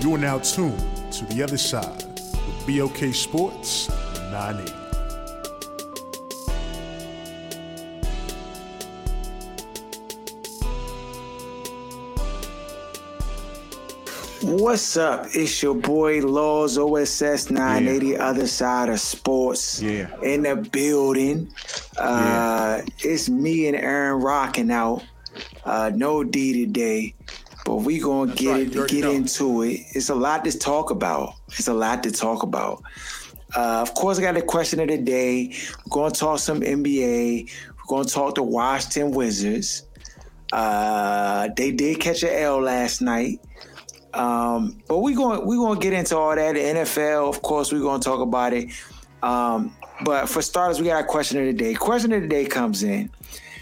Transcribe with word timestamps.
You 0.00 0.14
are 0.14 0.18
now 0.18 0.38
tuned 0.38 0.78
to 1.12 1.26
the 1.26 1.42
other 1.42 1.58
side 1.58 2.04
with 2.46 2.66
BOK 2.66 3.14
Sports 3.14 3.88
980. 4.30 4.72
What's 14.42 14.96
up? 14.96 15.26
It's 15.34 15.62
your 15.62 15.74
boy 15.74 16.20
Laws 16.22 16.78
OSS 16.78 17.50
980, 17.50 18.16
other 18.16 18.46
side 18.46 18.88
of 18.88 18.98
sports. 18.98 19.82
Yeah. 19.82 20.08
In 20.22 20.42
the 20.42 20.56
building. 20.56 21.52
Uh 21.98 22.80
it's 23.00 23.28
me 23.28 23.66
and 23.66 23.76
Aaron 23.76 24.22
rocking 24.22 24.70
out. 24.70 25.04
Uh 25.64 25.90
no 25.94 26.24
D 26.24 26.64
today. 26.64 27.14
But 27.64 27.76
we 27.76 27.98
gonna 27.98 28.34
get 28.34 28.50
right, 28.50 28.76
it 28.76 28.88
get 28.88 29.04
know. 29.04 29.10
into 29.10 29.62
it. 29.62 29.80
It's 29.92 30.08
a 30.08 30.14
lot 30.14 30.44
to 30.44 30.58
talk 30.58 30.90
about. 30.90 31.34
It's 31.48 31.68
a 31.68 31.74
lot 31.74 32.02
to 32.04 32.10
talk 32.10 32.42
about. 32.42 32.82
Uh, 33.54 33.80
of 33.82 33.94
course, 33.94 34.18
I 34.18 34.22
got 34.22 34.36
a 34.36 34.42
question 34.42 34.80
of 34.80 34.88
the 34.88 34.98
day. 34.98 35.54
We're 35.84 35.90
going 35.90 36.12
to 36.12 36.20
talk 36.20 36.38
some 36.38 36.60
NBA. 36.60 37.50
We're 37.76 37.88
going 37.88 38.04
to 38.04 38.12
talk 38.12 38.36
the 38.36 38.42
Washington 38.42 39.10
Wizards. 39.10 39.84
Uh, 40.52 41.48
they 41.56 41.72
did 41.72 42.00
catch 42.00 42.22
an 42.22 42.30
L 42.30 42.60
last 42.60 43.00
night. 43.00 43.40
Um, 44.14 44.80
but 44.88 44.98
we're 44.98 45.16
going 45.16 45.46
we 45.46 45.56
to 45.56 45.80
get 45.80 45.92
into 45.92 46.16
all 46.16 46.34
that. 46.34 46.54
The 46.54 46.60
NFL, 46.60 47.28
of 47.28 47.42
course, 47.42 47.72
we're 47.72 47.80
going 47.80 48.00
to 48.00 48.04
talk 48.04 48.20
about 48.20 48.52
it. 48.52 48.70
Um, 49.22 49.74
but 50.04 50.28
for 50.28 50.42
starters, 50.42 50.80
we 50.80 50.86
got 50.86 51.04
a 51.04 51.06
question 51.06 51.38
of 51.38 51.46
the 51.46 51.52
day. 51.52 51.74
Question 51.74 52.12
of 52.12 52.22
the 52.22 52.28
day 52.28 52.46
comes 52.46 52.82
in. 52.82 53.10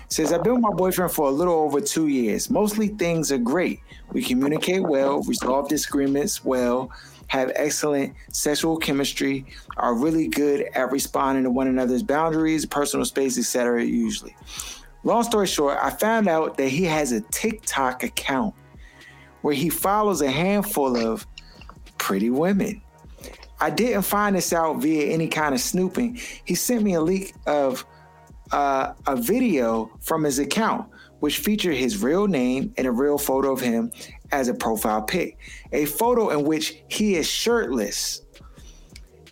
Says, 0.08 0.32
I've 0.32 0.42
been 0.42 0.54
with 0.54 0.62
my 0.62 0.72
boyfriend 0.72 1.12
for 1.12 1.28
a 1.28 1.30
little 1.30 1.54
over 1.54 1.80
two 1.80 2.06
years. 2.06 2.48
Mostly 2.48 2.88
things 2.88 3.30
are 3.30 3.38
great. 3.38 3.80
We 4.12 4.22
communicate 4.22 4.82
well, 4.82 5.22
resolve 5.22 5.68
disagreements 5.68 6.44
well, 6.44 6.90
have 7.26 7.52
excellent 7.54 8.14
sexual 8.32 8.78
chemistry, 8.78 9.44
are 9.76 9.94
really 9.94 10.28
good 10.28 10.62
at 10.74 10.90
responding 10.90 11.44
to 11.44 11.50
one 11.50 11.68
another's 11.68 12.02
boundaries, 12.02 12.64
personal 12.64 13.04
space, 13.04 13.38
etc. 13.38 13.84
usually. 13.84 14.34
Long 15.04 15.22
story 15.22 15.46
short, 15.46 15.78
I 15.80 15.90
found 15.90 16.26
out 16.26 16.56
that 16.56 16.68
he 16.68 16.84
has 16.84 17.12
a 17.12 17.20
TikTok 17.20 18.02
account 18.02 18.54
where 19.42 19.54
he 19.54 19.68
follows 19.68 20.22
a 20.22 20.30
handful 20.30 20.96
of 20.96 21.26
pretty 21.98 22.30
women. 22.30 22.82
I 23.60 23.70
didn't 23.70 24.02
find 24.02 24.36
this 24.36 24.52
out 24.52 24.78
via 24.78 25.12
any 25.12 25.28
kind 25.28 25.54
of 25.54 25.60
snooping. 25.60 26.18
He 26.44 26.54
sent 26.54 26.82
me 26.82 26.94
a 26.94 27.00
leak 27.00 27.34
of 27.46 27.84
uh, 28.52 28.92
a 29.06 29.16
video 29.16 29.90
from 30.00 30.24
his 30.24 30.38
account, 30.38 30.88
which 31.20 31.38
featured 31.38 31.76
his 31.76 32.02
real 32.02 32.26
name 32.26 32.72
and 32.76 32.86
a 32.86 32.92
real 32.92 33.18
photo 33.18 33.52
of 33.52 33.60
him 33.60 33.90
as 34.32 34.48
a 34.48 34.54
profile 34.54 35.02
pic. 35.02 35.38
A 35.72 35.84
photo 35.84 36.30
in 36.30 36.44
which 36.44 36.82
he 36.88 37.16
is 37.16 37.28
shirtless. 37.28 38.22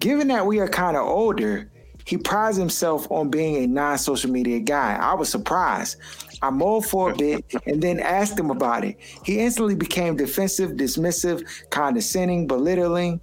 Given 0.00 0.28
that 0.28 0.46
we 0.46 0.58
are 0.60 0.68
kind 0.68 0.96
of 0.96 1.06
older, 1.06 1.70
he 2.06 2.16
prides 2.16 2.56
himself 2.56 3.10
on 3.10 3.30
being 3.30 3.56
a 3.64 3.66
non 3.66 3.98
social 3.98 4.30
media 4.30 4.60
guy. 4.60 4.94
I 4.94 5.14
was 5.14 5.28
surprised. 5.28 5.96
I 6.40 6.50
mulled 6.50 6.86
for 6.86 7.10
a 7.10 7.16
bit 7.16 7.44
and 7.66 7.82
then 7.82 7.98
asked 7.98 8.38
him 8.38 8.50
about 8.50 8.84
it. 8.84 8.96
He 9.24 9.40
instantly 9.40 9.74
became 9.74 10.16
defensive, 10.16 10.72
dismissive, 10.72 11.44
condescending, 11.70 12.46
belittling, 12.46 13.20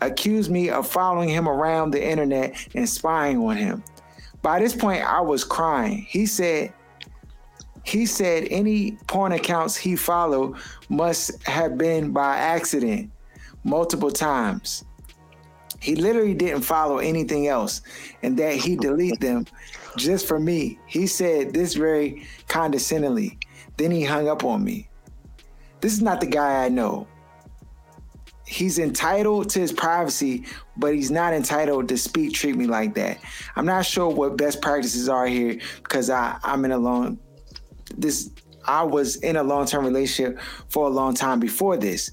accused 0.00 0.50
me 0.50 0.70
of 0.70 0.88
following 0.88 1.28
him 1.28 1.48
around 1.48 1.92
the 1.92 2.04
internet 2.04 2.56
and 2.74 2.88
spying 2.88 3.38
on 3.38 3.56
him. 3.56 3.84
By 4.44 4.58
this 4.58 4.76
point, 4.76 5.02
I 5.02 5.22
was 5.22 5.42
crying. 5.42 6.04
He 6.06 6.26
said, 6.26 6.74
he 7.82 8.04
said 8.04 8.46
any 8.50 8.98
porn 9.06 9.32
accounts 9.32 9.74
he 9.74 9.96
followed 9.96 10.56
must 10.90 11.42
have 11.44 11.78
been 11.78 12.12
by 12.12 12.36
accident 12.36 13.10
multiple 13.64 14.10
times. 14.10 14.84
He 15.80 15.96
literally 15.96 16.34
didn't 16.34 16.60
follow 16.60 16.98
anything 16.98 17.48
else 17.48 17.80
and 18.22 18.38
that 18.38 18.56
he 18.56 18.76
delete 18.76 19.18
them 19.18 19.46
just 19.96 20.28
for 20.28 20.38
me. 20.38 20.78
He 20.84 21.06
said 21.06 21.54
this 21.54 21.72
very 21.72 22.26
condescendingly. 22.46 23.38
Then 23.78 23.90
he 23.90 24.04
hung 24.04 24.28
up 24.28 24.44
on 24.44 24.62
me. 24.62 24.90
This 25.80 25.94
is 25.94 26.02
not 26.02 26.20
the 26.20 26.26
guy 26.26 26.66
I 26.66 26.68
know. 26.68 27.06
He's 28.46 28.78
entitled 28.78 29.48
to 29.50 29.60
his 29.60 29.72
privacy, 29.72 30.44
but 30.76 30.94
he's 30.94 31.10
not 31.10 31.32
entitled 31.32 31.88
to 31.88 31.96
speak, 31.96 32.34
treat 32.34 32.56
me 32.56 32.66
like 32.66 32.94
that. 32.94 33.18
I'm 33.56 33.64
not 33.64 33.86
sure 33.86 34.08
what 34.08 34.36
best 34.36 34.60
practices 34.60 35.08
are 35.08 35.26
here 35.26 35.58
because 35.82 36.10
I, 36.10 36.38
I'm 36.42 36.64
in 36.64 36.72
a 36.72 36.78
long 36.78 37.18
this 37.96 38.30
I 38.66 38.82
was 38.82 39.16
in 39.16 39.36
a 39.36 39.42
long-term 39.42 39.84
relationship 39.84 40.40
for 40.68 40.86
a 40.86 40.90
long 40.90 41.14
time 41.14 41.40
before 41.40 41.76
this. 41.76 42.10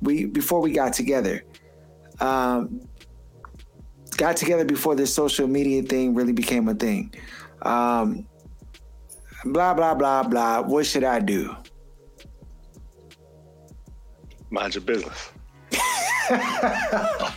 We 0.00 0.26
before 0.26 0.60
we 0.60 0.72
got 0.72 0.92
together. 0.92 1.44
Um 2.20 2.80
got 4.16 4.36
together 4.36 4.64
before 4.64 4.96
this 4.96 5.14
social 5.14 5.46
media 5.46 5.82
thing 5.82 6.14
really 6.14 6.32
became 6.32 6.68
a 6.68 6.74
thing. 6.74 7.14
Um 7.62 8.26
blah 9.44 9.74
blah 9.74 9.94
blah 9.94 10.22
blah. 10.24 10.62
What 10.62 10.86
should 10.86 11.04
I 11.04 11.20
do? 11.20 11.54
Mind 14.50 14.74
your 14.74 14.82
business. 14.82 15.30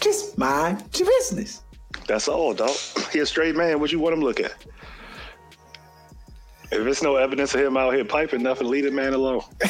Just 0.00 0.36
mind 0.38 0.82
your 0.98 1.08
business. 1.08 1.62
That's 2.06 2.28
all, 2.28 2.54
dog. 2.54 2.76
He 3.12 3.20
a 3.20 3.26
straight 3.26 3.54
man. 3.54 3.80
What 3.80 3.92
you 3.92 4.00
want 4.00 4.14
him 4.14 4.20
to 4.20 4.26
look 4.26 4.40
at? 4.40 4.54
If 6.72 6.84
there's 6.84 7.02
no 7.02 7.16
evidence 7.16 7.54
of 7.54 7.60
him 7.60 7.76
out 7.76 7.94
here 7.94 8.04
piping 8.04 8.42
nothing, 8.42 8.66
leave 8.68 8.84
the 8.84 8.90
man 8.90 9.12
alone. 9.12 9.42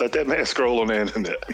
Let 0.00 0.12
that 0.12 0.26
man 0.26 0.46
scroll 0.46 0.80
on 0.80 0.86
the 0.86 1.00
internet. 1.00 1.44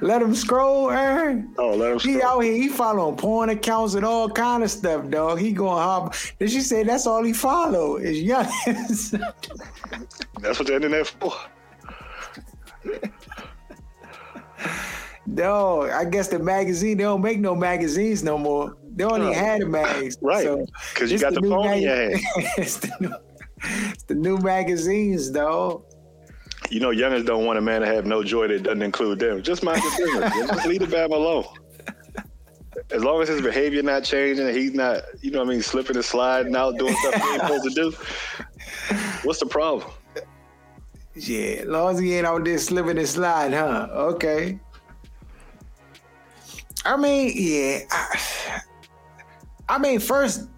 Let 0.00 0.22
him 0.22 0.34
scroll, 0.34 0.90
Aaron. 0.90 1.54
Oh, 1.58 1.74
let 1.74 1.92
him 1.92 1.98
He 2.00 2.22
out 2.22 2.40
here, 2.40 2.54
he 2.54 2.68
following 2.68 3.16
porn 3.16 3.50
accounts 3.50 3.94
and 3.94 4.04
all 4.04 4.28
kind 4.28 4.62
of 4.62 4.70
stuff, 4.70 5.08
dog. 5.08 5.38
He 5.38 5.52
going 5.52 5.82
hard. 5.82 6.14
Did 6.38 6.50
she 6.50 6.60
say 6.60 6.82
that's 6.82 7.06
all 7.06 7.22
he 7.22 7.32
follow 7.32 7.96
is 7.96 8.20
young? 8.20 8.46
That's 8.66 10.58
what 10.58 10.66
the 10.66 10.74
internet 10.74 11.06
for. 11.06 11.32
No, 15.26 15.82
I 15.82 16.04
guess 16.04 16.28
the 16.28 16.38
magazine 16.38 16.96
they 16.98 17.04
don't 17.04 17.20
make 17.22 17.38
no 17.38 17.54
magazines 17.54 18.22
no 18.24 18.38
more. 18.38 18.76
They 18.94 19.04
don't 19.04 19.20
even 19.22 19.28
Oh. 19.28 19.32
have 19.34 19.60
the 19.60 19.66
mags, 19.66 20.16
Right. 20.22 20.44
So, 20.44 20.66
'Cause 20.94 21.12
you 21.12 21.18
got 21.18 21.34
the 21.34 21.40
new 21.40 21.50
phone 21.50 21.66
in 21.74 21.82
your 21.82 21.96
mag- 22.10 22.20
it's, 22.58 22.78
the 22.78 22.90
new, 23.00 23.14
it's 23.92 24.02
the 24.04 24.14
new 24.14 24.38
magazines, 24.38 25.30
though 25.30 25.84
You 26.70 26.80
know, 26.80 26.90
youngers 26.90 27.24
don't 27.24 27.44
want 27.44 27.58
a 27.58 27.62
man 27.62 27.80
to 27.82 27.86
have 27.86 28.06
no 28.06 28.22
joy 28.24 28.48
that 28.48 28.62
doesn't 28.64 28.82
include 28.82 29.18
them. 29.20 29.42
Just 29.42 29.62
mind 29.62 29.82
your 29.82 29.96
business. 30.20 30.32
Just 30.48 30.66
leave 30.66 30.80
the 30.80 30.86
bam 30.86 31.12
alone. 31.12 31.44
As 32.90 33.02
long 33.04 33.20
as 33.22 33.28
his 33.28 33.40
behavior 33.42 33.82
not 33.82 34.04
changing 34.04 34.48
he's 34.54 34.72
not, 34.72 35.02
you 35.20 35.30
know 35.30 35.38
what 35.40 35.48
I 35.48 35.50
mean, 35.50 35.62
slipping 35.62 35.96
and 35.96 36.04
sliding 36.04 36.54
out, 36.56 36.78
doing 36.78 36.94
stuff 36.96 37.14
he 37.14 37.28
ain't 37.32 37.40
supposed 37.42 37.64
to 37.64 37.70
do, 37.70 37.92
what's 39.24 39.40
the 39.40 39.46
problem? 39.46 39.90
Yeah, 41.26 41.64
long 41.66 41.94
as 41.94 42.00
he 42.00 42.14
ain't 42.14 42.26
out 42.26 42.44
there 42.44 42.58
slipping 42.58 42.98
and 42.98 43.08
sliding, 43.08 43.58
huh? 43.58 43.88
Okay. 43.90 44.58
I 46.84 46.96
mean, 46.96 47.32
yeah. 47.34 47.80
I, 47.90 48.60
I 49.68 49.78
mean, 49.78 49.98
first, 50.00 50.48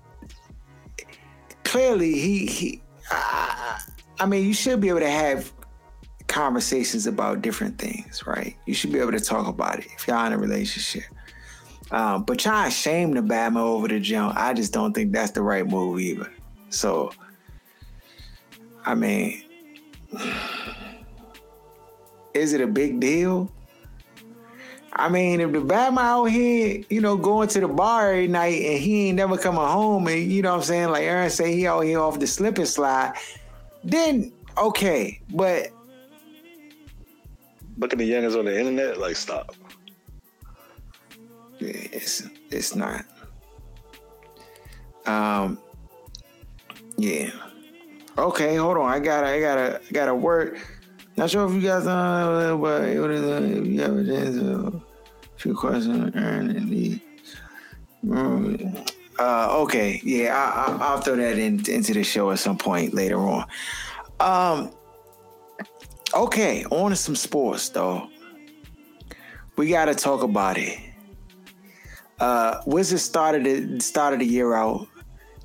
clearly 1.65 2.12
he 2.12 2.47
he. 2.47 2.83
I, 3.11 3.81
I 4.21 4.27
mean, 4.27 4.47
you 4.47 4.53
should 4.53 4.81
be 4.81 4.91
able 4.91 5.01
to 5.01 5.11
have 5.11 5.53
conversations 6.29 7.06
about 7.06 7.43
different 7.43 7.79
things, 7.79 8.27
right? 8.27 8.55
You 8.67 8.75
should 8.75 8.93
be 8.93 9.01
able 9.01 9.13
to 9.13 9.21
talk 9.21 9.49
about 9.49 9.81
it 9.81 9.87
if 9.97 10.06
y'all 10.06 10.27
in 10.27 10.33
a 10.33 10.39
relationship. 10.39 11.05
Um, 11.91 12.23
but 12.23 12.39
trying 12.39 12.71
to 12.71 12.77
shame 12.77 13.15
the 13.15 13.21
Bama 13.21 13.59
over 13.59 13.89
the 13.89 13.99
jump, 13.99 14.37
I 14.37 14.55
just 14.55 14.73
don't 14.73 14.93
think 14.93 15.13
that's 15.13 15.33
the 15.33 15.43
right 15.43 15.67
move 15.67 15.99
either. 15.99 16.33
So, 16.69 17.13
I 18.85 18.95
mean, 18.95 19.43
is 22.35 22.53
it 22.53 22.61
a 22.61 22.67
big 22.67 23.01
deal? 23.01 23.51
I 24.93 25.09
mean, 25.09 25.41
if 25.41 25.53
the 25.53 25.61
Bama 25.61 26.01
out 26.01 26.25
here, 26.27 26.83
you 26.91 27.01
know, 27.01 27.17
going 27.17 27.49
to 27.49 27.61
the 27.61 27.69
bar 27.69 28.11
every 28.11 28.29
night 28.29 28.61
and 28.62 28.79
he 28.79 29.09
ain't 29.09 29.17
never 29.17 29.39
coming 29.39 29.61
home, 29.61 30.09
and 30.09 30.31
you 30.31 30.43
know 30.43 30.51
what 30.51 30.59
I'm 30.59 30.62
saying, 30.62 30.91
like 30.91 31.05
Aaron 31.05 31.31
say 31.31 31.55
he 31.55 31.67
out 31.67 31.81
here 31.81 32.01
off 32.01 32.19
the 32.19 32.27
slip 32.27 32.59
and 32.59 32.67
slide, 32.67 33.15
then 33.85 34.33
okay. 34.59 35.21
But 35.31 35.69
looking 37.79 38.01
at 38.01 38.06
youngers 38.06 38.35
on 38.35 38.47
the 38.47 38.59
internet, 38.59 38.99
like 38.99 39.17
stop. 39.17 39.55
It's 41.61 42.25
it's 42.51 42.75
not. 42.75 43.05
Um. 45.06 45.59
Yeah. 46.97 47.31
Okay, 48.20 48.55
hold 48.56 48.76
on. 48.76 48.90
I 48.90 48.99
gotta, 48.99 49.28
I 49.28 49.40
got 49.40 49.56
a 49.56 49.81
I 49.81 49.93
gotta 49.93 50.14
work. 50.14 50.58
Not 51.17 51.31
sure 51.31 51.49
if 51.49 51.55
you 51.55 51.62
guys 51.62 51.87
uh, 51.87 52.55
but 52.55 52.58
what 53.00 53.11
is 53.11 53.22
uh, 53.22 53.43
if 53.43 53.67
you 53.67 53.81
have 53.81 53.96
a 53.96 54.82
few 55.37 55.55
questions 55.55 56.12
earn 56.14 56.69
the. 56.69 57.00
Uh, 59.19 59.58
okay, 59.61 60.02
yeah, 60.05 60.34
I, 60.34 60.94
will 60.94 61.00
throw 61.00 61.17
that 61.17 61.38
in, 61.38 61.61
into 61.70 61.94
the 61.94 62.02
show 62.02 62.31
at 62.31 62.38
some 62.38 62.58
point 62.58 62.93
later 62.93 63.19
on. 63.19 63.46
Um, 64.19 64.70
okay, 66.14 66.64
on 66.67 66.90
to 66.90 66.96
some 66.96 67.17
sports 67.17 67.70
though. 67.70 68.06
We 69.56 69.70
got 69.70 69.87
to 69.87 69.94
talk 69.94 70.22
about 70.22 70.58
it. 70.58 70.78
Uh, 72.19 72.61
Wizards 72.67 73.02
started 73.02 73.46
it, 73.46 73.82
started 73.82 74.20
the 74.20 74.26
year 74.26 74.55
out. 74.55 74.88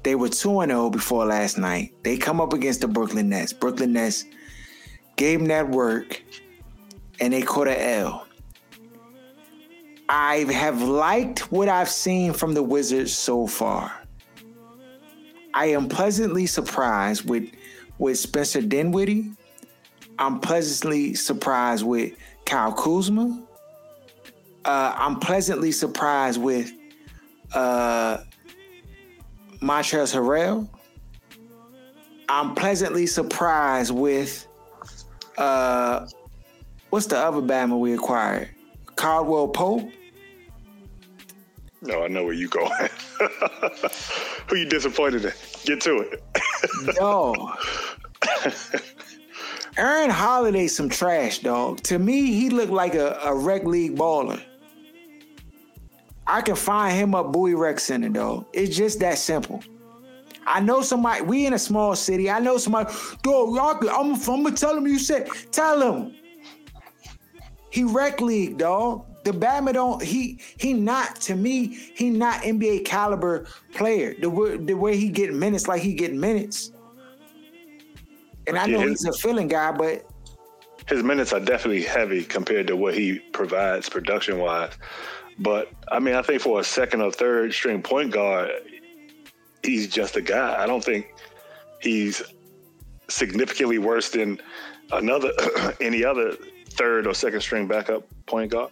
They 0.06 0.14
were 0.14 0.30
two 0.30 0.60
and 0.60 0.70
zero 0.70 0.84
oh 0.84 0.90
before 0.92 1.26
last 1.26 1.58
night. 1.58 1.92
They 2.04 2.16
come 2.16 2.40
up 2.40 2.54
against 2.54 2.82
the 2.82 2.88
Brooklyn 2.88 3.28
Nets. 3.30 3.52
Brooklyn 3.54 3.94
Nets 3.94 4.26
gave 5.16 5.40
them 5.40 5.48
that 5.48 5.68
work, 5.68 6.22
and 7.20 7.34
they 7.34 7.42
caught 7.42 7.68
a 7.68 7.84
L. 7.96 8.28
I 10.08 10.46
have 10.52 10.84
liked 10.84 11.52
what 11.52 11.70
I've 11.70 11.90
seen 11.90 12.34
from 12.34 12.54
the 12.54 12.62
Wizards 12.62 13.14
so 13.14 13.48
far. 13.48 13.92
I 15.56 15.72
am 15.72 15.90
pleasantly 15.90 16.46
surprised 16.46 17.28
with 17.28 17.50
with 17.98 18.20
Spencer 18.20 18.62
Dinwiddie. 18.62 19.32
I'm 20.20 20.40
pleasantly 20.40 21.16
surprised 21.16 21.84
with 21.84 22.14
Kyle 22.46 22.74
Kuzma. 22.74 23.44
Uh, 24.66 24.94
I'm 24.96 25.20
pleasantly 25.20 25.72
surprised 25.72 26.40
with 26.40 26.72
uh, 27.56 27.95
Montrezl 29.66 30.14
Harrell. 30.14 30.70
I'm 32.30 32.54
pleasantly 32.54 33.08
surprised 33.08 33.92
with 33.92 34.48
uh, 35.40 36.08
what's 36.92 37.08
the 37.08 37.18
other 37.18 37.42
Bama 37.42 37.80
we 37.80 37.94
acquired? 37.94 38.50
Caldwell 38.96 39.48
Pope. 39.48 39.90
No, 41.82 42.04
I 42.04 42.08
know 42.08 42.24
where 42.24 42.34
you 42.34 42.48
going. 42.48 42.72
Who 44.48 44.56
you 44.56 44.66
disappointed 44.66 45.26
in? 45.26 45.34
Get 45.66 45.82
to 45.82 45.98
it. 45.98 46.24
Yo. 47.00 47.52
Aaron 49.78 50.10
Holiday 50.12 50.68
some 50.68 50.90
trash, 50.90 51.40
dog. 51.40 51.82
To 51.84 51.98
me, 51.98 52.34
he 52.34 52.50
looked 52.50 52.72
like 52.72 52.94
a, 52.94 53.20
a 53.24 53.36
rec 53.36 53.64
league 53.66 53.96
baller. 53.96 54.42
I 56.28 56.42
can 56.42 56.56
find 56.56 56.96
him 56.96 57.14
up 57.14 57.32
Bowie 57.32 57.56
Rec 57.56 57.80
Center, 57.80 58.10
dog. 58.10 58.48
It's 58.54 58.76
just 58.76 59.00
that 59.00 59.18
simple. 59.18 59.64
I 60.48 60.60
know 60.60 60.82
somebody. 60.82 61.22
We 61.22 61.46
in 61.46 61.54
a 61.54 61.60
small 61.60 61.96
city. 61.96 62.30
I 62.30 62.40
know 62.40 62.58
somebody. 62.58 62.94
Dog, 63.24 63.56
y'all. 63.56 63.90
I'm, 63.90 64.14
I'm 64.14 64.44
gonna 64.44 64.52
tell 64.52 64.78
him. 64.78 64.88
You 64.88 65.00
said. 65.00 65.30
Tell 65.52 65.82
him. 65.82 66.16
He 67.70 67.84
rec 67.84 68.22
league, 68.22 68.58
dog. 68.58 69.06
The 69.24 69.32
Bama 69.32 69.74
don't. 69.74 70.02
He 70.02 70.40
he 70.58 70.74
not 70.74 71.20
to 71.22 71.36
me. 71.36 71.68
He 71.96 72.10
not 72.10 72.42
NBA 72.44 72.86
caliber 72.86 73.48
player. 73.74 74.16
The 74.20 74.30
way 74.30 74.58
the 74.58 74.76
way 74.76 74.98
he 74.98 75.10
get 75.10 75.34
minutes, 75.34 75.68
like 75.68 75.82
he 75.82 75.94
get 75.94 76.14
minutes. 76.14 76.72
And 78.48 78.58
I 78.58 78.68
know 78.68 78.80
yeah, 78.80 78.90
his, 78.90 79.04
he's 79.04 79.06
a 79.06 79.14
feeling 79.14 79.48
guy, 79.48 79.72
but 79.72 80.08
his 80.88 81.04
minutes 81.04 81.34
are 81.34 81.40
definitely 81.40 81.82
heavy 81.82 82.24
compared 82.24 82.68
to 82.68 82.76
what 82.76 82.94
he 82.94 83.20
provides 83.34 83.90
production 83.90 84.38
wise. 84.38 84.74
But 85.40 85.72
I 85.92 86.00
mean, 86.00 86.16
I 86.16 86.22
think 86.22 86.42
for 86.42 86.60
a 86.60 86.64
second 86.64 87.02
or 87.02 87.12
third 87.12 87.54
string 87.54 87.82
point 87.82 88.12
guard, 88.12 88.52
he's 89.64 89.88
just 89.88 90.16
a 90.16 90.22
guy. 90.22 90.62
I 90.62 90.66
don't 90.66 90.84
think 90.84 91.14
he's 91.82 92.22
significantly 93.10 93.78
worse 93.78 94.10
than 94.10 94.40
another 94.92 95.32
any 95.82 96.04
other 96.04 96.34
third 96.70 97.08
or 97.08 97.14
second 97.14 97.42
string 97.42 97.68
backup 97.68 98.08
point 98.26 98.52
guard. 98.52 98.72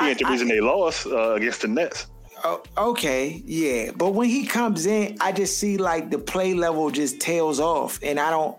He 0.00 0.08
ain't 0.08 0.18
the 0.18 0.24
reason 0.24 0.50
I, 0.50 0.54
they 0.54 0.60
lost 0.60 1.06
uh, 1.06 1.34
against 1.34 1.62
the 1.62 1.68
Nets. 1.68 2.06
Oh, 2.44 2.62
okay, 2.76 3.42
yeah, 3.44 3.92
but 3.94 4.14
when 4.14 4.28
he 4.28 4.46
comes 4.46 4.86
in, 4.86 5.16
I 5.20 5.32
just 5.32 5.58
see 5.58 5.76
like 5.76 6.10
the 6.10 6.18
play 6.18 6.54
level 6.54 6.90
just 6.90 7.20
tails 7.20 7.60
off, 7.60 8.00
and 8.02 8.18
I 8.18 8.30
don't. 8.30 8.56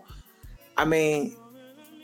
I 0.76 0.84
mean, 0.84 1.36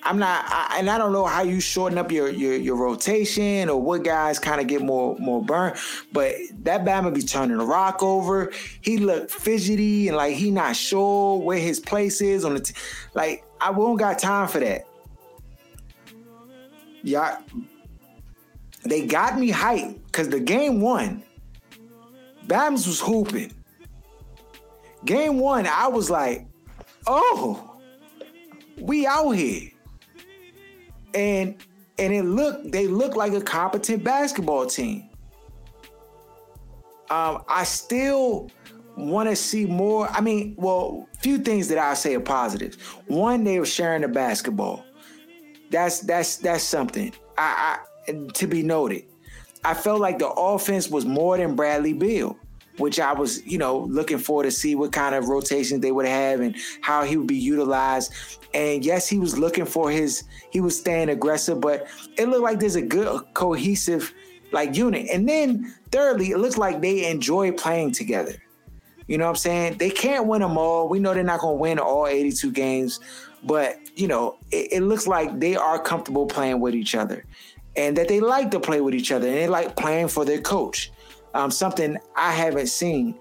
I'm 0.02 0.18
not, 0.18 0.44
I, 0.48 0.76
and 0.78 0.88
I 0.88 0.98
don't 0.98 1.12
know 1.12 1.26
how 1.26 1.42
you 1.42 1.60
shorten 1.60 1.98
up 1.98 2.10
your 2.10 2.30
your, 2.30 2.54
your 2.54 2.76
rotation 2.76 3.68
or 3.68 3.80
what 3.80 4.02
guys 4.04 4.38
kind 4.38 4.60
of 4.60 4.66
get 4.66 4.82
more 4.82 5.16
more 5.18 5.42
burn. 5.44 5.76
But 6.12 6.34
that 6.62 6.84
Bama 6.84 7.14
be 7.14 7.22
turning 7.22 7.58
the 7.58 7.64
rock 7.64 8.02
over. 8.02 8.52
He 8.80 8.98
looked 8.98 9.30
fidgety 9.30 10.08
and 10.08 10.16
like 10.16 10.36
he 10.36 10.50
not 10.50 10.76
sure 10.76 11.38
where 11.38 11.58
his 11.58 11.80
place 11.80 12.20
is 12.20 12.44
on 12.44 12.54
the. 12.54 12.60
T- 12.60 12.74
like 13.14 13.44
I 13.60 13.70
won't 13.70 13.98
got 13.98 14.18
time 14.18 14.48
for 14.48 14.60
that. 14.60 14.86
Yeah, 17.02 17.40
they 18.84 19.06
got 19.06 19.38
me 19.38 19.50
hyped 19.50 20.04
because 20.06 20.28
the 20.28 20.40
game 20.40 20.80
one, 20.80 21.22
Bams 22.46 22.86
was 22.86 23.00
hooping. 23.00 23.52
Game 25.04 25.38
one, 25.38 25.66
I 25.66 25.88
was 25.88 26.10
like, 26.10 26.46
oh, 27.06 27.78
we 28.78 29.06
out 29.06 29.30
here 29.30 29.69
and 31.14 31.56
and 31.98 32.12
it 32.12 32.24
looked 32.24 32.72
they 32.72 32.86
looked 32.86 33.16
like 33.16 33.32
a 33.32 33.40
competent 33.40 34.04
basketball 34.04 34.66
team. 34.66 35.08
Um, 37.10 37.42
I 37.48 37.64
still 37.64 38.50
want 38.96 39.28
to 39.28 39.36
see 39.36 39.66
more. 39.66 40.08
I 40.08 40.20
mean, 40.20 40.54
well, 40.56 41.08
few 41.20 41.38
things 41.38 41.68
that 41.68 41.78
I 41.78 41.94
say 41.94 42.14
are 42.14 42.20
positives. 42.20 42.76
One, 43.06 43.44
they 43.44 43.58
were 43.58 43.66
sharing 43.66 44.02
the 44.02 44.08
basketball. 44.08 44.84
That's 45.70 46.00
that's 46.00 46.36
that's 46.36 46.64
something 46.64 47.12
I, 47.36 47.78
I 48.06 48.12
to 48.34 48.46
be 48.46 48.62
noted. 48.62 49.04
I 49.64 49.74
felt 49.74 50.00
like 50.00 50.18
the 50.18 50.28
offense 50.28 50.88
was 50.88 51.04
more 51.04 51.36
than 51.36 51.54
Bradley 51.54 51.92
Beal 51.92 52.38
which 52.78 52.98
I 52.98 53.12
was, 53.12 53.44
you 53.44 53.58
know, 53.58 53.78
looking 53.78 54.18
for 54.18 54.42
to 54.42 54.50
see 54.50 54.74
what 54.74 54.92
kind 54.92 55.14
of 55.14 55.28
rotations 55.28 55.80
they 55.80 55.92
would 55.92 56.06
have 56.06 56.40
and 56.40 56.56
how 56.80 57.04
he 57.04 57.16
would 57.16 57.26
be 57.26 57.36
utilized. 57.36 58.12
And 58.54 58.84
yes, 58.84 59.08
he 59.08 59.18
was 59.18 59.38
looking 59.38 59.66
for 59.66 59.90
his, 59.90 60.24
he 60.50 60.60
was 60.60 60.78
staying 60.78 61.08
aggressive, 61.08 61.60
but 61.60 61.86
it 62.16 62.28
looked 62.28 62.42
like 62.42 62.60
there's 62.60 62.76
a 62.76 62.82
good 62.82 63.22
cohesive 63.34 64.12
like 64.52 64.76
unit. 64.76 65.08
And 65.12 65.28
then 65.28 65.74
thirdly, 65.90 66.30
it 66.30 66.38
looks 66.38 66.58
like 66.58 66.80
they 66.80 67.08
enjoy 67.10 67.52
playing 67.52 67.92
together. 67.92 68.34
You 69.06 69.18
know 69.18 69.24
what 69.24 69.30
I'm 69.30 69.36
saying? 69.36 69.78
They 69.78 69.90
can't 69.90 70.26
win 70.26 70.40
them 70.40 70.56
all. 70.56 70.88
We 70.88 71.00
know 71.00 71.14
they're 71.14 71.24
not 71.24 71.40
going 71.40 71.56
to 71.56 71.60
win 71.60 71.78
all 71.78 72.06
82 72.06 72.52
games, 72.52 73.00
but 73.42 73.76
you 73.96 74.06
know, 74.06 74.38
it, 74.52 74.72
it 74.72 74.80
looks 74.82 75.06
like 75.06 75.40
they 75.40 75.56
are 75.56 75.82
comfortable 75.82 76.26
playing 76.26 76.60
with 76.60 76.74
each 76.74 76.94
other 76.94 77.24
and 77.76 77.96
that 77.96 78.08
they 78.08 78.20
like 78.20 78.50
to 78.52 78.60
play 78.60 78.80
with 78.80 78.94
each 78.94 79.12
other 79.12 79.26
and 79.26 79.36
they 79.36 79.48
like 79.48 79.76
playing 79.76 80.08
for 80.08 80.24
their 80.24 80.40
coach 80.40 80.92
um, 81.34 81.50
something 81.50 81.98
I 82.16 82.32
haven't 82.32 82.68
seen 82.68 83.18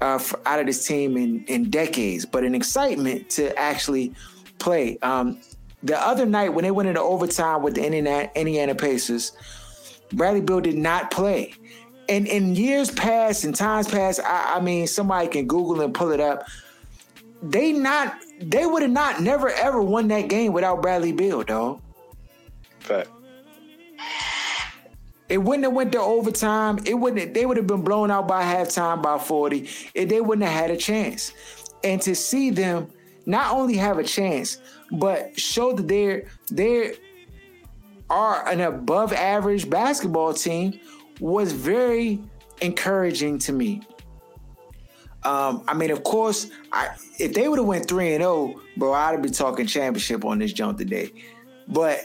uh, 0.00 0.18
out 0.46 0.60
of 0.60 0.66
this 0.66 0.86
team 0.86 1.16
in, 1.16 1.44
in 1.44 1.70
decades, 1.70 2.24
but 2.24 2.44
an 2.44 2.54
excitement 2.54 3.28
to 3.30 3.56
actually 3.58 4.14
play. 4.58 4.98
Um, 5.02 5.40
the 5.82 5.98
other 5.98 6.26
night 6.26 6.50
when 6.50 6.64
they 6.64 6.70
went 6.70 6.88
into 6.88 7.00
overtime 7.00 7.62
with 7.62 7.74
the 7.74 7.84
Indiana, 7.84 8.30
Indiana 8.34 8.74
Pacers, 8.74 9.32
Bradley 10.12 10.40
Beal 10.40 10.60
did 10.60 10.76
not 10.76 11.10
play. 11.10 11.54
And 12.08 12.26
in 12.26 12.56
years 12.56 12.90
past 12.90 13.44
and 13.44 13.54
times 13.54 13.88
past, 13.88 14.20
I, 14.24 14.56
I 14.56 14.60
mean, 14.60 14.86
somebody 14.86 15.28
can 15.28 15.46
Google 15.46 15.80
and 15.80 15.94
pull 15.94 16.10
it 16.10 16.20
up. 16.20 16.46
They 17.42 17.72
not 17.72 18.14
they 18.40 18.66
would 18.66 18.82
have 18.82 18.90
not 18.90 19.20
never 19.22 19.48
ever 19.48 19.80
won 19.80 20.08
that 20.08 20.28
game 20.28 20.52
without 20.52 20.82
Bradley 20.82 21.12
Beal, 21.12 21.42
dog. 21.42 21.80
Fact. 22.80 23.08
It 25.30 25.38
wouldn't 25.38 25.64
have 25.64 25.72
went 25.72 25.92
to 25.92 26.00
overtime. 26.00 26.80
It 26.84 26.94
wouldn't. 26.94 27.34
They 27.34 27.46
would 27.46 27.56
have 27.56 27.68
been 27.68 27.82
blown 27.82 28.10
out 28.10 28.26
by 28.26 28.42
halftime 28.42 29.00
by 29.00 29.16
forty. 29.16 29.68
they 29.94 30.20
wouldn't 30.20 30.46
have 30.46 30.60
had 30.60 30.70
a 30.72 30.76
chance. 30.76 31.32
And 31.84 32.02
to 32.02 32.14
see 32.14 32.50
them 32.50 32.88
not 33.26 33.52
only 33.52 33.76
have 33.76 33.98
a 33.98 34.04
chance, 34.04 34.58
but 34.90 35.38
show 35.38 35.72
that 35.72 35.86
they're 35.86 36.24
they 36.50 36.94
are 38.10 38.46
an 38.48 38.60
above 38.60 39.12
average 39.12 39.70
basketball 39.70 40.34
team 40.34 40.80
was 41.20 41.52
very 41.52 42.20
encouraging 42.60 43.38
to 43.38 43.52
me. 43.52 43.82
Um, 45.22 45.62
I 45.68 45.74
mean, 45.74 45.90
of 45.90 46.02
course, 46.02 46.50
I, 46.72 46.88
if 47.18 47.34
they 47.34 47.46
would 47.48 47.58
have 47.58 47.68
went 47.68 47.86
three 47.86 48.14
and 48.14 48.22
zero, 48.22 48.54
oh, 48.56 48.62
bro, 48.76 48.92
I'd 48.92 49.22
be 49.22 49.30
talking 49.30 49.66
championship 49.66 50.24
on 50.24 50.38
this 50.38 50.52
jump 50.52 50.78
today. 50.78 51.12
But 51.68 52.00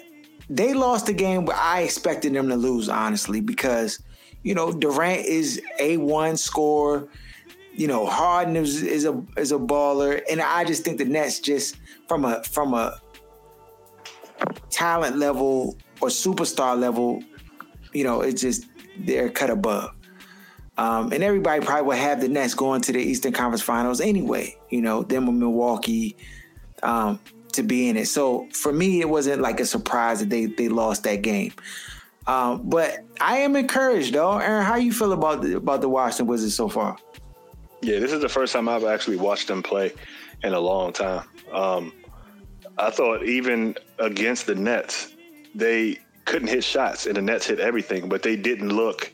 they 0.49 0.73
lost 0.73 1.07
the 1.07 1.13
game, 1.13 1.45
but 1.45 1.55
I 1.55 1.81
expected 1.81 2.33
them 2.33 2.49
to 2.49 2.55
lose 2.55 2.89
honestly 2.89 3.41
because 3.41 3.99
you 4.43 4.53
know 4.53 4.71
Durant 4.71 5.25
is 5.25 5.61
a 5.79 5.97
one 5.97 6.37
score. 6.37 7.07
You 7.73 7.87
know 7.87 8.05
Harden 8.05 8.55
is, 8.55 8.81
is 8.81 9.05
a 9.05 9.21
is 9.37 9.51
a 9.51 9.57
baller, 9.57 10.21
and 10.29 10.41
I 10.41 10.63
just 10.63 10.83
think 10.83 10.97
the 10.97 11.05
Nets 11.05 11.39
just 11.39 11.77
from 12.07 12.25
a 12.25 12.43
from 12.43 12.73
a 12.73 12.99
talent 14.69 15.17
level 15.17 15.77
or 16.01 16.09
superstar 16.09 16.79
level, 16.79 17.23
you 17.93 18.03
know, 18.03 18.21
it's 18.21 18.41
just 18.41 18.65
they're 18.99 19.29
cut 19.29 19.49
above. 19.49 19.91
Um, 20.77 21.13
and 21.13 21.23
everybody 21.23 21.65
probably 21.65 21.83
will 21.83 21.95
have 21.95 22.19
the 22.19 22.27
Nets 22.27 22.53
going 22.53 22.81
to 22.81 22.91
the 22.91 22.99
Eastern 22.99 23.31
Conference 23.31 23.61
Finals 23.61 24.01
anyway. 24.01 24.57
You 24.69 24.81
know, 24.81 25.03
them 25.03 25.27
with 25.27 25.35
Milwaukee 25.35 26.17
um, 26.83 27.19
to 27.55 27.63
be 27.63 27.89
in 27.89 27.97
it. 27.97 28.07
So 28.07 28.47
for 28.51 28.71
me, 28.71 29.01
it 29.01 29.09
wasn't 29.09 29.41
like 29.41 29.59
a 29.59 29.65
surprise 29.65 30.19
that 30.19 30.29
they 30.29 30.45
they 30.45 30.69
lost 30.69 31.03
that 31.03 31.21
game. 31.21 31.53
Um, 32.27 32.67
but 32.67 32.99
I 33.21 33.37
am 33.37 33.55
encouraged 33.55 34.13
though. 34.13 34.37
Aaron, 34.37 34.65
how 34.65 34.75
you 34.75 34.91
feel 34.91 35.13
about 35.13 35.41
the, 35.41 35.57
about 35.57 35.81
the 35.81 35.89
Washington 35.89 36.27
Wizards 36.27 36.55
so 36.55 36.67
far? 36.67 36.97
Yeah, 37.81 37.99
this 37.99 38.11
is 38.11 38.21
the 38.21 38.29
first 38.29 38.53
time 38.53 38.67
I've 38.67 38.83
actually 38.83 39.17
watched 39.17 39.47
them 39.47 39.61
play 39.61 39.93
in 40.43 40.53
a 40.53 40.59
long 40.59 40.91
time. 40.91 41.27
Um, 41.51 41.93
I 42.77 42.89
thought 42.89 43.23
even 43.23 43.75
against 43.99 44.47
the 44.47 44.55
Nets, 44.55 45.13
they 45.53 45.99
couldn't 46.25 46.47
hit 46.47 46.63
shots, 46.63 47.05
and 47.05 47.15
the 47.15 47.21
Nets 47.21 47.45
hit 47.45 47.59
everything, 47.59 48.09
but 48.09 48.23
they 48.23 48.35
didn't 48.35 48.69
look 48.69 49.13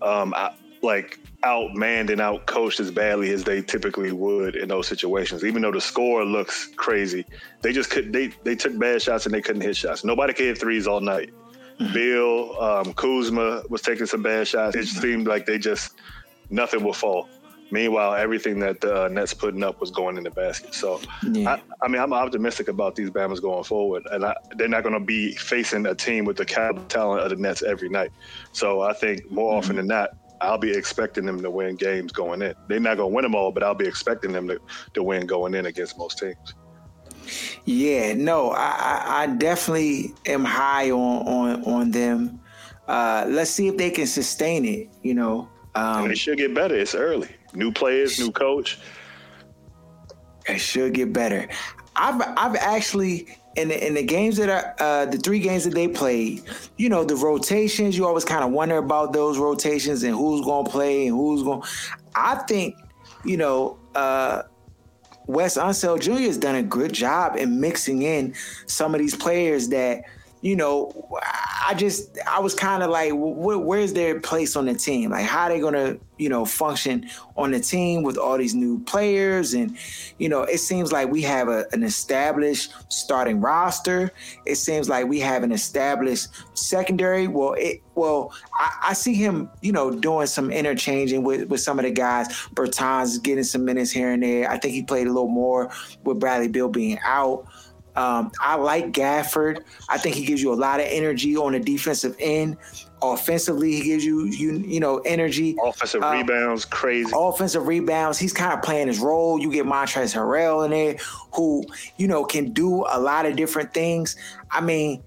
um, 0.00 0.34
like 0.82 1.20
outmanned 1.44 2.10
and 2.10 2.20
outcoached 2.20 2.80
as 2.80 2.90
badly 2.90 3.30
as 3.30 3.44
they 3.44 3.60
typically 3.60 4.12
would 4.12 4.56
in 4.56 4.68
those 4.68 4.86
situations. 4.86 5.44
Even 5.44 5.62
though 5.62 5.72
the 5.72 5.80
score 5.80 6.24
looks 6.24 6.68
crazy, 6.76 7.24
they 7.62 7.72
just 7.72 7.90
could 7.90 8.12
they 8.12 8.28
they 8.44 8.56
took 8.56 8.78
bad 8.78 9.02
shots 9.02 9.26
and 9.26 9.34
they 9.34 9.42
couldn't 9.42 9.62
hit 9.62 9.76
shots. 9.76 10.04
Nobody 10.04 10.32
could 10.32 10.46
hit 10.46 10.58
threes 10.58 10.86
all 10.86 11.00
night. 11.00 11.30
Mm-hmm. 11.80 11.92
Beal, 11.92 12.56
um, 12.60 12.94
Kuzma 12.94 13.62
was 13.68 13.82
taking 13.82 14.06
some 14.06 14.22
bad 14.22 14.46
shots. 14.46 14.76
It 14.76 14.86
seemed 14.86 15.26
like 15.26 15.44
they 15.44 15.58
just 15.58 15.94
nothing 16.50 16.84
would 16.84 16.96
fall. 16.96 17.28
Meanwhile, 17.70 18.14
everything 18.14 18.60
that 18.60 18.80
the 18.80 19.06
uh, 19.06 19.08
Nets 19.08 19.34
putting 19.34 19.64
up 19.64 19.80
was 19.80 19.90
going 19.90 20.16
in 20.16 20.22
the 20.22 20.30
basket. 20.30 20.74
So, 20.74 21.00
yeah. 21.32 21.54
I, 21.54 21.62
I, 21.82 21.88
mean, 21.88 22.00
I'm 22.00 22.12
optimistic 22.12 22.68
about 22.68 22.94
these 22.94 23.10
Bamas 23.10 23.40
going 23.40 23.64
forward, 23.64 24.04
and 24.12 24.24
I, 24.24 24.36
they're 24.56 24.68
not 24.68 24.84
going 24.84 24.94
to 24.94 25.04
be 25.04 25.34
facing 25.34 25.86
a 25.86 25.94
team 25.94 26.24
with 26.24 26.36
the 26.36 26.44
caliber 26.44 26.84
talent 26.84 27.22
of 27.22 27.30
the 27.30 27.36
Nets 27.36 27.62
every 27.62 27.88
night. 27.88 28.12
So, 28.52 28.82
I 28.82 28.92
think 28.92 29.28
more 29.30 29.50
mm-hmm. 29.50 29.58
often 29.58 29.76
than 29.76 29.88
not, 29.88 30.10
I'll 30.40 30.58
be 30.58 30.72
expecting 30.72 31.24
them 31.24 31.40
to 31.42 31.50
win 31.50 31.76
games 31.76 32.12
going 32.12 32.42
in. 32.42 32.54
They're 32.68 32.80
not 32.80 32.96
going 32.96 33.10
to 33.10 33.14
win 33.14 33.22
them 33.22 33.34
all, 33.34 33.52
but 33.52 33.62
I'll 33.62 33.74
be 33.74 33.86
expecting 33.86 34.32
them 34.32 34.48
to, 34.48 34.60
to 34.94 35.02
win 35.02 35.26
going 35.26 35.54
in 35.54 35.66
against 35.66 35.96
most 35.96 36.18
teams. 36.18 36.54
Yeah, 37.64 38.14
no, 38.14 38.50
I, 38.50 39.22
I 39.22 39.26
definitely 39.26 40.12
am 40.26 40.44
high 40.44 40.90
on 40.90 41.26
on 41.26 41.64
on 41.64 41.90
them. 41.90 42.40
Uh, 42.86 43.24
let's 43.28 43.50
see 43.50 43.68
if 43.68 43.78
they 43.78 43.90
can 43.90 44.06
sustain 44.06 44.64
it. 44.66 44.90
You 45.02 45.14
know, 45.14 45.48
um, 45.74 46.08
they 46.08 46.14
should 46.14 46.36
get 46.36 46.54
better. 46.54 46.76
It's 46.76 46.94
early. 46.94 47.28
New 47.54 47.72
players, 47.72 48.18
new 48.18 48.30
coach. 48.30 48.78
It 50.46 50.58
should 50.58 50.92
get 50.92 51.12
better. 51.12 51.48
I've 51.96 52.20
I've 52.36 52.56
actually 52.56 53.38
in 53.56 53.68
the, 53.68 53.86
in 53.86 53.94
the 53.94 54.02
games 54.02 54.36
that 54.36 54.48
are 54.48 54.74
uh, 54.78 55.06
the 55.06 55.18
three 55.18 55.38
games 55.38 55.64
that 55.64 55.74
they 55.74 55.88
played, 55.88 56.42
you 56.76 56.88
know, 56.88 57.04
the 57.04 57.16
rotations. 57.16 57.96
You 57.96 58.06
always 58.06 58.24
kind 58.24 58.44
of 58.44 58.50
wonder 58.50 58.78
about 58.78 59.12
those 59.12 59.38
rotations 59.38 60.02
and 60.02 60.14
who's 60.14 60.44
going 60.44 60.64
to 60.64 60.70
play 60.70 61.06
and 61.06 61.16
who's 61.16 61.42
going. 61.42 61.62
I 62.14 62.36
think, 62.36 62.76
you 63.24 63.36
know, 63.36 63.78
uh, 63.94 64.42
Wes 65.26 65.56
Unseld 65.56 66.00
Jr. 66.00 66.12
has 66.12 66.38
done 66.38 66.56
a 66.56 66.62
good 66.62 66.92
job 66.92 67.36
in 67.36 67.60
mixing 67.60 68.02
in 68.02 68.34
some 68.66 68.94
of 68.94 69.00
these 69.00 69.16
players 69.16 69.68
that 69.68 70.04
you 70.44 70.54
know, 70.54 70.92
I 71.66 71.72
just 71.74 72.18
I 72.28 72.38
was 72.38 72.52
kind 72.52 72.82
of 72.82 72.90
like, 72.90 73.12
wh- 73.12 73.64
where's 73.64 73.94
their 73.94 74.20
place 74.20 74.56
on 74.56 74.66
the 74.66 74.74
team? 74.74 75.10
Like, 75.10 75.24
how 75.24 75.44
are 75.44 75.48
they 75.48 75.58
gonna, 75.58 75.96
you 76.18 76.28
know, 76.28 76.44
function 76.44 77.08
on 77.34 77.52
the 77.52 77.60
team 77.60 78.02
with 78.02 78.18
all 78.18 78.36
these 78.36 78.54
new 78.54 78.78
players? 78.84 79.54
And 79.54 79.74
you 80.18 80.28
know, 80.28 80.42
it 80.42 80.58
seems 80.58 80.92
like 80.92 81.10
we 81.10 81.22
have 81.22 81.48
a, 81.48 81.64
an 81.72 81.82
established 81.82 82.74
starting 82.90 83.40
roster. 83.40 84.12
It 84.44 84.56
seems 84.56 84.86
like 84.86 85.06
we 85.06 85.18
have 85.20 85.44
an 85.44 85.50
established 85.50 86.28
secondary. 86.52 87.26
Well, 87.26 87.54
it 87.54 87.80
well, 87.94 88.34
I, 88.52 88.88
I 88.88 88.92
see 88.92 89.14
him, 89.14 89.48
you 89.62 89.72
know, 89.72 89.90
doing 89.90 90.26
some 90.26 90.50
interchanging 90.50 91.24
with 91.24 91.48
with 91.48 91.62
some 91.62 91.78
of 91.78 91.86
the 91.86 91.90
guys. 91.90 92.28
Bertans 92.52 93.22
getting 93.22 93.44
some 93.44 93.64
minutes 93.64 93.90
here 93.90 94.10
and 94.10 94.22
there. 94.22 94.50
I 94.50 94.58
think 94.58 94.74
he 94.74 94.82
played 94.82 95.06
a 95.06 95.10
little 95.10 95.26
more 95.26 95.70
with 96.02 96.20
Bradley 96.20 96.48
Beal 96.48 96.68
being 96.68 96.98
out. 97.02 97.46
Um, 97.96 98.32
I 98.40 98.56
like 98.56 98.92
Gafford. 98.92 99.62
I 99.88 99.98
think 99.98 100.16
he 100.16 100.24
gives 100.24 100.42
you 100.42 100.52
a 100.52 100.54
lot 100.54 100.80
of 100.80 100.86
energy 100.88 101.36
on 101.36 101.52
the 101.52 101.60
defensive 101.60 102.16
end. 102.18 102.56
Offensively, 103.02 103.72
he 103.72 103.82
gives 103.82 104.04
you 104.04 104.24
you 104.26 104.58
you 104.58 104.80
know 104.80 104.98
energy. 104.98 105.56
Offensive 105.62 106.02
um, 106.02 106.16
rebounds, 106.16 106.64
crazy. 106.64 107.12
Offensive 107.14 107.66
rebounds. 107.66 108.18
He's 108.18 108.32
kind 108.32 108.52
of 108.52 108.62
playing 108.62 108.88
his 108.88 108.98
role. 108.98 109.38
You 109.38 109.52
get 109.52 109.66
Montrezl 109.66 110.14
Harrell 110.14 110.64
in 110.64 110.70
there, 110.70 110.96
who 111.32 111.64
you 111.96 112.08
know 112.08 112.24
can 112.24 112.52
do 112.52 112.84
a 112.88 112.98
lot 112.98 113.26
of 113.26 113.36
different 113.36 113.74
things. 113.74 114.16
I 114.50 114.60
mean, 114.60 115.02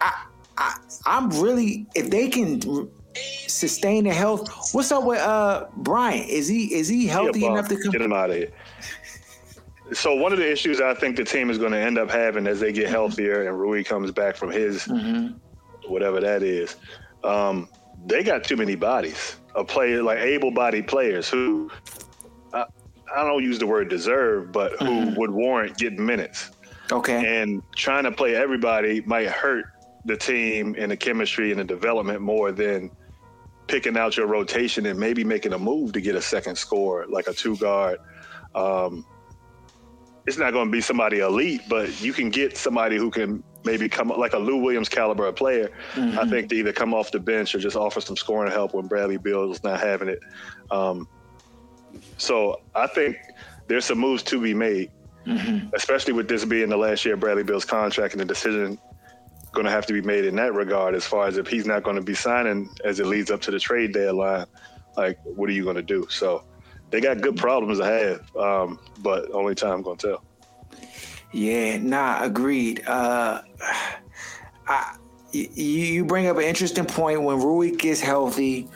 I, 0.00 0.24
I 0.58 0.76
I'm 1.06 1.30
really 1.30 1.86
if 1.94 2.10
they 2.10 2.28
can 2.28 2.90
sustain 3.14 4.04
the 4.04 4.12
health. 4.12 4.74
What's 4.74 4.92
up 4.92 5.04
with 5.04 5.20
uh 5.20 5.66
Bryant? 5.76 6.28
Is 6.28 6.48
he 6.48 6.74
is 6.74 6.88
he 6.88 7.06
healthy 7.06 7.44
enough 7.44 7.68
to 7.68 7.76
come? 7.80 7.92
Get 7.92 8.02
him 8.02 8.12
out 8.12 8.30
of 8.30 8.36
here. 8.36 8.52
So 9.92 10.14
one 10.14 10.32
of 10.32 10.38
the 10.38 10.50
issues 10.50 10.80
I 10.80 10.94
think 10.94 11.16
the 11.16 11.24
team 11.24 11.50
is 11.50 11.58
going 11.58 11.72
to 11.72 11.78
end 11.78 11.98
up 11.98 12.10
having 12.10 12.46
as 12.46 12.60
they 12.60 12.72
get 12.72 12.84
mm-hmm. 12.84 12.92
healthier 12.92 13.48
and 13.48 13.58
Rui 13.58 13.82
comes 13.82 14.10
back 14.10 14.36
from 14.36 14.50
his 14.50 14.84
mm-hmm. 14.84 15.36
whatever 15.90 16.20
that 16.20 16.42
is, 16.42 16.76
um, 17.24 17.68
they 18.06 18.22
got 18.22 18.44
too 18.44 18.56
many 18.56 18.76
bodies 18.76 19.36
of 19.54 19.66
players 19.66 20.02
like 20.02 20.18
able-bodied 20.18 20.86
players 20.86 21.28
who 21.28 21.70
I, 22.52 22.64
I 23.14 23.24
don't 23.24 23.42
use 23.42 23.58
the 23.58 23.66
word 23.66 23.88
deserve, 23.88 24.52
but 24.52 24.72
who 24.78 24.86
mm-hmm. 24.86 25.18
would 25.18 25.30
warrant 25.30 25.76
getting 25.76 26.04
minutes. 26.04 26.50
Okay. 26.92 27.40
And 27.40 27.62
trying 27.76 28.04
to 28.04 28.12
play 28.12 28.34
everybody 28.34 29.00
might 29.02 29.28
hurt 29.28 29.66
the 30.04 30.16
team 30.16 30.74
and 30.78 30.90
the 30.90 30.96
chemistry 30.96 31.50
and 31.50 31.60
the 31.60 31.64
development 31.64 32.20
more 32.20 32.52
than 32.52 32.90
picking 33.66 33.96
out 33.96 34.16
your 34.16 34.26
rotation 34.26 34.86
and 34.86 34.98
maybe 34.98 35.22
making 35.22 35.52
a 35.52 35.58
move 35.58 35.92
to 35.92 36.00
get 36.00 36.16
a 36.16 36.22
second 36.22 36.56
score 36.56 37.06
like 37.08 37.26
a 37.26 37.32
two 37.32 37.56
guard. 37.56 37.98
Um, 38.54 39.06
it's 40.26 40.38
not 40.38 40.52
going 40.52 40.66
to 40.66 40.72
be 40.72 40.80
somebody 40.80 41.20
elite, 41.20 41.62
but 41.68 42.00
you 42.00 42.12
can 42.12 42.30
get 42.30 42.56
somebody 42.56 42.96
who 42.96 43.10
can 43.10 43.42
maybe 43.64 43.88
come 43.88 44.08
like 44.08 44.32
a 44.32 44.38
Lou 44.38 44.56
Williams 44.56 44.88
caliber 44.88 45.26
of 45.26 45.36
player. 45.36 45.70
Mm-hmm. 45.94 46.18
I 46.18 46.26
think 46.26 46.48
to 46.50 46.56
either 46.56 46.72
come 46.72 46.94
off 46.94 47.10
the 47.10 47.20
bench 47.20 47.54
or 47.54 47.58
just 47.58 47.76
offer 47.76 48.00
some 48.00 48.16
scoring 48.16 48.52
help 48.52 48.74
when 48.74 48.86
Bradley 48.86 49.16
Beal 49.16 49.50
is 49.50 49.62
not 49.62 49.80
having 49.80 50.08
it. 50.08 50.20
Um, 50.70 51.08
so 52.18 52.60
I 52.74 52.86
think 52.86 53.16
there's 53.66 53.84
some 53.84 53.98
moves 53.98 54.22
to 54.24 54.40
be 54.40 54.54
made, 54.54 54.90
mm-hmm. 55.26 55.68
especially 55.74 56.12
with 56.12 56.28
this 56.28 56.44
being 56.44 56.68
the 56.68 56.76
last 56.76 57.04
year 57.04 57.14
of 57.14 57.20
Bradley 57.20 57.42
Beal's 57.44 57.64
contract 57.64 58.14
and 58.14 58.20
the 58.20 58.24
decision 58.24 58.78
going 59.52 59.64
to 59.64 59.70
have 59.70 59.86
to 59.86 59.92
be 59.92 60.00
made 60.00 60.24
in 60.24 60.36
that 60.36 60.54
regard 60.54 60.94
as 60.94 61.04
far 61.04 61.26
as 61.26 61.36
if 61.36 61.48
he's 61.48 61.66
not 61.66 61.82
going 61.82 61.96
to 61.96 62.02
be 62.02 62.14
signing 62.14 62.70
as 62.84 63.00
it 63.00 63.06
leads 63.06 63.30
up 63.30 63.40
to 63.42 63.50
the 63.50 63.58
trade 63.58 63.92
deadline. 63.92 64.46
Like, 64.96 65.18
what 65.24 65.48
are 65.48 65.52
you 65.52 65.64
going 65.64 65.76
to 65.76 65.82
do? 65.82 66.06
So 66.08 66.44
they 66.90 67.00
got 67.00 67.20
good 67.20 67.36
problems 67.36 67.78
to 67.78 67.84
have, 67.84 68.36
um, 68.36 68.78
but 69.00 69.30
only 69.32 69.54
time 69.54 69.82
gonna 69.82 69.96
tell. 69.96 70.24
Yeah, 71.32 71.78
nah, 71.78 72.22
agreed. 72.22 72.82
Uh, 72.86 73.42
I, 74.66 74.96
you, 75.32 76.04
bring 76.04 76.26
up 76.26 76.36
an 76.38 76.42
interesting 76.42 76.84
point 76.84 77.22
when 77.22 77.38
Rui 77.38 77.76
gets 77.76 78.00
healthy. 78.00 78.68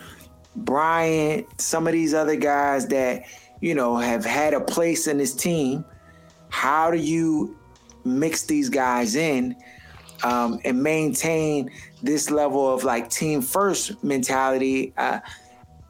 Bryant, 0.56 1.60
some 1.60 1.88
of 1.88 1.92
these 1.92 2.14
other 2.14 2.36
guys 2.36 2.86
that 2.88 3.24
you 3.60 3.74
know 3.74 3.96
have 3.96 4.24
had 4.24 4.54
a 4.54 4.60
place 4.60 5.08
in 5.08 5.18
this 5.18 5.34
team. 5.34 5.84
How 6.50 6.92
do 6.92 6.96
you 6.96 7.58
mix 8.04 8.44
these 8.44 8.68
guys 8.68 9.16
in 9.16 9.56
um, 10.22 10.60
and 10.64 10.80
maintain 10.80 11.70
this 12.02 12.30
level 12.30 12.72
of 12.72 12.84
like 12.84 13.10
team 13.10 13.42
first 13.42 14.04
mentality? 14.04 14.92
Uh, 14.96 15.18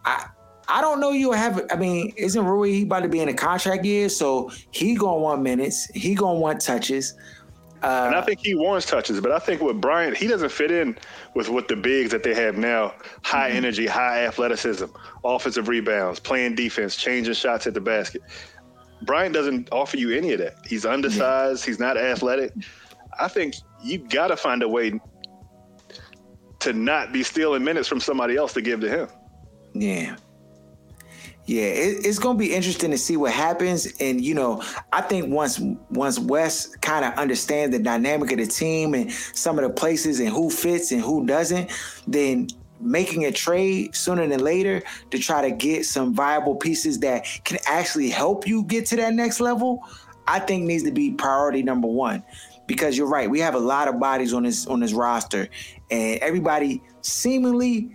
I 0.06 0.28
I 0.68 0.80
don't 0.80 1.00
know 1.00 1.10
you 1.10 1.32
have. 1.32 1.60
I 1.70 1.76
mean, 1.76 2.12
isn't 2.16 2.44
Rui 2.44 2.72
he 2.72 2.82
about 2.82 3.02
to 3.02 3.08
be 3.08 3.20
in 3.20 3.28
a 3.28 3.34
contract 3.34 3.84
year? 3.84 4.08
So 4.08 4.50
he 4.70 4.94
gonna 4.94 5.18
want 5.18 5.42
minutes. 5.42 5.86
He 5.94 6.14
gonna 6.14 6.38
want 6.38 6.60
touches. 6.60 7.14
Uh, 7.82 8.04
and 8.06 8.14
I 8.14 8.22
think 8.22 8.40
he 8.40 8.54
wants 8.54 8.86
touches, 8.86 9.20
but 9.20 9.30
I 9.30 9.38
think 9.38 9.60
with 9.60 9.78
Bryant, 9.78 10.16
he 10.16 10.26
doesn't 10.26 10.50
fit 10.50 10.70
in 10.70 10.96
with 11.34 11.50
what 11.50 11.68
the 11.68 11.76
bigs 11.76 12.10
that 12.12 12.22
they 12.22 12.34
have 12.34 12.56
now: 12.56 12.94
high 13.22 13.50
mm-hmm. 13.50 13.58
energy, 13.58 13.86
high 13.86 14.24
athleticism, 14.24 14.86
offensive 15.22 15.68
rebounds, 15.68 16.18
playing 16.18 16.54
defense, 16.54 16.96
changing 16.96 17.34
shots 17.34 17.66
at 17.66 17.74
the 17.74 17.80
basket. 17.80 18.22
Bryant 19.02 19.34
doesn't 19.34 19.68
offer 19.70 19.98
you 19.98 20.16
any 20.16 20.32
of 20.32 20.38
that. 20.38 20.56
He's 20.66 20.86
undersized. 20.86 21.64
He's 21.64 21.78
not 21.78 21.98
athletic. 21.98 22.52
I 23.20 23.28
think 23.28 23.54
you 23.82 23.98
got 23.98 24.28
to 24.28 24.36
find 24.36 24.62
a 24.62 24.68
way 24.68 24.98
to 26.60 26.72
not 26.72 27.12
be 27.12 27.22
stealing 27.22 27.62
minutes 27.62 27.86
from 27.86 28.00
somebody 28.00 28.36
else 28.36 28.54
to 28.54 28.62
give 28.62 28.80
to 28.80 28.88
him. 28.88 29.08
Yeah. 29.74 30.16
Yeah, 31.46 31.64
it, 31.64 32.06
it's 32.06 32.18
gonna 32.18 32.38
be 32.38 32.54
interesting 32.54 32.90
to 32.90 32.98
see 32.98 33.18
what 33.18 33.32
happens, 33.32 33.86
and 34.00 34.24
you 34.24 34.34
know, 34.34 34.62
I 34.92 35.02
think 35.02 35.30
once 35.30 35.60
once 35.90 36.18
Wes 36.18 36.74
kind 36.76 37.04
of 37.04 37.12
understands 37.14 37.76
the 37.76 37.82
dynamic 37.82 38.32
of 38.32 38.38
the 38.38 38.46
team 38.46 38.94
and 38.94 39.12
some 39.12 39.58
of 39.58 39.64
the 39.64 39.70
places 39.70 40.20
and 40.20 40.30
who 40.30 40.48
fits 40.48 40.90
and 40.90 41.02
who 41.02 41.26
doesn't, 41.26 41.70
then 42.06 42.48
making 42.80 43.26
a 43.26 43.32
trade 43.32 43.94
sooner 43.94 44.26
than 44.26 44.40
later 44.40 44.82
to 45.10 45.18
try 45.18 45.42
to 45.42 45.54
get 45.54 45.84
some 45.84 46.14
viable 46.14 46.56
pieces 46.56 46.98
that 47.00 47.26
can 47.44 47.58
actually 47.66 48.08
help 48.08 48.46
you 48.46 48.62
get 48.64 48.86
to 48.86 48.96
that 48.96 49.14
next 49.14 49.40
level, 49.40 49.86
I 50.26 50.38
think 50.38 50.64
needs 50.64 50.82
to 50.84 50.92
be 50.92 51.12
priority 51.12 51.62
number 51.62 51.88
one. 51.88 52.22
Because 52.66 52.96
you're 52.96 53.08
right, 53.08 53.28
we 53.28 53.40
have 53.40 53.54
a 53.54 53.58
lot 53.58 53.88
of 53.88 54.00
bodies 54.00 54.32
on 54.32 54.44
this 54.44 54.66
on 54.66 54.80
this 54.80 54.94
roster, 54.94 55.50
and 55.90 56.18
everybody 56.20 56.82
seemingly 57.02 57.94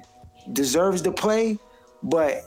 deserves 0.53 1.01
to 1.01 1.11
play, 1.11 1.57
but 2.03 2.43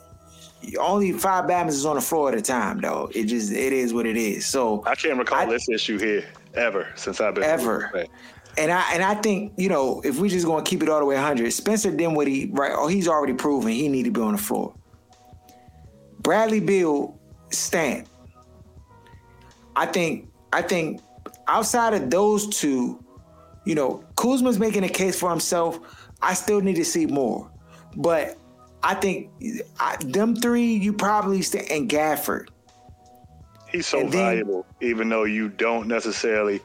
only 0.78 1.12
five 1.12 1.45
Bama's 1.45 1.85
on 1.87 1.97
the 1.97 2.02
floor 2.02 2.31
at 2.31 2.38
a 2.38 2.42
time, 2.42 2.81
though. 2.81 3.11
It 3.14 3.25
just 3.25 3.52
it 3.52 3.73
is 3.73 3.92
what 3.92 4.07
it 4.07 4.16
is. 4.16 4.47
So 4.47 4.83
I 4.87 4.95
can't 4.95 5.19
recall 5.19 5.38
I, 5.38 5.47
this 5.47 5.69
issue 5.69 5.99
here 5.99 6.25
ever 6.54 6.88
since 6.95 7.21
I've 7.21 7.35
been 7.35 7.45
ever. 7.45 8.07
And 8.59 8.71
I 8.71 8.92
and 8.92 9.02
I 9.02 9.14
think 9.14 9.54
you 9.57 9.69
know 9.69 10.00
if 10.04 10.19
we 10.19 10.28
just 10.28 10.47
gonna 10.47 10.64
keep 10.64 10.83
it 10.83 10.88
all 10.88 11.00
the 11.00 11.07
way 11.07 11.14
100, 11.14 11.52
Spencer 11.52 11.90
Dinwiddie, 11.90 12.50
right? 12.52 12.73
Oh, 12.75 12.87
he's 12.87 13.09
already 13.09 13.35
proven 13.35 13.71
he 13.73 13.88
need 13.88 14.04
to 14.04 14.11
be 14.11 14.21
on 14.21 14.33
the 14.33 14.38
floor. 14.38 14.75
Bradley 16.21 16.61
Beal, 16.61 17.19
stamp. 17.50 18.09
I 19.75 19.87
think 19.87 20.28
I 20.52 20.62
think 20.62 21.00
outside 21.49 21.95
of 21.95 22.11
those 22.11 22.47
two, 22.47 23.02
you 23.64 23.75
know, 23.75 24.04
Kuzma's 24.16 24.59
making 24.59 24.85
a 24.85 24.88
case 24.88 25.19
for 25.19 25.31
himself. 25.31 25.81
I 26.21 26.35
still 26.35 26.61
need 26.61 26.76
to 26.76 26.85
see 26.85 27.07
more, 27.07 27.50
but 27.97 28.38
I 28.82 28.94
think 28.94 29.30
I, 29.78 29.96
them 30.00 30.34
three, 30.36 30.74
you 30.74 30.92
probably 30.92 31.42
stay 31.42 31.66
and 31.70 31.88
Gafford. 31.88 32.48
He's 33.70 33.86
so 33.86 34.00
then, 34.00 34.10
valuable, 34.10 34.66
even 34.80 35.08
though 35.08 35.24
you 35.24 35.48
don't 35.48 35.88
necessarily 35.88 36.60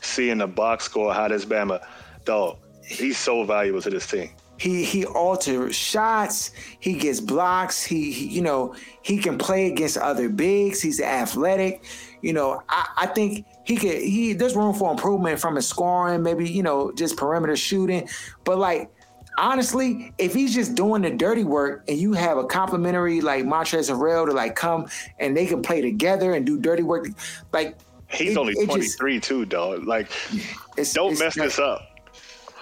see 0.00 0.30
in 0.30 0.38
the 0.38 0.46
box 0.46 0.84
score 0.84 1.12
how 1.12 1.28
this 1.28 1.44
Bama 1.44 1.84
dog. 2.24 2.58
He's 2.84 3.18
so 3.18 3.44
valuable 3.44 3.80
to 3.82 3.90
this 3.90 4.06
team. 4.06 4.30
He 4.58 4.84
he 4.84 5.04
alters 5.04 5.74
shots. 5.74 6.52
He 6.78 6.94
gets 6.94 7.20
blocks. 7.20 7.82
He, 7.82 8.12
he, 8.12 8.26
you 8.28 8.42
know 8.42 8.76
he 9.02 9.18
can 9.18 9.38
play 9.38 9.66
against 9.66 9.96
other 9.96 10.28
bigs. 10.28 10.80
He's 10.80 11.00
athletic. 11.00 11.82
You 12.20 12.32
know 12.32 12.62
I, 12.68 12.88
I 12.96 13.06
think 13.06 13.44
he 13.64 13.76
could 13.76 13.96
he 13.98 14.34
there's 14.34 14.54
room 14.54 14.74
for 14.74 14.92
improvement 14.92 15.40
from 15.40 15.56
his 15.56 15.66
scoring. 15.66 16.22
Maybe 16.22 16.48
you 16.48 16.62
know 16.62 16.92
just 16.92 17.16
perimeter 17.16 17.56
shooting, 17.56 18.08
but 18.44 18.58
like 18.58 18.91
honestly, 19.38 20.12
if 20.18 20.34
he's 20.34 20.54
just 20.54 20.74
doing 20.74 21.02
the 21.02 21.10
dirty 21.10 21.44
work 21.44 21.84
and 21.88 21.98
you 21.98 22.12
have 22.12 22.38
a 22.38 22.44
complimentary 22.44 23.20
like 23.20 23.44
Montrezl 23.44 23.96
Harrell 23.96 24.26
to 24.26 24.32
like 24.32 24.56
come 24.56 24.86
and 25.18 25.36
they 25.36 25.46
can 25.46 25.62
play 25.62 25.80
together 25.80 26.34
and 26.34 26.44
do 26.46 26.58
dirty 26.58 26.82
work, 26.82 27.06
like 27.52 27.76
he's 28.08 28.32
it, 28.32 28.38
only 28.38 28.54
it 28.54 28.66
23 28.66 29.14
just, 29.16 29.28
too, 29.28 29.44
dog. 29.44 29.86
Like, 29.86 30.10
it's, 30.76 30.92
don't 30.92 31.12
it's, 31.12 31.20
mess 31.20 31.34
this 31.34 31.58
up. 31.58 31.88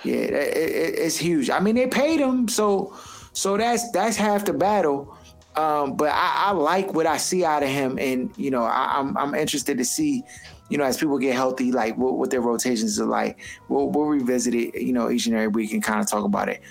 Yeah, 0.04 0.14
it, 0.14 0.98
it's 0.98 1.16
huge. 1.16 1.50
I 1.50 1.60
mean, 1.60 1.74
they 1.74 1.86
paid 1.86 2.20
him, 2.20 2.48
so 2.48 2.96
so 3.32 3.56
that's 3.56 3.90
that's 3.90 4.16
half 4.16 4.44
the 4.44 4.52
battle. 4.52 5.16
Um, 5.56 5.96
but 5.96 6.10
I, 6.12 6.44
I, 6.46 6.50
like 6.52 6.94
what 6.94 7.06
I 7.06 7.16
see 7.16 7.44
out 7.44 7.62
of 7.62 7.68
him, 7.68 7.98
and 7.98 8.30
you 8.36 8.50
know, 8.50 8.62
I, 8.62 8.98
I'm 8.98 9.16
I'm 9.18 9.34
interested 9.34 9.76
to 9.78 9.84
see 9.84 10.22
you 10.70 10.78
know, 10.78 10.84
as 10.84 10.96
people 10.96 11.18
get 11.18 11.34
healthy, 11.34 11.72
like 11.72 11.98
what, 11.98 12.16
what 12.16 12.30
their 12.30 12.40
rotations 12.40 12.98
are 12.98 13.06
like. 13.06 13.38
We'll, 13.68 13.90
we'll 13.90 14.06
revisit 14.06 14.54
it, 14.54 14.80
you 14.80 14.92
know, 14.92 15.10
each 15.10 15.26
and 15.26 15.34
every 15.34 15.48
week 15.48 15.72
and 15.72 15.82
kind 15.82 16.00
of 16.00 16.08
talk 16.08 16.24
about 16.24 16.48
it. 16.48 16.62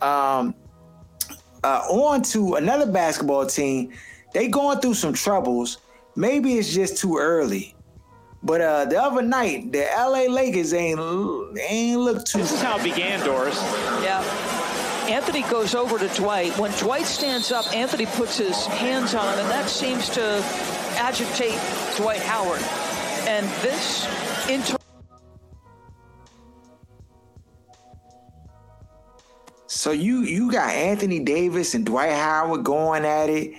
Um, 0.00 0.54
uh, 1.62 1.82
on 1.90 2.22
to 2.22 2.54
another 2.54 2.90
basketball 2.90 3.44
team. 3.46 3.92
They 4.32 4.48
going 4.48 4.78
through 4.78 4.94
some 4.94 5.12
troubles. 5.12 5.78
Maybe 6.16 6.54
it's 6.54 6.72
just 6.72 6.96
too 6.96 7.18
early. 7.18 7.74
But 8.42 8.60
uh, 8.62 8.84
the 8.86 9.02
other 9.02 9.20
night, 9.20 9.72
the 9.72 9.86
LA 9.94 10.32
Lakers 10.32 10.72
ain't 10.72 10.98
ain't 11.58 12.00
look 12.00 12.24
too. 12.24 12.38
This 12.38 12.52
is 12.52 12.62
how 12.62 12.78
it 12.78 12.84
began, 12.84 13.22
Doris. 13.24 13.60
Yeah. 14.02 14.24
Anthony 15.10 15.42
goes 15.42 15.74
over 15.74 15.98
to 15.98 16.08
Dwight. 16.14 16.56
When 16.56 16.70
Dwight 16.78 17.04
stands 17.04 17.50
up, 17.52 17.70
Anthony 17.74 18.06
puts 18.06 18.38
his 18.38 18.64
hands 18.66 19.14
on 19.14 19.26
him, 19.34 19.40
and 19.40 19.50
that 19.50 19.68
seems 19.68 20.08
to 20.10 20.40
agitate 20.96 21.58
Dwight 21.96 22.20
Howard. 22.20 22.60
And 23.30 23.46
this 23.62 24.48
inter- 24.50 24.76
So 29.68 29.92
you 29.92 30.22
you 30.22 30.50
got 30.50 30.70
Anthony 30.70 31.20
Davis 31.20 31.74
and 31.76 31.86
Dwight 31.86 32.10
Howard 32.10 32.64
going 32.64 33.04
at 33.04 33.30
it 33.30 33.54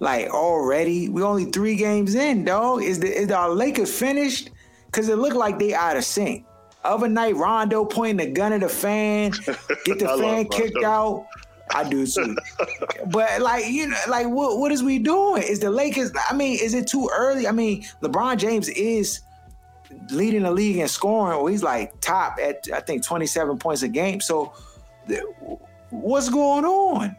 like 0.00 0.30
already. 0.30 1.10
We 1.10 1.22
only 1.22 1.44
three 1.44 1.76
games 1.76 2.14
in, 2.14 2.46
dog. 2.46 2.82
Is 2.82 3.00
the 3.00 3.08
is 3.08 3.30
our 3.30 3.50
Lakers 3.50 3.92
finished? 3.94 4.48
Cause 4.92 5.10
it 5.10 5.18
looked 5.18 5.36
like 5.36 5.58
they 5.58 5.74
out 5.74 5.98
of 5.98 6.04
sync. 6.06 6.46
Other 6.82 7.08
night, 7.08 7.36
Rondo 7.36 7.84
pointing 7.84 8.26
the 8.26 8.32
gun 8.32 8.54
at 8.54 8.60
the 8.60 8.68
fan, 8.70 9.32
get 9.84 9.98
the 9.98 10.08
fan 10.18 10.48
kicked 10.48 10.82
out. 10.82 11.26
I 11.74 11.88
do 11.88 12.06
too. 12.06 12.36
but 13.06 13.40
like 13.40 13.66
you 13.66 13.88
know, 13.88 13.96
like 14.08 14.28
what 14.28 14.58
what 14.58 14.72
is 14.72 14.82
we 14.82 14.98
doing? 14.98 15.42
Is 15.42 15.60
the 15.60 15.70
Lakers? 15.70 16.12
I 16.30 16.34
mean, 16.34 16.58
is 16.60 16.74
it 16.74 16.86
too 16.86 17.08
early? 17.14 17.46
I 17.46 17.52
mean, 17.52 17.84
LeBron 18.02 18.36
James 18.36 18.68
is 18.68 19.20
leading 20.10 20.42
the 20.42 20.50
league 20.50 20.76
in 20.76 20.88
scoring, 20.88 21.38
or 21.38 21.50
he's 21.50 21.62
like 21.62 21.98
top 22.00 22.38
at 22.42 22.66
I 22.72 22.80
think 22.80 23.04
twenty 23.04 23.26
seven 23.26 23.58
points 23.58 23.82
a 23.82 23.88
game. 23.88 24.20
So, 24.20 24.52
what's 25.90 26.28
going 26.28 26.64
on? 26.64 27.16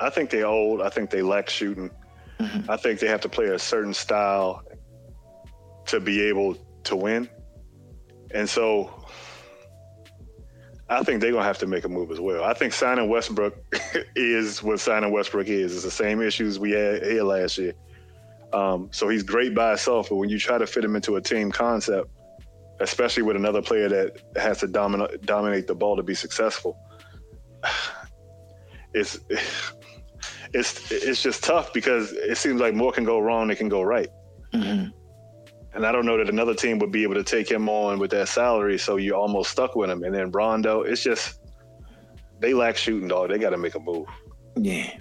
I 0.00 0.10
think 0.10 0.30
they're 0.30 0.46
old. 0.46 0.80
I 0.80 0.88
think 0.88 1.10
they 1.10 1.22
lack 1.22 1.48
shooting. 1.48 1.90
Mm-hmm. 2.40 2.70
I 2.70 2.76
think 2.76 2.98
they 2.98 3.06
have 3.06 3.20
to 3.20 3.28
play 3.28 3.46
a 3.46 3.58
certain 3.58 3.94
style 3.94 4.62
to 5.86 6.00
be 6.00 6.22
able 6.22 6.56
to 6.84 6.96
win. 6.96 7.28
And 8.34 8.48
so 8.48 9.01
I 10.98 11.02
think 11.02 11.20
they're 11.20 11.32
gonna 11.32 11.44
have 11.44 11.58
to 11.58 11.66
make 11.66 11.84
a 11.84 11.88
move 11.88 12.10
as 12.10 12.20
well. 12.20 12.44
I 12.44 12.54
think 12.54 12.72
signing 12.72 13.08
Westbrook 13.08 13.56
is 14.16 14.62
what 14.62 14.80
signing 14.80 15.12
Westbrook 15.12 15.48
is. 15.48 15.74
It's 15.74 15.84
the 15.84 15.90
same 15.90 16.20
issues 16.20 16.58
we 16.58 16.72
had 16.72 17.02
here 17.02 17.22
last 17.22 17.58
year. 17.58 17.72
Um, 18.52 18.88
so 18.92 19.08
he's 19.08 19.22
great 19.22 19.54
by 19.54 19.70
himself, 19.70 20.10
but 20.10 20.16
when 20.16 20.28
you 20.28 20.38
try 20.38 20.58
to 20.58 20.66
fit 20.66 20.84
him 20.84 20.94
into 20.94 21.16
a 21.16 21.20
team 21.20 21.50
concept, 21.50 22.10
especially 22.80 23.22
with 23.22 23.36
another 23.36 23.62
player 23.62 23.88
that 23.88 24.22
has 24.36 24.58
to 24.60 24.66
dominate 24.66 25.22
dominate 25.22 25.66
the 25.66 25.74
ball 25.74 25.96
to 25.96 26.02
be 26.02 26.14
successful, 26.14 26.78
it's 28.94 29.18
it's 30.52 30.92
it's 30.92 31.22
just 31.22 31.42
tough 31.42 31.72
because 31.72 32.12
it 32.12 32.36
seems 32.36 32.60
like 32.60 32.74
more 32.74 32.92
can 32.92 33.04
go 33.04 33.18
wrong 33.18 33.48
than 33.48 33.56
can 33.56 33.68
go 33.68 33.82
right. 33.82 34.08
Mm-hmm. 34.52 34.90
And 35.74 35.86
I 35.86 35.92
don't 35.92 36.04
know 36.04 36.18
that 36.18 36.28
another 36.28 36.54
team 36.54 36.78
would 36.80 36.92
be 36.92 37.02
able 37.02 37.14
to 37.14 37.24
take 37.24 37.50
him 37.50 37.68
on 37.68 37.98
with 37.98 38.10
that 38.10 38.28
salary, 38.28 38.78
so 38.78 38.96
you're 38.96 39.16
almost 39.16 39.50
stuck 39.50 39.74
with 39.74 39.90
him. 39.90 40.04
And 40.04 40.14
then 40.14 40.30
Rondo, 40.30 40.82
it's 40.82 41.02
just 41.02 41.40
they 42.40 42.52
lack 42.52 42.76
shooting, 42.76 43.08
dog. 43.08 43.30
They 43.30 43.38
got 43.38 43.50
to 43.50 43.58
make 43.58 43.74
a 43.74 43.80
move. 43.80 44.06
Yeah, 44.56 44.94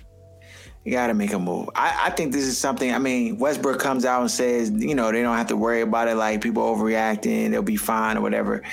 you 0.86 0.92
got 0.92 1.08
to 1.08 1.14
make 1.14 1.34
a 1.34 1.40
move. 1.40 1.70
I, 1.76 2.08
I 2.08 2.10
think 2.12 2.32
this 2.32 2.46
is 2.46 2.58
something. 2.58 2.94
I 2.94 3.00
mean, 3.00 3.38
Westbrook 3.38 3.80
comes 3.80 4.06
out 4.06 4.22
and 4.22 4.32
says, 4.32 4.72
you 4.72 4.96
know, 4.96 5.12
they 5.12 5.22
don't 5.22 5.36
have 5.36 5.48
to 5.48 5.58
worry 5.58 5.82
about 5.82 6.08
it. 6.08 6.16
Like 6.16 6.42
people 6.42 6.64
overreacting, 6.64 7.52
they'll 7.52 7.62
be 7.62 7.76
fine 7.76 8.18
or 8.18 8.22
whatever. 8.22 8.64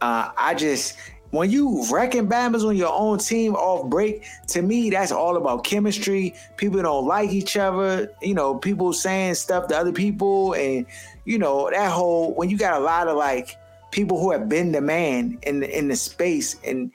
Uh, 0.00 0.30
I 0.36 0.54
just 0.54 0.96
when 1.32 1.50
you 1.50 1.86
wrecking 1.90 2.28
Bama's 2.28 2.62
on 2.62 2.76
your 2.76 2.92
own 2.92 3.18
team 3.18 3.54
off 3.54 3.88
break, 3.88 4.28
to 4.48 4.60
me, 4.60 4.90
that's 4.90 5.10
all 5.10 5.38
about 5.38 5.64
chemistry. 5.64 6.34
People 6.58 6.82
don't 6.82 7.06
like 7.06 7.30
each 7.30 7.56
other. 7.56 8.12
You 8.20 8.34
know, 8.34 8.54
people 8.54 8.92
saying 8.92 9.34
stuff 9.36 9.66
to 9.68 9.76
other 9.76 9.92
people, 9.92 10.52
and 10.52 10.84
you 11.24 11.38
know 11.38 11.70
that 11.70 11.90
whole 11.90 12.34
when 12.34 12.50
you 12.50 12.58
got 12.58 12.78
a 12.78 12.84
lot 12.84 13.08
of 13.08 13.16
like 13.16 13.56
people 13.90 14.20
who 14.20 14.30
have 14.30 14.46
been 14.46 14.72
the 14.72 14.82
man 14.82 15.38
in 15.42 15.60
the, 15.60 15.78
in 15.78 15.88
the 15.88 15.96
space 15.96 16.56
and 16.64 16.92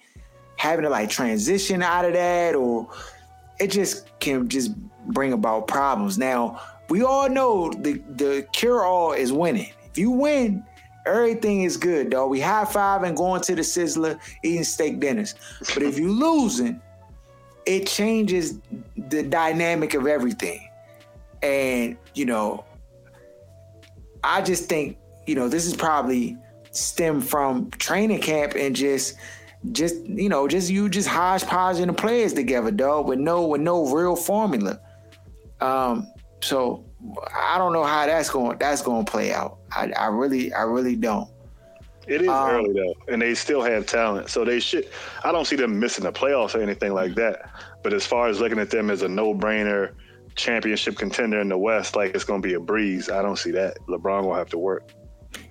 having 0.56 0.84
to 0.84 0.89
like 0.89 1.10
transition 1.10 1.82
out 1.82 2.06
of 2.06 2.13
that, 2.13 2.54
or 2.54 2.88
it 3.60 3.71
just 3.71 4.08
can 4.19 4.47
just 4.47 4.71
bring 5.08 5.34
about 5.34 5.67
problems. 5.67 6.19
Now 6.19 6.62
we 6.89 7.02
all 7.02 7.28
know 7.28 7.71
the 7.71 7.93
the 8.08 8.47
cure 8.54 8.86
all 8.86 9.13
is 9.13 9.34
winning. 9.34 9.73
If 9.89 9.97
you 9.97 10.12
win, 10.12 10.63
Everything 11.08 11.62
is 11.62 11.78
good, 11.78 12.10
dog. 12.10 12.30
We 12.30 12.41
high 12.41 12.65
five 12.65 13.04
and 13.04 13.15
going 13.15 13.41
to 13.41 13.56
the 13.56 13.62
Sizzler, 13.62 14.20
eating 14.43 14.63
steak 14.63 15.00
dinners. 15.00 15.36
But 15.74 15.84
if 15.84 15.98
you 15.98 16.12
losing, 16.12 16.82
it 17.65 17.88
changes 17.88 18.60
the 18.96 19.24
dynamic 19.24 19.93
of 19.93 20.08
everything. 20.08 20.70
And, 21.41 21.98
you 22.13 22.26
know, 22.26 22.65
I 24.24 24.41
just 24.41 24.67
think, 24.67 24.98
you 25.26 25.36
know, 25.36 25.48
this 25.48 25.65
is 25.65 25.76
probably 25.76 26.38
stem 26.72 27.22
from 27.22 27.72
training 27.72 28.22
camp 28.22 28.54
and 28.56 28.76
just 28.76 29.15
just 29.72 29.96
you 30.06 30.30
know, 30.30 30.48
just 30.48 30.70
you 30.70 30.89
just 30.89 31.08
hodgepodging 31.08 31.88
the 31.88 31.93
players 31.93 32.34
together, 32.34 32.72
dog, 32.72 33.08
with 33.08 33.20
no 33.20 33.48
with 33.48 33.62
no 33.62 33.93
real 33.93 34.15
formula. 34.15 34.80
Um, 35.60 36.08
so 36.41 36.86
I 37.36 37.58
don't 37.58 37.74
know 37.74 37.84
how 37.84 38.06
that's 38.06 38.30
going 38.30 38.58
that's 38.60 38.82
going 38.82 39.06
to 39.06 39.12
play 39.12 39.34
out. 39.34 39.57
I, 39.71 39.91
I 39.97 40.08
really 40.08 40.53
I 40.53 40.63
really 40.63 40.95
don't. 40.95 41.30
It 42.08 42.21
is 42.21 42.30
um, 42.30 42.49
early 42.49 42.73
though, 42.73 42.95
and 43.12 43.21
they 43.21 43.36
still 43.36 43.62
have 43.62 43.86
talent, 43.86 44.30
so 44.30 44.45
they 44.45 44.60
should. 44.60 44.88
I 45.23 45.32
don't 45.32 45.45
see 45.45 45.58
them 45.58 45.80
missing 45.80 46.06
the 46.06 46.13
playoffs 46.13 46.56
or 46.56 46.62
anything 46.62 46.93
like 46.93 47.15
that. 47.15 47.49
But 47.84 47.93
as 47.93 48.06
far 48.06 48.27
as 48.27 48.39
looking 48.39 48.60
at 48.60 48.69
them 48.69 48.89
as 48.89 49.01
a 49.01 49.10
no 49.10 49.34
brainer, 49.34 49.93
championship 50.38 50.97
contender 50.97 51.41
in 51.41 51.49
the 51.49 51.58
West 51.58 51.95
like 51.95 52.15
it's 52.15 52.23
going 52.23 52.41
to 52.41 52.47
be 52.47 52.53
a 52.53 52.60
breeze. 52.60 53.10
I 53.10 53.21
don't 53.21 53.38
see 53.38 53.51
that. 53.51 53.77
LeBron 53.88 54.23
will 54.23 54.36
have 54.36 54.49
to 54.51 54.58
work. 54.58 54.91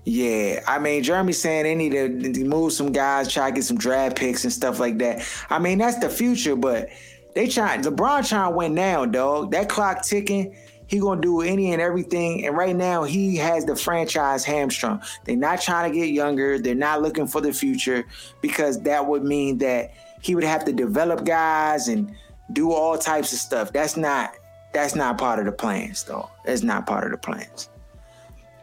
Yeah, 0.05 0.63
I 0.67 0.79
mean, 0.79 1.03
Jeremy's 1.03 1.41
saying 1.41 1.65
they 1.65 1.75
need 1.75 1.91
to, 1.91 2.33
to 2.33 2.45
move 2.45 2.73
some 2.73 2.93
guys, 2.93 3.31
try 3.31 3.51
to 3.51 3.55
get 3.55 3.65
some 3.65 3.77
draft 3.77 4.17
picks 4.17 4.45
and 4.45 4.53
stuff 4.53 4.81
like 4.81 4.99
that. 4.99 5.27
I 5.51 5.59
mean, 5.59 5.79
that's 5.79 5.99
the 5.99 6.09
future, 6.09 6.57
but 6.57 6.89
they 7.35 7.49
trying 7.49 7.83
LeBron 7.83 8.27
trying 8.27 8.51
to 8.51 8.57
win 8.57 8.75
now, 8.75 9.05
dog. 9.05 9.51
That 9.51 9.69
clock 9.69 10.03
ticking. 10.03 10.57
He 10.87 10.99
gonna 10.99 11.21
do 11.21 11.41
any 11.41 11.73
and 11.73 11.83
everything. 11.83 12.47
And 12.47 12.57
right 12.57 12.77
now, 12.77 13.03
he 13.05 13.37
has 13.37 13.65
the 13.65 13.75
franchise 13.75 14.45
hamstrung. 14.45 15.03
They're 15.25 15.37
not 15.37 15.61
trying 15.61 15.93
to 15.93 15.99
get 15.99 16.11
younger. 16.11 16.59
They're 16.59 16.75
not 16.75 17.03
looking 17.03 17.27
for 17.27 17.41
the 17.41 17.53
future 17.53 18.05
because 18.41 18.81
that 18.83 19.07
would 19.07 19.25
mean 19.25 19.59
that 19.59 19.95
he 20.23 20.35
would 20.35 20.45
have 20.45 20.65
to 20.65 20.73
develop 20.73 21.25
guys 21.25 21.89
and 21.89 22.15
do 22.53 22.73
all 22.73 22.97
types 22.97 23.33
of 23.33 23.39
stuff. 23.39 23.73
That's 23.73 23.97
not 23.97 24.35
that's 24.73 24.95
not 24.95 25.19
part 25.19 25.39
of 25.39 25.47
the 25.47 25.53
plans, 25.53 26.05
though. 26.05 26.29
That's 26.45 26.63
not 26.63 26.87
part 26.87 27.05
of 27.05 27.11
the 27.11 27.17
plans. 27.17 27.71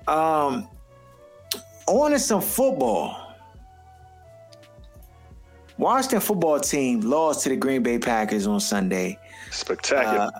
Um, 0.07 0.67
on 1.87 2.11
to 2.11 2.19
some 2.19 2.41
football. 2.41 3.19
Washington 5.77 6.19
football 6.19 6.59
team 6.59 7.01
lost 7.01 7.43
to 7.43 7.49
the 7.49 7.55
Green 7.55 7.81
Bay 7.81 7.97
Packers 7.97 8.45
on 8.45 8.59
Sunday. 8.59 9.17
Spectacular. 9.49 10.31
Uh, 10.35 10.39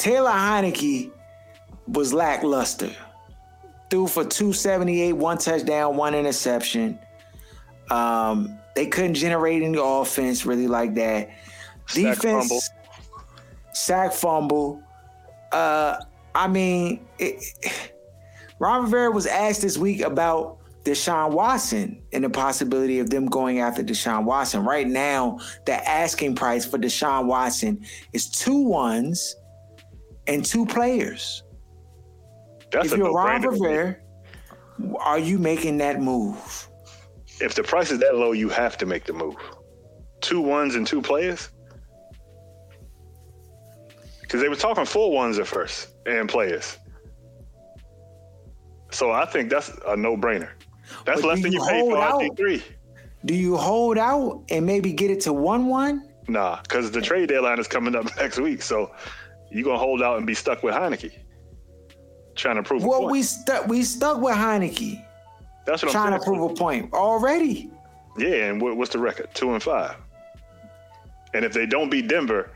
Taylor 0.00 0.30
Heinicke 0.30 1.10
was 1.86 2.14
lackluster. 2.14 2.90
Threw 3.90 4.06
for 4.06 4.24
278, 4.24 5.12
one 5.12 5.36
touchdown, 5.36 5.94
one 5.94 6.14
interception. 6.14 6.98
Um, 7.90 8.58
they 8.74 8.86
couldn't 8.86 9.12
generate 9.12 9.62
any 9.62 9.78
offense 9.78 10.46
really 10.46 10.68
like 10.68 10.94
that. 10.94 11.28
Sack 11.86 12.16
Defense, 12.16 12.48
fumble. 12.48 12.60
sack 13.74 14.12
fumble. 14.14 14.82
Uh, 15.52 15.98
I 16.34 16.48
mean, 16.48 17.06
it, 17.18 17.92
Ron 18.58 18.84
Rivera 18.84 19.10
was 19.10 19.26
asked 19.26 19.60
this 19.60 19.76
week 19.76 20.00
about 20.00 20.56
Deshaun 20.84 21.32
Watson 21.32 22.00
and 22.14 22.24
the 22.24 22.30
possibility 22.30 23.00
of 23.00 23.10
them 23.10 23.26
going 23.26 23.58
after 23.58 23.82
Deshaun 23.82 24.24
Watson. 24.24 24.64
Right 24.64 24.88
now, 24.88 25.40
the 25.66 25.74
asking 25.86 26.36
price 26.36 26.64
for 26.64 26.78
Deshaun 26.78 27.26
Watson 27.26 27.84
is 28.14 28.30
two 28.30 28.62
ones 28.62 29.36
and 30.30 30.44
two 30.44 30.64
players. 30.64 31.42
That's 32.72 32.86
if 32.86 32.92
a 32.94 32.96
you're 32.98 33.12
Ron. 33.12 33.42
Rivera, 33.42 33.96
are 35.00 35.18
you 35.18 35.38
making 35.38 35.78
that 35.78 36.00
move? 36.00 36.68
If 37.40 37.54
the 37.54 37.62
price 37.64 37.90
is 37.90 37.98
that 37.98 38.14
low, 38.14 38.32
you 38.32 38.48
have 38.48 38.78
to 38.78 38.86
make 38.86 39.04
the 39.04 39.12
move. 39.12 39.34
Two 40.20 40.40
ones 40.40 40.76
and 40.76 40.86
two 40.86 41.02
players. 41.02 41.50
Because 44.22 44.40
they 44.40 44.48
were 44.48 44.54
talking 44.56 44.84
four 44.84 45.10
ones 45.12 45.38
at 45.38 45.46
first 45.48 45.88
and 46.06 46.28
players. 46.28 46.78
So 48.92 49.10
I 49.10 49.24
think 49.26 49.50
that's 49.50 49.70
a 49.88 49.96
no-brainer. 49.96 50.50
That's 51.04 51.22
But 51.22 51.28
less 51.28 51.42
than 51.42 51.52
you 51.52 51.60
you 51.60 51.68
paid 51.68 51.90
for 51.90 51.98
out? 51.98 52.20
RG 52.20 52.36
three. 52.36 52.62
Do 53.24 53.34
you 53.34 53.56
hold 53.56 53.98
out 53.98 54.44
and 54.50 54.64
maybe 54.64 54.92
get 54.92 55.10
it 55.10 55.20
to 55.22 55.32
one 55.32 55.66
one? 55.66 56.08
Nah, 56.28 56.60
because 56.62 56.90
the 56.90 57.00
trade 57.00 57.28
deadline 57.28 57.58
is 57.58 57.66
coming 57.66 57.96
up 57.96 58.06
next 58.16 58.38
week. 58.38 58.62
So 58.62 58.92
you're 59.50 59.64
gonna 59.64 59.78
hold 59.78 60.02
out 60.02 60.18
and 60.18 60.26
be 60.26 60.34
stuck 60.34 60.62
with 60.62 60.74
Heinicke. 60.74 61.12
Trying 62.36 62.56
to 62.56 62.62
prove 62.62 62.84
a 62.84 62.86
Well, 62.88 63.00
point. 63.00 63.12
we 63.12 63.22
stuck 63.22 63.66
we 63.68 63.82
stuck 63.82 64.20
with 64.20 64.34
Heinicke 64.34 65.04
That's 65.66 65.82
what 65.82 65.92
trying 65.92 66.12
I'm 66.14 66.20
trying 66.20 66.20
to 66.20 66.24
prove 66.24 66.50
a 66.50 66.54
point 66.54 66.92
already. 66.92 67.70
Yeah, 68.18 68.46
and 68.50 68.60
what, 68.60 68.76
what's 68.76 68.92
the 68.92 68.98
record? 68.98 69.28
Two 69.34 69.52
and 69.52 69.62
five. 69.62 69.96
And 71.34 71.44
if 71.44 71.52
they 71.52 71.66
don't 71.66 71.90
beat 71.90 72.08
Denver, 72.08 72.50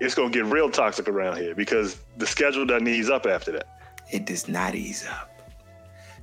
it's 0.00 0.14
gonna 0.14 0.30
get 0.30 0.44
real 0.46 0.70
toxic 0.70 1.08
around 1.08 1.36
here 1.38 1.54
because 1.54 1.98
the 2.18 2.26
schedule 2.26 2.66
doesn't 2.66 2.88
ease 2.88 3.08
up 3.10 3.26
after 3.26 3.52
that. 3.52 3.66
It 4.12 4.26
does 4.26 4.48
not 4.48 4.74
ease 4.74 5.06
up. 5.08 5.30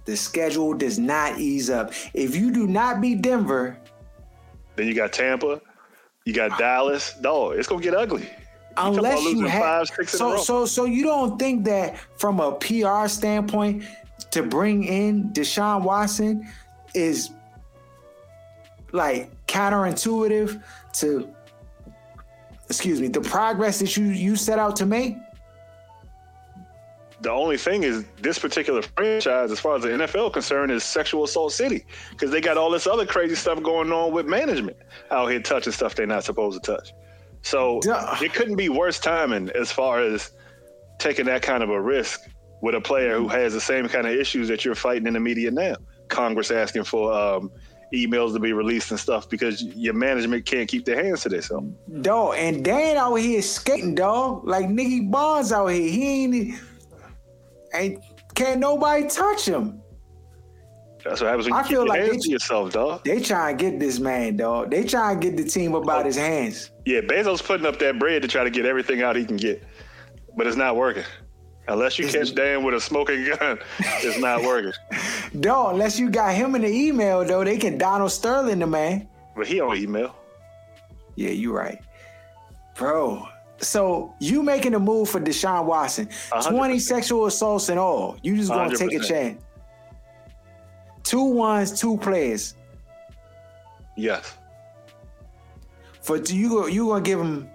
The 0.06 0.16
schedule 0.18 0.74
does 0.74 1.00
not 1.00 1.40
ease 1.40 1.70
up. 1.70 1.94
If 2.14 2.36
you 2.36 2.52
do 2.52 2.68
not 2.68 3.02
beat 3.02 3.22
Denver, 3.22 3.78
Then 4.76 4.88
you 4.88 4.94
got 4.96 5.14
Tampa, 5.14 5.62
you 6.26 6.34
got 6.34 6.58
Dallas. 6.60 7.16
No, 7.22 7.52
it's 7.52 7.68
gonna 7.68 7.82
get 7.82 7.94
ugly. 7.96 8.30
Unless 8.78 9.24
you 9.24 9.46
have 9.46 9.62
five, 9.62 9.88
six 9.88 10.12
so 10.18 10.38
so 10.38 10.66
so 10.66 10.86
you 10.86 11.04
don't 11.04 11.38
think 11.38 11.66
that 11.66 11.98
from 12.18 12.40
a 12.40 12.54
PR 12.54 13.08
standpoint 13.08 13.84
to 14.32 14.44
bring 14.44 14.84
in 14.84 15.30
Deshaun 15.30 15.84
Watson 15.84 16.48
is 16.94 17.32
like 18.92 19.32
counterintuitive 19.48 20.62
to 20.94 21.34
excuse 22.68 23.02
me 23.02 23.08
the 23.08 23.22
progress 23.22 23.80
that 23.80 23.98
you 23.98 24.06
you 24.06 24.36
set 24.36 24.60
out 24.60 24.76
to 24.76 24.86
make 24.86 25.18
The 27.22 27.32
only 27.32 27.58
thing 27.58 27.84
is 27.84 28.04
this 28.22 28.38
particular 28.38 28.82
franchise, 28.82 29.50
as 29.50 29.60
far 29.60 29.78
as 29.78 29.84
the 29.84 29.90
NFL 29.90 30.34
concerned, 30.34 30.72
is 30.74 30.84
sexual 30.84 31.24
assault 31.24 31.54
city 31.54 31.86
because 32.12 32.32
they 32.32 32.42
got 32.42 32.58
all 32.58 32.70
this 32.70 32.86
other 32.86 33.06
crazy 33.06 33.36
stuff 33.36 33.64
going 33.64 33.94
on 33.94 34.12
with 34.12 34.26
management 34.26 34.76
out 35.10 35.32
here 35.32 35.40
touching 35.40 35.72
stuff 35.72 35.96
they're 35.96 36.06
not 36.06 36.26
supposed 36.26 36.62
to 36.62 36.76
touch. 36.76 36.94
So 37.44 37.80
Duh. 37.82 38.16
it 38.22 38.34
couldn't 38.34 38.56
be 38.56 38.70
worse 38.70 39.00
timing 39.00 39.52
as 39.52 39.72
far 39.72 40.00
as 40.00 40.32
taking 40.98 41.26
that 41.26 41.42
kind 41.42 41.62
of 41.62 41.70
a 41.70 41.80
risk 41.80 42.22
with 42.62 42.74
a 42.74 42.82
player 42.82 43.18
who 43.18 43.28
has 43.28 43.54
the 43.54 43.62
same 43.62 43.88
kind 43.90 44.08
of 44.08 44.14
issues 44.14 44.48
that 44.48 44.64
you're 44.64 44.76
fighting 44.76 45.06
in 45.06 45.14
the 45.14 45.20
media 45.20 45.52
now. 45.52 45.76
Congress 46.08 46.50
asking 46.50 46.86
for 46.86 47.14
um, 47.14 47.52
emails 47.94 48.34
to 48.34 48.40
be 48.40 48.54
released 48.54 48.92
and 48.92 49.00
stuff 49.00 49.30
because 49.30 49.62
your 49.62 49.94
management 49.94 50.46
can't 50.46 50.70
keep 50.70 50.86
their 50.86 51.04
hands 51.04 51.24
to 51.24 51.30
themselves. 51.30 51.68
dog 52.02 52.36
and 52.38 52.64
Dan 52.64 52.96
out 52.98 53.16
here 53.16 53.42
skating 53.42 53.94
dog 53.94 54.48
like 54.48 54.70
Nicky 54.70 55.02
Barnes 55.02 55.52
out 55.52 55.68
here 55.68 55.82
he 55.90 56.24
ain't 56.24 56.60
ain't 57.76 58.04
can't 58.34 58.60
nobody 58.60 59.08
touch 59.08 59.46
him 59.46 59.83
That's 61.04 61.20
what 61.22 61.28
happens 61.28 61.46
when 61.50 61.54
you 61.56 61.60
I 61.60 61.64
feel 61.64 61.86
like 61.88 62.10
they- 62.10 62.30
yourself, 62.30 62.72
dog. 62.72 63.04
they 63.04 63.20
trying 63.22 63.58
to 63.58 63.64
get 63.64 63.80
this 63.80 64.00
man 64.00 64.38
dog 64.38 64.72
they 64.72 64.84
try 64.84 65.12
and 65.12 65.22
get 65.22 65.36
the 65.38 65.44
team 65.44 65.76
about 65.76 66.06
his 66.06 66.16
hands 66.16 66.72
Yeah, 66.86 67.02
Bezos 67.02 67.44
putting 67.44 67.66
up 67.66 67.78
that 67.80 68.00
bread 68.00 68.22
to 68.22 68.28
try 68.28 68.44
to 68.44 68.50
get 68.50 68.66
everything 68.66 69.02
out 69.02 69.16
he 69.16 69.26
can 69.26 69.38
get, 69.38 69.64
but 70.38 70.48
it's 70.48 70.56
not 70.58 70.76
working. 70.76 71.04
Unless 71.68 71.98
you 71.98 72.08
catch 72.10 72.36
Dan 72.36 72.64
with 72.64 72.76
a 72.76 72.82
smoking 72.82 73.26
gun, 73.40 73.58
it's 73.80 74.18
not 74.20 74.44
working. 74.44 74.74
dog 75.40 75.74
unless 75.74 75.98
you 76.00 76.10
got 76.10 76.34
him 76.36 76.56
in 76.56 76.62
the 76.62 76.68
email 76.70 77.24
though 77.26 77.44
they 77.44 77.58
can 77.58 77.78
Donald 77.78 78.12
Sterling 78.12 78.60
the 78.60 78.68
man 78.68 79.08
But 79.36 79.48
he 79.48 79.60
on 79.62 79.76
email. 79.78 80.16
Yeah, 81.16 81.30
you 81.30 81.56
right. 81.56 81.80
Bro, 82.76 83.28
so 83.60 84.14
you 84.20 84.42
making 84.42 84.74
a 84.74 84.80
move 84.80 85.10
for 85.10 85.20
Deshaun 85.20 85.66
Watson. 85.66 86.10
A 86.32 86.42
hundred 86.42 86.58
20 86.58 86.80
sexual 86.80 87.26
assaults 87.28 87.70
and 87.70 87.78
all. 87.80 88.18
You 88.24 88.36
just 88.36 88.50
gonna 88.50 88.64
hundred 88.64 88.80
take 88.80 88.94
a 88.94 89.00
chance. 89.04 89.43
Two 91.04 91.24
ones, 91.24 91.80
two 91.80 91.98
players. 91.98 92.56
Yes. 93.96 94.38
For 96.02 96.18
you 96.18 96.50
go 96.50 96.68
you 96.68 96.88
gonna 96.88 97.02
give 97.02 97.20
him 97.20 97.50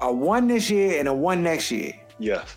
a 0.00 0.12
one 0.12 0.48
this 0.48 0.70
year 0.70 0.98
and 0.98 1.08
a 1.08 1.14
one 1.14 1.42
next 1.42 1.70
year. 1.70 1.92
Yes. 2.18 2.56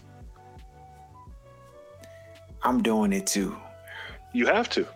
I'm 2.63 2.81
doing 2.81 3.13
it 3.13 3.27
too. 3.27 3.55
You 4.33 4.47
have 4.47 4.69
to. 4.69 4.87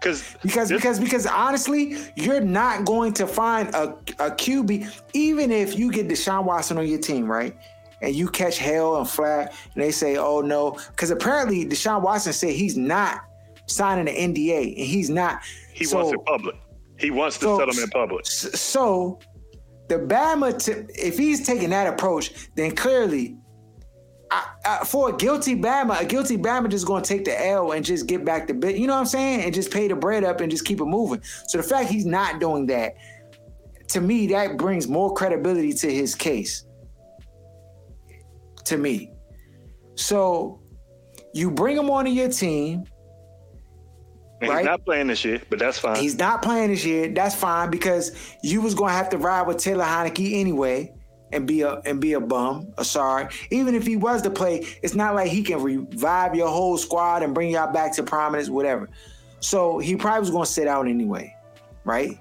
Because 0.00 0.36
Because 0.42 0.70
because 0.70 0.98
because 0.98 1.26
honestly, 1.26 1.96
you're 2.16 2.40
not 2.40 2.84
going 2.84 3.12
to 3.14 3.26
find 3.26 3.68
a, 3.74 3.90
a 4.18 4.30
QB, 4.30 5.02
even 5.12 5.50
if 5.52 5.78
you 5.78 5.92
get 5.92 6.08
Deshaun 6.08 6.44
Watson 6.44 6.78
on 6.78 6.86
your 6.86 6.98
team, 6.98 7.30
right? 7.30 7.56
And 8.00 8.14
you 8.14 8.28
catch 8.28 8.58
hell 8.58 8.96
and 8.96 9.08
flat, 9.08 9.54
and 9.74 9.82
they 9.82 9.92
say, 9.92 10.16
"Oh 10.16 10.40
no," 10.40 10.72
because 10.88 11.12
apparently 11.12 11.64
Deshaun 11.64 12.02
Watson 12.02 12.32
said 12.32 12.50
he's 12.50 12.76
not 12.76 13.20
signing 13.74 14.08
an 14.08 14.34
NDA, 14.34 14.76
and 14.76 14.86
he's 14.86 15.10
not. 15.10 15.42
he 15.72 15.84
so, 15.84 15.98
wants 15.98 16.12
it 16.12 16.24
public. 16.24 16.56
He 16.98 17.10
wants 17.10 17.38
to 17.38 17.44
so- 17.44 17.58
settle 17.58 17.82
in 17.82 17.88
public. 17.90 18.26
So, 18.26 19.18
the 19.88 19.96
Bama, 19.96 20.56
to, 20.64 20.86
if 20.94 21.18
he's 21.18 21.46
taking 21.46 21.70
that 21.70 21.86
approach, 21.86 22.48
then 22.54 22.74
clearly, 22.74 23.36
I, 24.30 24.46
I, 24.64 24.84
for 24.84 25.10
a 25.10 25.16
guilty 25.16 25.54
Bama, 25.54 26.00
a 26.00 26.04
guilty 26.06 26.38
Bama 26.38 26.70
just 26.70 26.86
going 26.86 27.02
to 27.02 27.08
take 27.08 27.24
the 27.26 27.46
L 27.48 27.72
and 27.72 27.84
just 27.84 28.06
get 28.06 28.24
back 28.24 28.46
the 28.46 28.54
bit. 28.54 28.76
You 28.76 28.86
know 28.86 28.94
what 28.94 29.00
I'm 29.00 29.06
saying? 29.06 29.42
And 29.42 29.52
just 29.52 29.70
pay 29.70 29.88
the 29.88 29.96
bread 29.96 30.24
up 30.24 30.40
and 30.40 30.50
just 30.50 30.64
keep 30.64 30.80
it 30.80 30.86
moving. 30.86 31.20
So 31.48 31.58
the 31.58 31.64
fact 31.64 31.90
he's 31.90 32.06
not 32.06 32.40
doing 32.40 32.66
that, 32.66 32.94
to 33.88 34.00
me, 34.00 34.26
that 34.28 34.56
brings 34.56 34.88
more 34.88 35.12
credibility 35.12 35.74
to 35.74 35.92
his 35.92 36.14
case. 36.14 36.64
To 38.66 38.78
me, 38.78 39.12
so 39.96 40.62
you 41.34 41.50
bring 41.50 41.76
him 41.76 41.90
onto 41.90 42.10
your 42.10 42.30
team. 42.30 42.84
Right. 44.48 44.58
he's 44.58 44.66
not 44.66 44.84
playing 44.84 45.06
this 45.08 45.24
year, 45.24 45.40
but 45.50 45.58
that's 45.58 45.78
fine. 45.78 46.00
He's 46.00 46.18
not 46.18 46.42
playing 46.42 46.70
this 46.70 46.84
year. 46.84 47.08
That's 47.08 47.34
fine 47.34 47.70
because 47.70 48.12
you 48.42 48.60
was 48.60 48.74
gonna 48.74 48.92
have 48.92 49.08
to 49.10 49.18
ride 49.18 49.46
with 49.46 49.58
Taylor 49.58 49.84
Heinicke 49.84 50.40
anyway 50.40 50.92
and 51.32 51.46
be 51.46 51.62
a 51.62 51.80
and 51.84 52.00
be 52.00 52.14
a 52.14 52.20
bum, 52.20 52.72
a 52.78 52.84
sorry. 52.84 53.28
Even 53.50 53.74
if 53.74 53.86
he 53.86 53.96
was 53.96 54.22
to 54.22 54.30
play, 54.30 54.66
it's 54.82 54.94
not 54.94 55.14
like 55.14 55.30
he 55.30 55.42
can 55.42 55.62
revive 55.62 56.34
your 56.34 56.48
whole 56.48 56.76
squad 56.76 57.22
and 57.22 57.34
bring 57.34 57.50
y'all 57.50 57.72
back 57.72 57.94
to 57.96 58.02
prominence, 58.02 58.48
whatever. 58.48 58.88
So 59.40 59.78
he 59.78 59.96
probably 59.96 60.20
was 60.20 60.30
gonna 60.30 60.46
sit 60.46 60.68
out 60.68 60.86
anyway, 60.88 61.34
right? 61.84 62.18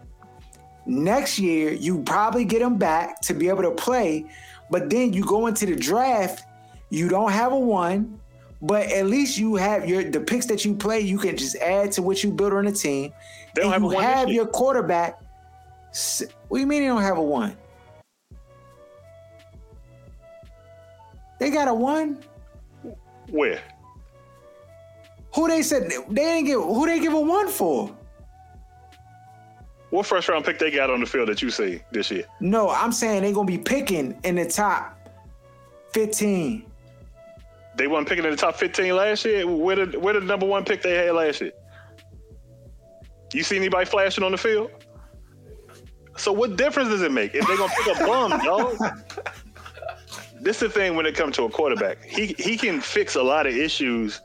Next 0.86 1.38
year, 1.40 1.72
you 1.72 2.02
probably 2.04 2.46
get 2.46 2.62
him 2.62 2.78
back 2.78 3.22
to 3.22 3.34
be 3.34 3.50
able 3.50 3.62
to 3.64 3.72
play 3.72 4.26
But 4.72 4.90
then 4.90 5.12
you 5.12 5.26
go 5.26 5.48
into 5.48 5.66
the 5.66 5.76
draft, 5.76 6.46
you 6.90 7.10
don't 7.10 7.32
have 7.32 7.52
a 7.52 7.60
one, 7.60 8.21
but 8.62 8.91
at 8.91 9.08
least 9.08 9.38
you 9.38 9.56
have 9.56 9.88
your 9.88 10.04
the 10.04 10.19
picks 10.19 10.45
that 10.47 10.63
you 10.63 10.76
play. 10.76 11.00
You 11.00 11.17
can 11.17 11.36
just 11.36 11.56
add 11.58 11.91
to 11.93 12.02
what 12.02 12.24
you 12.24 12.32
build 12.32 12.54
on 12.54 12.65
the 12.65 12.71
team. 12.71 13.12
They 13.56 13.63
don't 13.63 13.74
and 13.74 13.84
have 13.84 13.91
a 13.91 13.95
you 13.95 14.02
have 14.02 14.30
your 14.30 14.45
quarterback. 14.45 15.19
What 16.47 16.58
do 16.58 16.60
you 16.60 16.67
mean 16.67 16.82
they 16.82 16.88
don't 16.88 17.02
have 17.02 17.17
a 17.17 17.24
one? 17.24 17.58
They 21.39 21.50
got 21.50 21.67
a 21.67 21.74
one. 21.74 22.19
Where? 23.30 23.62
Who 25.34 25.47
they 25.47 25.63
said 25.63 25.89
they 25.89 26.24
didn't 26.24 26.45
give? 26.45 26.62
Who 26.62 26.86
they 26.86 27.00
give 27.00 27.13
a 27.13 27.19
one 27.19 27.47
for? 27.47 27.95
What 29.89 30.06
first 30.06 30.30
round 30.30 30.45
pick 30.45 30.60
they 30.60 30.71
got 30.71 30.89
on 30.89 31.00
the 31.00 31.06
field 31.06 31.28
that 31.30 31.41
you 31.41 31.50
see 31.50 31.82
this 31.91 32.12
year? 32.12 32.24
No, 32.39 32.69
I'm 32.69 32.91
saying 32.91 33.24
they're 33.24 33.34
gonna 33.34 33.47
be 33.47 33.58
picking 33.58 34.17
in 34.24 34.36
the 34.36 34.45
top 34.45 34.97
fifteen. 35.93 36.71
They 37.76 37.88
weren't 37.88 38.08
picking 38.08 38.26
in 38.26 38.32
the 38.32 38.38
top 38.38 38.56
15 38.56 38.96
last 38.96 39.26
year. 39.26 39.48
Where 39.48 39.86
the 39.86 40.00
where 40.00 40.14
the 40.14 40.22
number 40.22 40.46
one 40.46 40.66
pick 40.66 40.82
they 40.82 40.96
had 40.96 41.14
last 41.14 41.42
year? 41.42 41.52
You 43.34 43.44
see 43.44 43.56
anybody 43.56 43.86
flashing 43.86 44.24
on 44.24 44.32
the 44.32 44.38
field? 44.38 44.72
So 46.18 46.32
what 46.34 46.58
difference 46.58 46.90
does 46.90 47.02
it 47.02 47.12
make 47.12 47.34
if 47.34 47.48
they're 47.48 47.58
gonna 47.58 47.74
pick 47.74 47.96
a 47.96 48.06
bum, 48.06 48.40
dog? 48.44 48.78
This 50.42 50.56
is 50.56 50.62
the 50.62 50.70
thing 50.70 50.96
when 50.96 51.06
it 51.06 51.16
comes 51.16 51.36
to 51.36 51.44
a 51.44 51.50
quarterback. 51.50 52.04
He 52.04 52.36
he 52.40 52.58
can 52.58 52.82
fix 52.82 53.16
a 53.16 53.22
lot 53.22 53.46
of 53.46 53.56
issues 53.56 54.22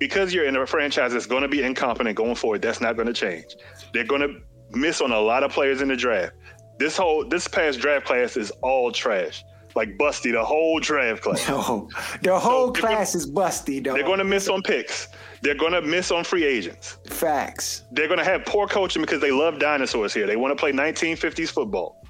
because 0.00 0.34
you're 0.34 0.46
in 0.46 0.56
a 0.56 0.66
franchise 0.66 1.12
that's 1.12 1.26
going 1.26 1.42
to 1.42 1.48
be 1.48 1.62
incompetent 1.62 2.16
going 2.16 2.34
forward. 2.34 2.60
That's 2.60 2.80
not 2.80 2.96
going 2.96 3.06
to 3.06 3.12
change. 3.12 3.56
They're 3.92 4.04
going 4.04 4.20
to 4.20 4.40
miss 4.76 5.00
on 5.00 5.12
a 5.12 5.20
lot 5.20 5.44
of 5.44 5.52
players 5.52 5.80
in 5.80 5.88
the 5.88 5.96
draft. 5.96 6.32
This 6.78 6.96
whole 6.96 7.24
this 7.24 7.46
past 7.46 7.78
draft 7.78 8.04
class 8.04 8.36
is 8.36 8.50
all 8.62 8.90
trash. 8.90 9.44
Like 9.74 9.98
busty, 9.98 10.32
the 10.32 10.44
whole 10.44 10.78
draft 10.78 11.22
class. 11.22 11.48
No, 11.48 11.88
the 12.22 12.38
whole 12.38 12.70
they're 12.70 12.80
class 12.80 13.14
is 13.14 13.28
busty, 13.30 13.82
though. 13.82 13.94
They're 13.94 14.04
going 14.04 14.18
to 14.18 14.24
miss 14.24 14.48
on 14.48 14.62
picks. 14.62 15.08
They're 15.42 15.56
going 15.56 15.72
to 15.72 15.82
miss 15.82 16.10
on 16.10 16.24
free 16.24 16.44
agents. 16.44 16.98
facts. 17.10 17.82
They're 17.92 18.06
going 18.06 18.18
to 18.18 18.24
have 18.24 18.44
poor 18.44 18.66
coaching 18.66 19.02
because 19.02 19.20
they 19.20 19.30
love 19.32 19.58
dinosaurs 19.58 20.14
here. 20.14 20.26
They 20.26 20.36
want 20.36 20.56
to 20.56 20.60
play 20.60 20.72
1950s 20.72 21.50
football. 21.50 22.00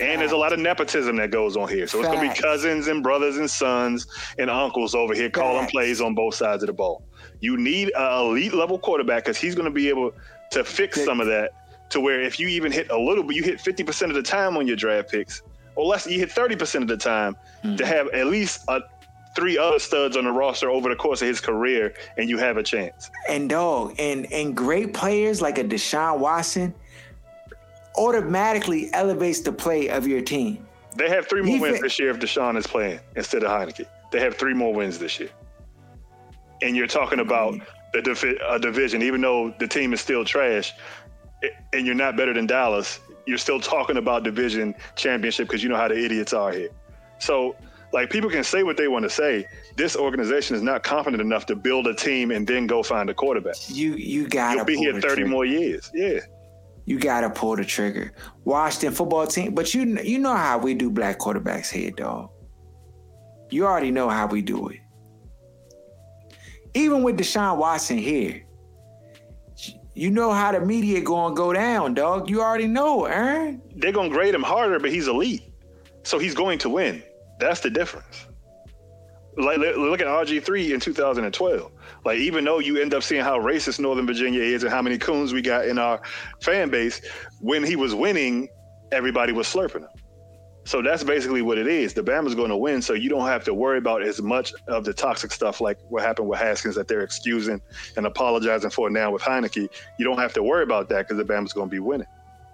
And 0.00 0.20
there's 0.20 0.32
a 0.32 0.36
lot 0.36 0.52
of 0.52 0.58
nepotism 0.60 1.16
that 1.16 1.30
goes 1.30 1.56
on 1.56 1.68
here. 1.68 1.86
So 1.86 1.98
it's 1.98 2.08
going 2.08 2.26
to 2.26 2.34
be 2.34 2.40
cousins 2.40 2.86
and 2.88 3.02
brothers 3.02 3.36
and 3.36 3.50
sons 3.50 4.06
and 4.38 4.48
uncles 4.48 4.94
over 4.94 5.14
here 5.14 5.28
calling 5.28 5.66
plays 5.68 6.00
on 6.00 6.14
both 6.14 6.34
sides 6.36 6.62
of 6.62 6.68
the 6.68 6.72
ball. 6.72 7.04
You 7.40 7.56
need 7.58 7.92
an 7.94 8.20
elite 8.20 8.54
level 8.54 8.78
quarterback 8.78 9.24
because 9.24 9.36
he's 9.36 9.54
going 9.54 9.66
to 9.66 9.70
be 9.70 9.88
able 9.90 10.12
to 10.52 10.64
fix 10.64 11.04
some 11.04 11.20
of 11.20 11.26
that 11.26 11.50
to 11.90 12.00
where 12.00 12.20
if 12.22 12.40
you 12.40 12.48
even 12.48 12.72
hit 12.72 12.90
a 12.90 12.98
little 12.98 13.22
bit, 13.22 13.36
you 13.36 13.42
hit 13.42 13.58
50% 13.58 14.08
of 14.08 14.14
the 14.14 14.22
time 14.22 14.56
on 14.56 14.66
your 14.66 14.76
draft 14.76 15.10
picks, 15.10 15.42
or 15.76 15.86
less, 15.86 16.06
you 16.06 16.18
hit 16.18 16.30
30% 16.30 16.82
of 16.82 16.88
the 16.88 16.96
time 16.96 17.36
Mm-hmm. 17.64 17.76
to 17.76 17.86
have 17.86 18.08
at 18.08 18.26
least 18.26 18.62
a, 18.68 18.80
three 19.34 19.56
other 19.56 19.78
studs 19.78 20.18
on 20.18 20.24
the 20.24 20.30
roster 20.30 20.68
over 20.70 20.90
the 20.90 20.96
course 20.96 21.22
of 21.22 21.28
his 21.28 21.40
career, 21.40 21.94
and 22.18 22.28
you 22.28 22.36
have 22.36 22.58
a 22.58 22.62
chance. 22.62 23.10
And 23.26 23.48
dog, 23.48 23.94
and 23.98 24.30
and 24.30 24.54
great 24.54 24.92
players 24.92 25.40
like 25.40 25.56
a 25.56 25.64
Deshaun 25.64 26.18
Watson 26.18 26.74
automatically 27.96 28.92
elevates 28.92 29.40
the 29.40 29.52
play 29.52 29.88
of 29.88 30.06
your 30.06 30.20
team. 30.20 30.66
They 30.96 31.08
have 31.08 31.26
three 31.26 31.42
more 31.42 31.58
wins 31.58 31.80
this 31.80 31.98
year 31.98 32.10
if 32.10 32.18
Deshaun 32.18 32.56
is 32.56 32.66
playing 32.66 33.00
instead 33.16 33.42
of 33.42 33.50
Heinicke. 33.50 33.86
They 34.12 34.20
have 34.20 34.36
three 34.36 34.54
more 34.54 34.72
wins 34.74 34.98
this 34.98 35.18
year. 35.18 35.30
And 36.62 36.76
you're 36.76 36.86
talking 36.86 37.20
about 37.20 37.54
the 37.92 38.02
divi- 38.02 38.38
a 38.48 38.58
division, 38.58 39.02
even 39.02 39.20
though 39.20 39.54
the 39.58 39.66
team 39.66 39.92
is 39.92 40.00
still 40.00 40.24
trash, 40.24 40.72
and 41.72 41.86
you're 41.86 41.94
not 41.94 42.16
better 42.16 42.32
than 42.32 42.46
Dallas, 42.46 43.00
you're 43.26 43.38
still 43.38 43.60
talking 43.60 43.96
about 43.96 44.22
division 44.24 44.74
championship 44.96 45.46
because 45.48 45.62
you 45.62 45.68
know 45.68 45.76
how 45.76 45.88
the 45.88 45.96
idiots 46.02 46.32
are 46.32 46.52
here. 46.52 46.70
So, 47.18 47.56
like, 47.92 48.10
people 48.10 48.28
can 48.28 48.44
say 48.44 48.62
what 48.64 48.76
they 48.76 48.88
want 48.88 49.04
to 49.04 49.10
say. 49.10 49.46
This 49.76 49.96
organization 49.96 50.56
is 50.56 50.62
not 50.62 50.82
confident 50.82 51.20
enough 51.22 51.46
to 51.46 51.56
build 51.56 51.86
a 51.86 51.94
team 51.94 52.30
and 52.30 52.46
then 52.46 52.66
go 52.66 52.82
find 52.82 53.08
a 53.08 53.14
quarterback. 53.14 53.54
You 53.68 53.94
you 53.94 54.28
gotta 54.28 54.56
You'll 54.56 54.64
be 54.66 54.76
here 54.76 54.92
30 54.94 55.00
trigger. 55.00 55.26
more 55.28 55.44
years. 55.44 55.90
Yeah. 55.94 56.20
You 56.86 56.98
gotta 56.98 57.30
pull 57.30 57.56
the 57.56 57.64
trigger. 57.64 58.12
Washington 58.44 58.92
football 58.92 59.26
team, 59.26 59.54
but 59.54 59.72
you 59.72 59.98
you 60.02 60.18
know 60.18 60.36
how 60.36 60.58
we 60.58 60.74
do 60.74 60.90
black 60.90 61.18
quarterbacks 61.18 61.70
here, 61.70 61.90
dog. 61.90 62.30
You 63.50 63.66
already 63.66 63.90
know 63.90 64.08
how 64.08 64.26
we 64.26 64.42
do 64.42 64.68
it. 64.68 64.80
Even 66.74 67.02
with 67.02 67.16
Deshaun 67.16 67.56
Watson 67.56 67.96
here, 67.98 68.43
you 69.94 70.10
know 70.10 70.32
how 70.32 70.52
the 70.52 70.60
media 70.60 71.00
gonna 71.00 71.34
go 71.34 71.52
down, 71.52 71.94
dog. 71.94 72.28
You 72.28 72.42
already 72.42 72.66
know, 72.66 73.04
Aaron. 73.04 73.62
they're 73.76 73.92
to 73.92 74.08
grade 74.08 74.34
him 74.34 74.42
harder, 74.42 74.78
but 74.78 74.90
he's 74.90 75.08
elite. 75.08 75.42
So 76.02 76.18
he's 76.18 76.34
going 76.34 76.58
to 76.60 76.68
win. 76.68 77.02
That's 77.38 77.60
the 77.60 77.70
difference. 77.70 78.26
Like 79.36 79.58
look 79.58 80.00
at 80.00 80.06
RG3 80.06 80.74
in 80.74 80.80
2012. 80.80 81.72
Like 82.04 82.18
even 82.18 82.44
though 82.44 82.58
you 82.58 82.80
end 82.80 82.94
up 82.94 83.02
seeing 83.02 83.24
how 83.24 83.38
racist 83.38 83.80
Northern 83.80 84.06
Virginia 84.06 84.42
is 84.42 84.62
and 84.62 84.72
how 84.72 84.82
many 84.82 84.98
coons 84.98 85.32
we 85.32 85.42
got 85.42 85.66
in 85.66 85.78
our 85.78 86.00
fan 86.40 86.70
base, 86.70 87.00
when 87.40 87.64
he 87.64 87.74
was 87.74 87.94
winning, 87.94 88.48
everybody 88.92 89.32
was 89.32 89.46
slurping 89.46 89.80
him. 89.80 89.88
So 90.64 90.80
that's 90.80 91.04
basically 91.04 91.42
what 91.42 91.58
it 91.58 91.66
is. 91.66 91.92
The 91.92 92.02
Bama's 92.02 92.34
going 92.34 92.48
to 92.48 92.56
win, 92.56 92.80
so 92.80 92.94
you 92.94 93.10
don't 93.10 93.26
have 93.26 93.44
to 93.44 93.54
worry 93.54 93.76
about 93.76 94.02
as 94.02 94.22
much 94.22 94.54
of 94.66 94.84
the 94.84 94.94
toxic 94.94 95.30
stuff 95.30 95.60
like 95.60 95.78
what 95.90 96.02
happened 96.02 96.28
with 96.28 96.38
Haskins 96.38 96.74
that 96.76 96.88
they're 96.88 97.02
excusing 97.02 97.60
and 97.96 98.06
apologizing 98.06 98.70
for 98.70 98.88
now 98.88 99.10
with 99.10 99.22
Heinicke. 99.22 99.68
You 99.98 100.04
don't 100.04 100.18
have 100.18 100.32
to 100.34 100.42
worry 100.42 100.62
about 100.62 100.88
that 100.88 101.06
because 101.06 101.18
the 101.18 101.32
Bama's 101.32 101.52
going 101.52 101.68
to 101.68 101.70
be 101.70 101.80
winning. 101.80 102.06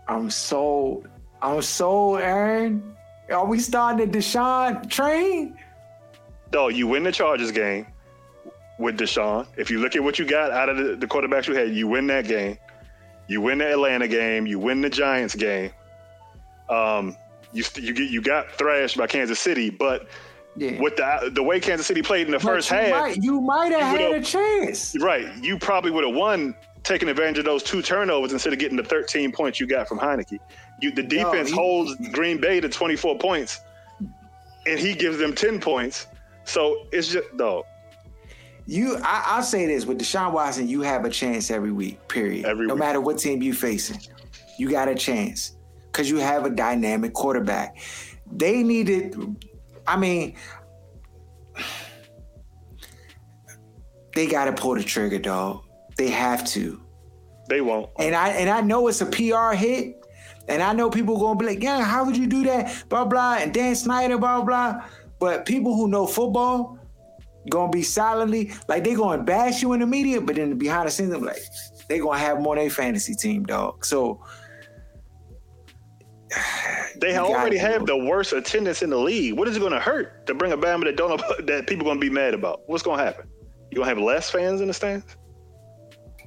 I'm 0.08 0.28
so 0.28 1.04
I'm 1.40 1.62
so 1.62 2.16
Aaron. 2.16 2.96
Are 3.30 3.46
we 3.46 3.60
starting 3.60 4.10
the 4.10 4.18
Deshaun 4.18 4.90
train? 4.90 5.56
No, 6.52 6.66
you 6.66 6.88
win 6.88 7.04
the 7.04 7.12
Chargers 7.12 7.52
game 7.52 7.86
with 8.80 8.98
Deshaun. 8.98 9.46
If 9.56 9.70
you 9.70 9.78
look 9.78 9.94
at 9.94 10.02
what 10.02 10.18
you 10.18 10.24
got 10.24 10.50
out 10.50 10.68
of 10.68 10.76
the, 10.78 10.96
the 10.96 11.06
quarterbacks 11.06 11.46
you 11.46 11.54
had, 11.54 11.72
you 11.72 11.86
win 11.86 12.08
that 12.08 12.26
game. 12.26 12.58
You 13.28 13.40
win 13.40 13.58
the 13.58 13.70
Atlanta 13.70 14.08
game. 14.08 14.48
You 14.48 14.58
win 14.58 14.80
the 14.80 14.90
Giants 14.90 15.36
game. 15.36 15.70
Um, 16.68 17.16
you 17.52 17.62
st- 17.62 17.86
you 17.86 17.92
get 17.92 18.10
you 18.10 18.20
got 18.22 18.52
thrashed 18.52 18.96
by 18.96 19.06
Kansas 19.06 19.40
City, 19.40 19.70
but 19.70 20.08
Yeah. 20.56 20.80
with 20.80 20.96
the 20.96 21.30
the 21.34 21.42
way 21.42 21.60
Kansas 21.60 21.86
City 21.86 22.02
played 22.02 22.26
in 22.26 22.32
the 22.32 22.38
But 22.38 22.46
first 22.46 22.70
you 22.70 22.76
half, 22.76 22.90
might, 22.90 23.16
you 23.22 23.40
might 23.40 23.72
have 23.72 23.98
had 23.98 24.12
a 24.12 24.22
chance. 24.22 24.96
right? 25.00 25.26
You 25.42 25.58
probably 25.58 25.90
would 25.90 26.04
have 26.04 26.14
won 26.14 26.54
taking 26.82 27.08
advantage 27.08 27.38
of 27.38 27.44
those 27.44 27.62
two 27.62 27.82
turnovers 27.82 28.32
instead 28.32 28.52
of 28.52 28.58
getting 28.58 28.76
the 28.76 28.82
13 28.84 29.32
points 29.32 29.60
you 29.60 29.66
got 29.66 29.86
from 29.88 29.98
Heinicke. 29.98 30.38
You 30.80 30.90
the 30.92 31.02
defense 31.02 31.48
he- 31.50 31.54
holds 31.54 31.94
Green 32.12 32.40
Bay 32.40 32.60
to 32.60 32.68
24 32.68 33.18
points, 33.18 33.60
and 34.66 34.78
he 34.78 34.94
gives 34.94 35.18
them 35.18 35.34
10 35.34 35.60
points. 35.60 36.06
So 36.44 36.86
it's 36.92 37.08
just 37.08 37.32
no. 37.34 37.64
You, 38.66 38.96
I, 39.02 39.24
I'll 39.26 39.42
say 39.42 39.66
this 39.66 39.84
with 39.84 39.98
Deshaun 40.00 40.32
Watson, 40.32 40.68
you 40.68 40.82
have 40.82 41.04
a 41.04 41.10
chance 41.10 41.50
every 41.50 41.72
week. 41.72 42.06
Period. 42.08 42.44
Every 42.46 42.66
no 42.66 42.74
week. 42.74 42.78
matter 42.80 43.00
what 43.00 43.18
team 43.18 43.42
you 43.42 43.52
facing, 43.52 43.98
you 44.58 44.70
got 44.70 44.88
a 44.88 44.94
chance 44.94 45.56
because 45.90 46.08
you 46.08 46.18
have 46.18 46.44
a 46.44 46.50
dynamic 46.50 47.12
quarterback. 47.12 47.78
They 48.30 48.62
needed. 48.62 49.16
I 49.86 49.96
mean, 49.96 50.36
they 54.14 54.26
got 54.26 54.44
to 54.46 54.52
pull 54.52 54.74
the 54.74 54.82
trigger, 54.82 55.18
dog. 55.18 55.64
They 55.96 56.08
have 56.08 56.44
to. 56.48 56.80
They 57.48 57.60
won't. 57.60 57.90
And 57.98 58.14
I 58.14 58.28
and 58.28 58.48
I 58.48 58.60
know 58.60 58.86
it's 58.88 59.00
a 59.00 59.06
PR 59.06 59.54
hit. 59.54 59.96
And 60.48 60.62
I 60.62 60.72
know 60.72 60.90
people 60.90 61.18
gonna 61.18 61.38
be 61.38 61.46
like, 61.46 61.62
yeah, 61.62 61.82
how 61.82 62.04
would 62.04 62.16
you 62.16 62.26
do 62.26 62.44
that? 62.44 62.84
Blah 62.88 63.04
blah. 63.04 63.34
And 63.34 63.52
Dan 63.52 63.74
Snyder, 63.74 64.18
blah 64.18 64.42
blah. 64.42 64.84
But 65.18 65.46
people 65.46 65.74
who 65.76 65.88
know 65.88 66.06
football 66.06 66.78
gonna 67.48 67.70
be 67.70 67.82
silently 67.82 68.52
like 68.68 68.84
they 68.84 68.94
gonna 68.94 69.22
bash 69.22 69.62
you 69.62 69.72
in 69.72 69.80
the 69.80 69.86
media, 69.86 70.20
but 70.20 70.36
then 70.36 70.56
behind 70.58 70.86
the 70.86 70.90
scenes, 70.90 71.12
I'm 71.12 71.22
like, 71.22 71.42
they 71.88 71.98
gonna 71.98 72.18
have 72.18 72.40
more 72.40 72.56
than 72.56 72.66
a 72.66 72.70
fantasy 72.70 73.14
team, 73.14 73.44
dog. 73.44 73.84
So 73.84 74.22
They 76.96 77.16
already 77.16 77.56
have 77.56 77.86
the 77.86 77.96
worst 77.96 78.32
attendance 78.32 78.82
in 78.82 78.90
the 78.90 78.98
league. 78.98 79.34
What 79.34 79.48
is 79.48 79.56
it 79.56 79.60
going 79.60 79.72
to 79.72 79.80
hurt 79.80 80.26
to 80.26 80.34
bring 80.34 80.52
a 80.52 80.56
Bama 80.58 80.84
that 80.84 80.96
don't 80.96 81.16
know, 81.18 81.34
that 81.46 81.66
people 81.66 81.84
going 81.84 81.96
to 81.96 82.00
be 82.00 82.10
mad 82.10 82.34
about? 82.34 82.60
What's 82.66 82.82
going 82.82 82.98
to 82.98 83.04
happen? 83.04 83.26
You 83.70 83.76
going 83.76 83.88
to 83.88 83.94
have 83.94 84.04
less 84.04 84.28
fans 84.30 84.60
in 84.60 84.66
the 84.68 84.74
stands? 84.74 85.06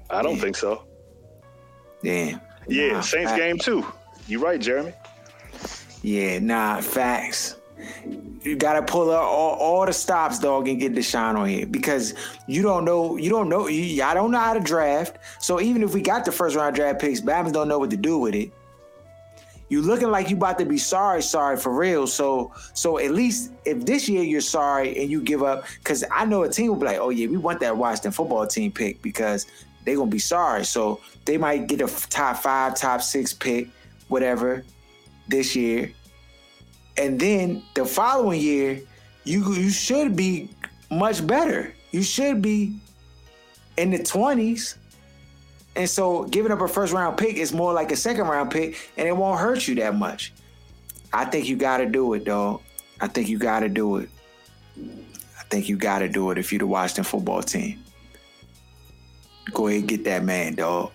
I 0.09 0.21
don't 0.23 0.35
Yeah. 0.37 0.41
think 0.41 0.55
so. 0.55 0.85
damn. 2.01 2.41
Yeah, 2.67 2.93
Nah, 2.93 3.01
Saints 3.01 3.31
fact- 3.31 3.41
game 3.41 3.57
too. 3.57 3.85
You 4.27 4.39
right, 4.39 4.59
Jeremy. 4.59 4.93
Yeah, 6.01 6.39
nah, 6.39 6.81
facts. 6.81 7.57
You 8.41 8.55
gotta 8.55 8.81
pull 8.81 9.11
out 9.11 9.23
all, 9.23 9.55
all 9.55 9.85
the 9.85 9.91
stops, 9.93 10.39
dog, 10.39 10.67
and 10.69 10.79
get 10.79 10.93
Deshaun 10.93 11.35
on 11.35 11.47
here 11.49 11.65
because 11.65 12.13
you 12.47 12.61
don't 12.61 12.85
know, 12.85 13.17
you 13.17 13.29
don't 13.29 13.49
know, 13.49 13.67
you, 13.67 13.81
y'all 13.81 14.13
don't 14.13 14.31
know 14.31 14.39
how 14.39 14.53
to 14.53 14.59
draft. 14.61 15.17
So 15.39 15.59
even 15.59 15.83
if 15.83 15.93
we 15.93 16.01
got 16.01 16.23
the 16.25 16.31
first 16.31 16.55
round 16.55 16.75
draft 16.75 16.99
picks, 17.01 17.19
Bama's 17.21 17.51
don't 17.51 17.67
know 17.67 17.79
what 17.79 17.89
to 17.89 17.97
do 17.97 18.17
with 18.17 18.35
it. 18.35 18.51
You 19.69 19.81
looking 19.81 20.11
like 20.11 20.29
you 20.29 20.35
about 20.35 20.59
to 20.59 20.65
be 20.65 20.77
sorry, 20.77 21.21
sorry 21.21 21.57
for 21.57 21.73
real. 21.73 22.05
So, 22.05 22.53
so 22.73 22.99
at 22.99 23.11
least 23.11 23.51
if 23.65 23.85
this 23.85 24.07
year 24.07 24.23
you're 24.23 24.41
sorry 24.41 24.99
and 25.01 25.09
you 25.09 25.21
give 25.21 25.41
up, 25.41 25.65
because 25.79 26.03
I 26.11 26.25
know 26.25 26.43
a 26.43 26.49
team 26.49 26.67
will 26.67 26.75
be 26.75 26.85
like, 26.85 26.99
oh 26.99 27.09
yeah, 27.09 27.27
we 27.27 27.37
want 27.37 27.59
that 27.61 27.75
Washington 27.75 28.11
football 28.11 28.45
team 28.45 28.71
pick 28.71 29.01
because 29.01 29.47
they're 29.85 29.95
gonna 29.95 30.11
be 30.11 30.19
sorry. 30.19 30.65
So 30.65 30.99
they 31.25 31.37
might 31.37 31.67
get 31.67 31.81
a 31.81 31.87
top 32.09 32.37
five, 32.37 32.75
top 32.75 33.01
six 33.01 33.33
pick, 33.33 33.69
whatever, 34.09 34.63
this 35.27 35.55
year 35.55 35.91
and 36.97 37.19
then 37.19 37.63
the 37.73 37.85
following 37.85 38.39
year, 38.39 38.81
you 39.23 39.53
you 39.53 39.69
should 39.69 40.15
be 40.15 40.49
much 40.91 41.25
better. 41.25 41.73
You 41.91 42.03
should 42.03 42.41
be 42.41 42.75
in 43.77 43.91
the 43.91 44.03
twenties. 44.03 44.77
And 45.75 45.89
so 45.89 46.25
giving 46.25 46.51
up 46.51 46.61
a 46.61 46.67
first 46.67 46.93
round 46.93 47.17
pick 47.17 47.35
is 47.37 47.51
more 47.51 47.73
like 47.73 47.91
a 47.91 47.95
second 47.95 48.27
round 48.27 48.51
pick, 48.51 48.77
and 48.97 49.07
it 49.07 49.15
won't 49.15 49.39
hurt 49.39 49.67
you 49.67 49.75
that 49.75 49.95
much. 49.95 50.33
I 51.11 51.25
think 51.25 51.47
you 51.47 51.55
got 51.55 51.77
to 51.77 51.85
do 51.85 52.13
it, 52.13 52.25
dog. 52.25 52.61
I 53.01 53.07
think 53.07 53.29
you 53.29 53.37
got 53.37 53.61
to 53.61 53.69
do 53.69 53.97
it. 53.97 54.09
I 54.77 55.43
think 55.49 55.69
you 55.69 55.77
got 55.77 55.99
to 55.99 56.09
do 56.09 56.31
it 56.31 56.37
if 56.37 56.51
you're 56.51 56.59
the 56.59 56.67
Washington 56.67 57.03
football 57.03 57.43
team. 57.43 57.83
Go 59.51 59.67
ahead 59.67 59.81
and 59.81 59.89
get 59.89 60.03
that 60.05 60.23
man, 60.23 60.55
dog. 60.55 60.91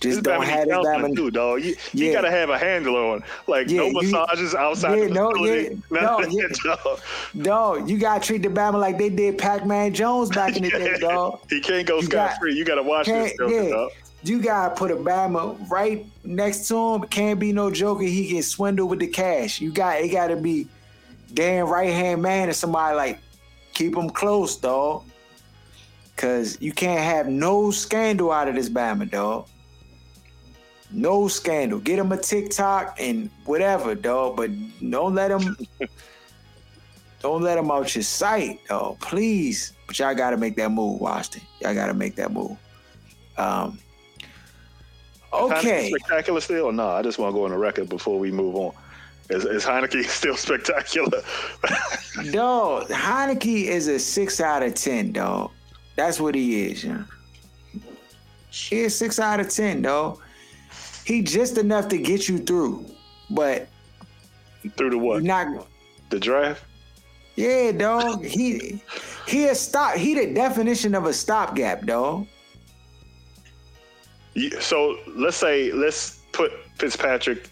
Just 0.00 0.16
This 0.16 0.18
don't 0.22 0.44
have 0.44 0.68
counseling 0.68 1.12
Bama. 1.12 1.16
too, 1.16 1.30
dog. 1.30 1.62
You, 1.62 1.74
you 1.92 2.06
Yeah. 2.06 2.12
gotta 2.14 2.30
have 2.30 2.50
a 2.50 2.58
handle 2.58 2.96
on, 2.96 3.22
like 3.46 3.68
Yeah, 3.70 3.80
no 3.90 4.00
you- 4.00 4.10
massages 4.12 4.54
outside 4.54 4.98
yeah, 4.98 5.04
the 5.06 5.10
no, 5.10 5.30
facility. 5.30 5.80
yeah, 5.90 6.00
no, 6.00 6.20
yeah. 6.30 6.46
dog. 6.64 7.00
Dog, 7.42 7.90
you 7.90 7.98
gotta 7.98 8.24
treat 8.24 8.42
the 8.42 8.48
Bama 8.48 8.80
like 8.80 8.98
they 8.98 9.08
did 9.08 9.38
Pac-Man 9.38 9.94
Jones 9.94 10.30
back 10.30 10.56
in 10.56 10.62
the 10.64 10.70
day, 10.70 10.96
dog. 11.00 11.40
He 11.50 11.60
can't 11.60 11.86
go 11.86 11.96
You 11.96 12.02
scot 12.06 12.38
free. 12.38 12.54
You 12.54 12.64
gotta 12.64 12.82
watch 12.82 13.06
this 13.06 13.32
yeah, 13.48 13.68
dog. 13.68 13.90
you 14.24 14.40
gotta 14.42 14.74
put 14.74 14.90
a 14.90 14.96
Bama 14.96 15.56
right 15.70 16.04
next 16.24 16.68
to 16.68 16.94
him. 16.94 17.02
Can't 17.04 17.38
be 17.40 17.52
no 17.52 17.70
joker. 17.70 18.02
He 18.04 18.28
can 18.28 18.42
swindle 18.42 18.88
with 18.88 18.98
the 19.00 19.06
cash. 19.08 19.60
You 19.60 19.70
got 19.72 20.00
it. 20.00 20.08
Got 20.08 20.28
to 20.28 20.36
be 20.36 20.66
damn 21.34 21.66
right 21.66 21.90
hand 21.92 22.20
man 22.22 22.48
and 22.48 22.56
somebody 22.56 22.94
like 22.96 23.18
keep 23.72 23.96
him 23.96 24.10
close, 24.10 24.56
dog. 24.56 25.04
Cause 26.16 26.58
you 26.60 26.72
can't 26.72 27.00
have 27.00 27.26
no 27.28 27.70
scandal 27.70 28.30
out 28.30 28.46
of 28.46 28.54
this 28.54 28.68
Bama, 28.68 29.10
dog. 29.10 29.48
No 30.92 31.28
scandal. 31.28 31.78
Get 31.78 31.98
him 31.98 32.12
a 32.12 32.16
TikTok 32.16 32.96
and 33.00 33.30
whatever, 33.44 33.94
dog. 33.94 34.36
But 34.36 34.50
don't 34.90 35.14
let 35.14 35.30
him. 35.30 35.56
don't 37.20 37.42
let 37.42 37.58
him 37.58 37.70
out 37.70 37.94
your 37.94 38.02
sight, 38.02 38.60
dog. 38.68 39.00
Please. 39.00 39.72
But 39.86 39.98
y'all 39.98 40.14
got 40.14 40.30
to 40.30 40.36
make 40.36 40.56
that 40.56 40.70
move, 40.70 41.00
Washington. 41.00 41.42
Y'all 41.60 41.74
got 41.74 41.86
to 41.86 41.94
make 41.94 42.16
that 42.16 42.32
move. 42.32 42.56
Um. 43.38 43.78
Okay. 45.32 45.88
spectacular 45.88 46.40
still? 46.40 46.72
No, 46.72 46.88
I 46.88 47.02
just 47.02 47.18
want 47.18 47.32
to 47.32 47.38
go 47.38 47.44
on 47.44 47.52
the 47.52 47.58
record 47.58 47.88
before 47.88 48.18
we 48.18 48.30
move 48.30 48.54
on. 48.54 48.72
Is, 49.30 49.44
is 49.46 49.64
Heinicke 49.64 50.04
still 50.08 50.36
spectacular? 50.36 51.22
Dog, 52.32 52.88
Heinicke 52.88 53.64
is 53.64 53.88
a 53.88 53.98
six 53.98 54.40
out 54.40 54.62
of 54.62 54.74
ten, 54.74 55.12
dog. 55.12 55.50
That's 55.96 56.20
what 56.20 56.34
he 56.34 56.66
is, 56.66 56.84
yeah. 56.84 57.04
He 58.50 58.80
is 58.80 58.96
six 58.96 59.18
out 59.18 59.40
of 59.40 59.48
ten, 59.48 59.80
dog. 59.80 60.20
He 61.04 61.22
just 61.22 61.58
enough 61.58 61.88
to 61.88 61.98
get 61.98 62.28
you 62.28 62.38
through, 62.38 62.86
but 63.30 63.68
Through 64.76 64.90
the 64.90 64.98
what? 64.98 65.22
not. 65.22 65.66
The 66.10 66.20
draft? 66.20 66.64
Yeah, 67.34 67.72
dog. 67.72 68.24
He 68.24 68.80
he 69.26 69.46
a 69.46 69.54
stop. 69.54 69.96
He 69.96 70.14
the 70.14 70.34
definition 70.34 70.94
of 70.94 71.06
a 71.06 71.12
stopgap, 71.12 71.86
dog. 71.86 72.26
So 74.60 74.98
let's 75.08 75.36
say 75.36 75.72
let's 75.72 76.20
put 76.32 76.52
Fitzpatrick 76.78 77.48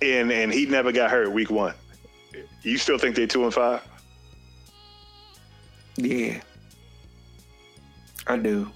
in, 0.00 0.30
and 0.30 0.52
he 0.52 0.66
never 0.66 0.92
got 0.92 1.10
hurt 1.10 1.32
week 1.32 1.50
one. 1.50 1.74
You 2.62 2.76
still 2.78 2.98
think 2.98 3.16
they're 3.16 3.26
two 3.26 3.44
and 3.44 3.54
five? 3.54 3.82
Yeah, 5.96 6.40
I 8.26 8.36
do. 8.36 8.70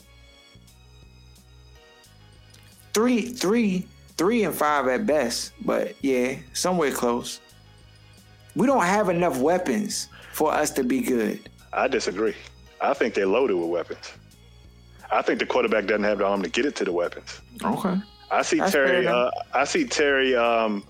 Three, 2.96 3.26
three, 3.26 3.86
three 4.16 4.44
and 4.44 4.54
five 4.54 4.88
at 4.88 5.04
best, 5.04 5.52
but 5.66 5.94
yeah, 6.00 6.36
somewhere 6.54 6.90
close. 6.90 7.42
We 8.54 8.66
don't 8.66 8.84
have 8.84 9.10
enough 9.10 9.38
weapons 9.38 10.08
for 10.32 10.50
us 10.50 10.70
to 10.70 10.82
be 10.82 11.02
good. 11.02 11.46
I 11.74 11.88
disagree. 11.88 12.34
I 12.80 12.94
think 12.94 13.12
they're 13.12 13.26
loaded 13.26 13.56
with 13.56 13.68
weapons. 13.68 14.14
I 15.12 15.20
think 15.20 15.40
the 15.40 15.44
quarterback 15.44 15.84
doesn't 15.84 16.04
have 16.04 16.16
the 16.16 16.24
arm 16.24 16.42
to 16.42 16.48
get 16.48 16.64
it 16.64 16.74
to 16.76 16.86
the 16.86 16.92
weapons. 16.92 17.42
Okay. 17.62 18.00
I 18.30 18.40
see 18.40 18.60
That's 18.60 18.72
Terry. 18.72 19.06
Uh. 19.06 19.30
I 19.52 19.64
see 19.64 19.84
Terry 19.84 20.34
um, 20.34 20.82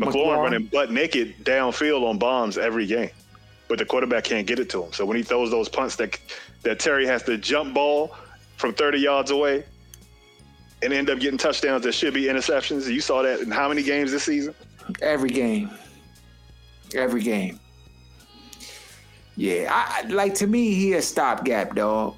McLaurin, 0.00 0.12
McLaurin. 0.12 0.42
running 0.42 0.66
butt 0.66 0.90
naked 0.90 1.36
downfield 1.44 2.02
on 2.02 2.18
bombs 2.18 2.58
every 2.58 2.86
game, 2.88 3.10
but 3.68 3.78
the 3.78 3.84
quarterback 3.84 4.24
can't 4.24 4.48
get 4.48 4.58
it 4.58 4.68
to 4.70 4.82
him. 4.82 4.92
So 4.92 5.06
when 5.06 5.16
he 5.16 5.22
throws 5.22 5.52
those 5.52 5.68
punts 5.68 5.94
that 5.94 6.18
that 6.64 6.80
Terry 6.80 7.06
has 7.06 7.22
to 7.22 7.38
jump 7.38 7.72
ball 7.72 8.16
from 8.56 8.74
30 8.74 8.98
yards 8.98 9.30
away 9.30 9.62
and 10.82 10.92
end 10.92 11.10
up 11.10 11.20
getting 11.20 11.38
touchdowns 11.38 11.84
that 11.84 11.92
should 11.92 12.14
be 12.14 12.24
interceptions. 12.24 12.86
You 12.86 13.00
saw 13.00 13.22
that 13.22 13.40
in 13.40 13.50
how 13.50 13.68
many 13.68 13.82
games 13.82 14.10
this 14.10 14.24
season? 14.24 14.54
Every 15.00 15.30
game. 15.30 15.70
Every 16.94 17.22
game. 17.22 17.58
Yeah, 19.36 19.70
I, 19.70 20.02
like 20.08 20.34
to 20.36 20.46
me, 20.46 20.74
he 20.74 20.92
a 20.92 21.02
stopgap, 21.02 21.74
dog. 21.74 22.16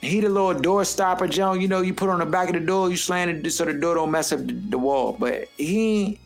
He 0.00 0.20
the 0.20 0.28
little 0.28 0.54
door 0.54 0.84
stopper, 0.84 1.26
John. 1.26 1.60
You 1.60 1.68
know, 1.68 1.80
you 1.80 1.94
put 1.94 2.08
on 2.08 2.18
the 2.18 2.26
back 2.26 2.48
of 2.48 2.54
the 2.54 2.60
door, 2.60 2.90
you 2.90 2.96
slam 2.96 3.28
it 3.28 3.50
so 3.50 3.64
the 3.64 3.74
door 3.74 3.94
don't 3.94 4.10
mess 4.10 4.32
up 4.32 4.46
the, 4.46 4.52
the 4.52 4.78
wall. 4.78 5.16
But 5.18 5.48
he, 5.56 6.18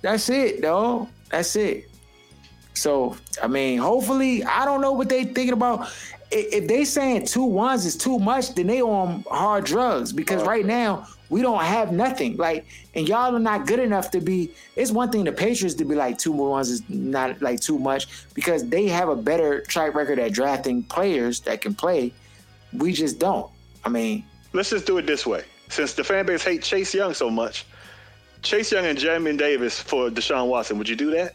that's 0.00 0.28
it, 0.28 0.62
dog. 0.62 1.08
That's 1.30 1.54
it. 1.56 1.88
So 2.74 3.16
I 3.42 3.46
mean, 3.46 3.78
hopefully, 3.78 4.44
I 4.44 4.64
don't 4.64 4.80
know 4.80 4.92
what 4.92 5.08
they 5.08 5.24
thinking 5.24 5.52
about. 5.52 5.88
If 6.34 6.66
they 6.66 6.84
saying 6.84 7.26
two 7.26 7.44
ones 7.44 7.84
is 7.84 7.96
too 7.96 8.18
much, 8.18 8.54
then 8.54 8.66
they 8.66 8.80
on 8.80 9.24
hard 9.30 9.64
drugs 9.64 10.12
because 10.12 10.42
right 10.44 10.64
now 10.64 11.06
we 11.28 11.42
don't 11.42 11.62
have 11.62 11.92
nothing. 11.92 12.36
Like, 12.36 12.64
and 12.94 13.06
y'all 13.06 13.36
are 13.36 13.38
not 13.38 13.66
good 13.66 13.80
enough 13.80 14.10
to 14.12 14.20
be. 14.20 14.52
It's 14.76 14.90
one 14.90 15.10
thing 15.10 15.24
the 15.24 15.32
Patriots 15.32 15.74
to 15.76 15.84
be 15.84 15.94
like 15.94 16.18
two 16.18 16.32
more 16.32 16.50
ones 16.50 16.70
is 16.70 16.88
not 16.88 17.42
like 17.42 17.60
too 17.60 17.78
much 17.78 18.06
because 18.34 18.66
they 18.68 18.88
have 18.88 19.08
a 19.08 19.16
better 19.16 19.60
track 19.62 19.94
record 19.94 20.18
at 20.18 20.32
drafting 20.32 20.82
players 20.84 21.40
that 21.40 21.60
can 21.60 21.74
play. 21.74 22.12
We 22.72 22.92
just 22.92 23.18
don't. 23.18 23.50
I 23.84 23.90
mean, 23.90 24.24
Let's 24.52 24.68
just 24.68 24.86
do 24.86 24.98
it 24.98 25.06
this 25.06 25.26
way. 25.26 25.44
Since 25.68 25.94
the 25.94 26.04
fan 26.04 26.26
base 26.26 26.44
hates 26.44 26.68
Chase 26.68 26.94
Young 26.94 27.14
so 27.14 27.30
much, 27.30 27.64
Chase 28.42 28.70
Young 28.70 28.84
and 28.84 28.98
Jamin 28.98 29.38
Davis 29.38 29.80
for 29.80 30.10
Deshaun 30.10 30.48
Watson, 30.48 30.76
would 30.78 30.88
you 30.88 30.96
do 30.96 31.10
that? 31.12 31.34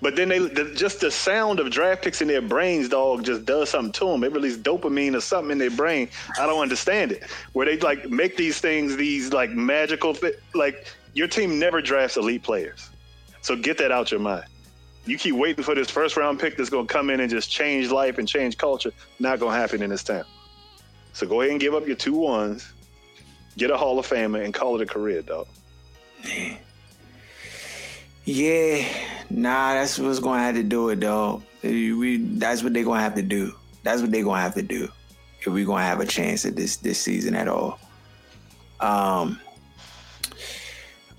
But 0.00 0.14
then 0.14 0.28
they 0.28 0.38
the, 0.38 0.72
just 0.74 1.00
the 1.00 1.10
sound 1.10 1.58
of 1.58 1.70
draft 1.70 2.02
picks 2.02 2.22
in 2.22 2.28
their 2.28 2.42
brains, 2.42 2.88
dog, 2.88 3.24
just 3.24 3.44
does 3.44 3.70
something 3.70 3.92
to 3.92 4.06
them. 4.06 4.22
It 4.22 4.32
releases 4.32 4.58
dopamine 4.58 5.16
or 5.16 5.20
something 5.20 5.50
in 5.50 5.58
their 5.58 5.70
brain. 5.70 6.08
I 6.38 6.46
don't 6.46 6.60
understand 6.60 7.12
it. 7.12 7.24
Where 7.52 7.66
they 7.66 7.78
like 7.78 8.08
make 8.08 8.36
these 8.36 8.60
things, 8.60 8.96
these 8.96 9.32
like 9.32 9.50
magical, 9.50 10.16
like 10.54 10.86
your 11.14 11.26
team 11.26 11.58
never 11.58 11.80
drafts 11.80 12.16
elite 12.16 12.42
players. 12.42 12.90
So 13.42 13.56
get 13.56 13.78
that 13.78 13.90
out 13.90 14.10
your 14.10 14.20
mind. 14.20 14.44
You 15.04 15.18
keep 15.18 15.34
waiting 15.34 15.64
for 15.64 15.74
this 15.74 15.90
first 15.90 16.16
round 16.16 16.38
pick 16.38 16.56
that's 16.56 16.70
gonna 16.70 16.86
come 16.86 17.10
in 17.10 17.20
and 17.20 17.30
just 17.30 17.50
change 17.50 17.90
life 17.90 18.18
and 18.18 18.28
change 18.28 18.56
culture. 18.56 18.92
Not 19.18 19.40
gonna 19.40 19.56
happen 19.56 19.82
in 19.82 19.90
this 19.90 20.04
town. 20.04 20.24
So 21.12 21.26
go 21.26 21.40
ahead 21.40 21.50
and 21.50 21.60
give 21.60 21.74
up 21.74 21.86
your 21.86 21.96
two 21.96 22.14
ones, 22.14 22.72
get 23.56 23.70
a 23.70 23.76
Hall 23.76 23.98
of 23.98 24.06
Famer, 24.06 24.44
and 24.44 24.54
call 24.54 24.76
it 24.76 24.82
a 24.82 24.86
career, 24.86 25.22
dog. 25.22 25.48
Yeah, 28.28 28.86
nah, 29.30 29.72
that's 29.74 29.98
what's 29.98 30.18
gonna 30.18 30.42
have 30.42 30.54
to 30.56 30.62
do 30.62 30.90
it, 30.90 31.00
dog. 31.00 31.42
We 31.62 32.18
that's 32.18 32.62
what 32.62 32.74
they're 32.74 32.84
gonna 32.84 33.00
have 33.00 33.14
to 33.14 33.22
do. 33.22 33.54
That's 33.82 34.02
what 34.02 34.12
they're 34.12 34.24
gonna 34.24 34.42
have 34.42 34.54
to 34.54 34.62
do 34.62 34.88
if 35.40 35.46
we're 35.46 35.64
gonna 35.64 35.84
have 35.84 36.00
a 36.00 36.06
chance 36.06 36.44
at 36.44 36.54
this 36.54 36.76
this 36.76 37.00
season 37.00 37.34
at 37.34 37.48
all. 37.48 37.78
Um. 38.80 39.40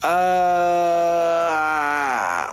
Uh, 0.01 0.07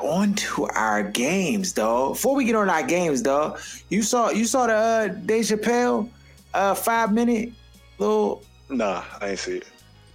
on 0.03 0.35
to 0.35 0.67
our 0.67 1.05
games, 1.05 1.73
dog. 1.73 2.15
Before 2.15 2.35
we 2.35 2.45
get 2.45 2.57
on 2.57 2.69
our 2.69 2.83
games, 2.83 3.23
dog, 3.23 3.61
you 3.89 4.03
saw 4.03 4.31
you 4.31 4.45
saw 4.47 4.67
the 4.67 4.75
uh, 4.75 5.07
Dave 5.09 5.45
Chappelle 5.45 6.09
uh 6.55 6.75
five 6.75 7.13
minute 7.13 7.53
little 7.99 8.43
Nah, 8.69 9.05
I 9.21 9.31
ain't 9.31 9.39
see 9.39 9.59
it. 9.59 9.67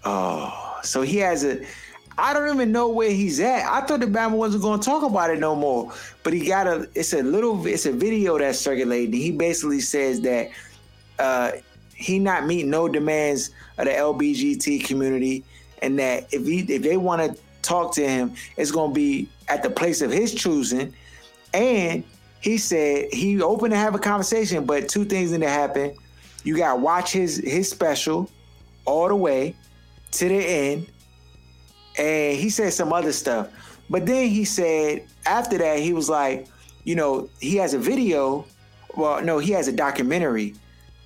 Oh, 0.04 0.80
so 0.84 1.02
he 1.04 1.18
has 1.18 1.44
a. 1.44 1.62
I 2.18 2.34
don't 2.34 2.54
even 2.54 2.72
know 2.72 2.90
where 2.90 3.12
he's 3.12 3.40
at. 3.40 3.66
I 3.66 3.86
thought 3.86 4.02
the 4.02 4.06
Bama 4.06 4.32
wasn't 4.32 4.64
going 4.64 4.80
to 4.80 4.86
talk 4.86 5.04
about 5.04 5.30
it 5.30 5.40
no 5.40 5.56
more, 5.56 5.94
but 6.24 6.34
he 6.34 6.46
got 6.46 6.68
a. 6.68 6.90
It's 6.94 7.14
a 7.14 7.24
little. 7.24 7.66
It's 7.66 7.86
a 7.86 7.92
video 7.92 8.38
that's 8.38 8.60
circulating. 8.60 9.14
He 9.14 9.32
basically 9.32 9.80
says 9.80 10.22
that 10.22 10.50
uh, 11.20 11.52
he 11.96 12.20
not 12.20 12.46
meeting 12.46 12.70
no 12.70 12.88
demands 12.88 13.52
of 13.78 13.86
the 13.86 13.92
LBGT 13.92 14.84
community, 14.86 15.44
and 15.82 15.98
that 16.00 16.28
if 16.34 16.46
he 16.46 16.60
if 16.62 16.82
they 16.82 16.98
want 16.98 17.22
to 17.22 17.42
talk 17.62 17.94
to 17.96 18.08
him, 18.08 18.34
it's 18.58 18.72
going 18.72 18.92
to 18.92 18.96
be 18.96 19.30
at 19.48 19.64
the 19.64 19.70
place 19.70 20.02
of 20.02 20.12
his 20.12 20.34
choosing. 20.34 20.94
And 21.54 22.04
he 22.42 22.58
said 22.58 23.14
he 23.14 23.42
open 23.42 23.72
to 23.72 23.78
have 23.78 23.96
a 23.96 24.00
conversation, 24.00 24.66
but 24.66 24.90
two 24.90 25.06
things 25.06 25.32
need 25.32 25.42
to 25.42 25.50
happen. 25.50 25.96
You 26.44 26.58
got 26.58 26.76
to 26.76 26.80
watch 26.80 27.12
his 27.12 27.38
his 27.38 27.70
special 27.70 28.30
all 28.86 29.08
the 29.08 29.16
way 29.16 29.56
to 30.12 30.28
the 30.28 30.36
end. 30.36 30.88
And 31.98 32.38
he 32.38 32.50
said 32.50 32.74
some 32.74 32.94
other 32.94 33.12
stuff. 33.12 33.50
But 33.90 34.06
then 34.06 34.30
he 34.30 34.46
said 34.46 35.06
after 35.26 35.58
that, 35.58 35.80
he 35.80 35.94
was 35.94 36.10
like, 36.10 36.48
you 36.84 36.96
know, 36.96 37.30
he 37.40 37.58
has 37.58 37.74
a 37.74 37.80
video. 37.80 38.46
Well, 38.96 39.22
no, 39.24 39.40
he 39.40 39.52
has 39.52 39.68
a 39.68 39.74
documentary 39.74 40.56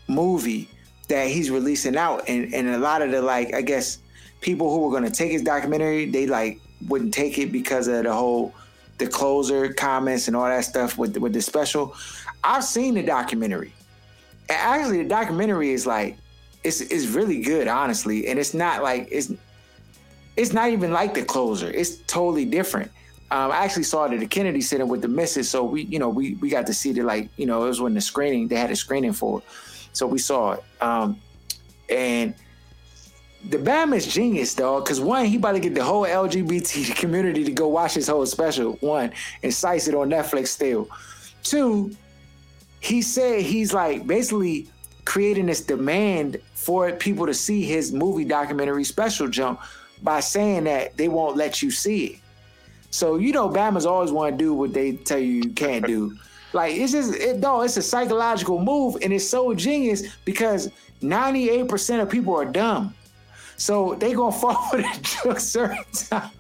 movie 0.08 0.70
that 1.08 1.28
he's 1.28 1.50
releasing 1.50 1.98
out. 1.98 2.28
And, 2.28 2.54
and 2.54 2.70
a 2.70 2.78
lot 2.78 3.02
of 3.02 3.12
the 3.12 3.22
like, 3.22 3.54
I 3.54 3.62
guess, 3.62 4.00
people 4.42 4.72
who 4.72 4.86
were 4.86 4.92
gonna 4.92 5.10
take 5.10 5.32
his 5.32 5.42
documentary, 5.42 6.06
they 6.06 6.28
like 6.28 6.60
wouldn't 6.88 7.14
take 7.14 7.38
it 7.40 7.52
because 7.52 7.88
of 7.88 8.04
the 8.04 8.14
whole 8.14 8.54
the 8.98 9.08
closer 9.08 9.74
comments 9.74 10.28
and 10.28 10.38
all 10.38 10.46
that 10.46 10.64
stuff 10.64 10.98
with 10.98 11.18
with 11.18 11.34
the 11.34 11.42
special. 11.42 11.96
I've 12.44 12.64
seen 12.64 12.94
the 12.94 13.04
documentary. 13.04 13.74
And 14.50 14.58
actually, 14.58 15.04
the 15.04 15.10
documentary 15.10 15.72
is 15.72 15.86
like 15.88 16.18
it's 16.64 16.82
it's 16.82 17.08
really 17.08 17.42
good, 17.42 17.68
honestly, 17.68 18.28
and 18.28 18.40
it's 18.40 18.54
not 18.54 18.84
like 18.84 19.08
it's 19.12 19.32
it's 20.38 20.54
not 20.54 20.70
even 20.70 20.92
like 20.92 21.14
the 21.14 21.24
closer. 21.24 21.70
It's 21.72 21.98
totally 22.08 22.46
different. 22.46 22.92
Um, 23.32 23.52
I 23.52 23.58
actually 23.58 23.84
saw 23.84 24.06
it 24.06 24.14
at 24.14 24.20
the 24.20 24.28
Kennedy 24.28 24.62
Center 24.62 24.86
with 24.86 25.02
the 25.02 25.08
misses, 25.08 25.50
so 25.50 25.64
we 25.64 25.84
you 25.84 25.98
know 25.98 26.10
we 26.10 26.36
we 26.36 26.50
got 26.50 26.68
to 26.68 26.74
see 26.74 26.92
it 26.92 27.04
like 27.04 27.30
you 27.38 27.46
know 27.46 27.64
it 27.64 27.68
was 27.68 27.82
when 27.82 27.94
the 27.94 28.02
screening 28.02 28.48
they 28.48 28.56
had 28.56 28.72
a 28.72 28.76
screening 28.76 29.14
for 29.14 29.40
it, 29.40 29.46
so 29.94 30.06
we 30.06 30.20
saw 30.20 30.54
it. 30.54 30.64
Um, 30.82 31.20
and 31.90 32.36
the 33.50 33.58
Bam 33.58 33.94
is 33.94 34.08
genius, 34.08 34.54
dog. 34.54 34.86
Because 34.86 35.00
one, 35.00 35.26
he 35.26 35.38
about 35.38 35.54
to 35.54 35.60
get 35.60 35.74
the 35.74 35.84
whole 35.84 36.06
LGBT 36.06 36.96
community 37.00 37.44
to 37.44 37.52
go 37.52 37.68
watch 37.68 37.96
his 37.96 38.08
whole 38.08 38.26
special. 38.26 38.74
One, 38.82 39.12
and 39.42 39.54
sites 39.54 39.88
it 39.88 39.96
on 39.96 40.10
Netflix 40.10 40.48
still. 40.48 40.88
Two, 41.42 41.96
he 42.80 43.02
said 43.02 43.42
he's 43.42 43.74
like 43.74 44.06
basically 44.06 44.68
creating 45.06 45.48
this 45.48 45.62
demand 45.62 46.40
for 46.54 46.92
people 46.92 47.26
to 47.26 47.34
see 47.34 47.64
his 47.64 47.92
movie 47.92 48.26
documentary 48.26 48.84
special 48.84 49.28
jump 49.28 49.60
by 50.02 50.20
saying 50.20 50.66
that 50.66 50.98
they 50.98 51.08
won't 51.08 51.38
let 51.38 51.62
you 51.62 51.72
see 51.72 52.06
it. 52.06 52.20
So 52.92 53.18
you 53.18 53.32
know, 53.32 53.50
Bama's 53.50 53.86
always 53.86 54.12
want 54.12 54.38
to 54.38 54.44
do 54.44 54.54
what 54.54 54.74
they 54.74 54.94
tell 54.94 55.20
you 55.20 55.34
you 55.44 55.50
can't 55.52 55.86
do. 55.86 56.18
Like 56.54 56.76
it's 56.76 56.94
just 56.94 57.14
it, 57.16 57.40
no, 57.40 57.64
it's 57.64 57.76
a 57.76 57.82
psychological 57.82 58.64
move, 58.64 58.96
and 59.02 59.12
it's 59.12 59.28
so 59.28 59.54
genius 59.54 60.16
because 60.24 60.72
98% 61.02 62.02
of 62.02 62.10
people 62.10 62.34
are 62.34 62.46
dumb. 62.46 62.96
So 63.58 63.96
they 63.96 64.14
gonna 64.14 64.32
fall 64.40 64.56
for 64.70 64.78
the 64.78 65.00
joke 65.24 65.40
certain 65.42 65.84
time. 65.94 66.32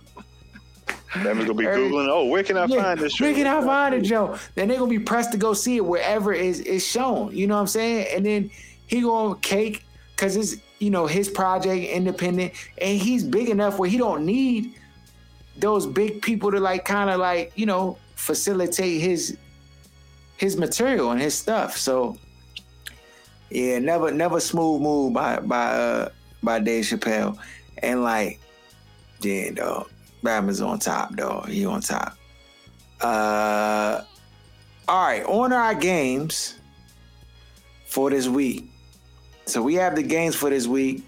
Bama's 1.11 1.45
gonna 1.45 1.53
be 1.53 1.65
googling. 1.65 2.07
Oh, 2.09 2.25
where 2.25 2.43
can 2.43 2.55
I 2.57 2.65
yeah, 2.65 2.83
find 2.83 2.99
this? 2.99 3.19
Where 3.19 3.33
can 3.33 3.45
I 3.45 3.61
find 3.61 3.93
it, 3.95 4.01
Joe? 4.01 4.37
Then 4.55 4.69
they're 4.69 4.77
gonna 4.77 4.89
be 4.89 4.99
pressed 4.99 5.33
to 5.33 5.37
go 5.37 5.53
see 5.53 5.77
it 5.77 5.85
wherever 5.85 6.31
is 6.31 6.61
is 6.61 6.85
shown. 6.85 7.35
You 7.35 7.47
know 7.47 7.55
what 7.55 7.61
I'm 7.61 7.67
saying? 7.67 8.07
And 8.15 8.25
then 8.25 8.51
he 8.87 9.01
gonna 9.01 9.35
cake 9.39 9.83
because 10.15 10.35
it's 10.35 10.55
you 10.79 10.89
know 10.89 11.07
his 11.07 11.29
project, 11.29 11.85
independent, 11.85 12.53
and 12.81 12.99
he's 12.99 13.23
big 13.23 13.49
enough 13.49 13.79
where 13.79 13.89
he 13.89 13.97
don't 13.97 14.25
need 14.25 14.75
those 15.57 15.85
big 15.85 16.21
people 16.21 16.51
to 16.51 16.59
like 16.59 16.85
kind 16.85 17.09
of 17.09 17.19
like 17.19 17.51
you 17.55 17.65
know 17.65 17.97
facilitate 18.15 19.01
his 19.01 19.37
his 20.37 20.57
material 20.57 21.11
and 21.11 21.21
his 21.21 21.33
stuff. 21.33 21.77
So 21.77 22.17
yeah, 23.49 23.79
never 23.79 24.11
never 24.11 24.39
smooth 24.39 24.81
move 24.81 25.13
by 25.13 25.39
by 25.39 25.67
uh 25.67 26.09
by 26.43 26.59
Dave 26.59 26.85
Chappelle. 26.85 27.37
And 27.79 28.03
like, 28.03 28.39
yeah, 29.21 29.51
dog. 29.51 29.89
Batman's 30.23 30.61
on 30.61 30.79
top, 30.79 31.15
dog. 31.15 31.49
He 31.49 31.65
on 31.65 31.81
top. 31.81 32.17
Uh 33.01 34.03
all 34.87 35.07
right, 35.07 35.23
on 35.25 35.51
our 35.51 35.73
games 35.73 36.59
for 37.85 38.09
this 38.09 38.27
week. 38.27 38.69
So 39.45 39.61
we 39.61 39.75
have 39.75 39.95
the 39.95 40.03
games 40.03 40.35
for 40.35 40.49
this 40.49 40.67
week. 40.67 41.03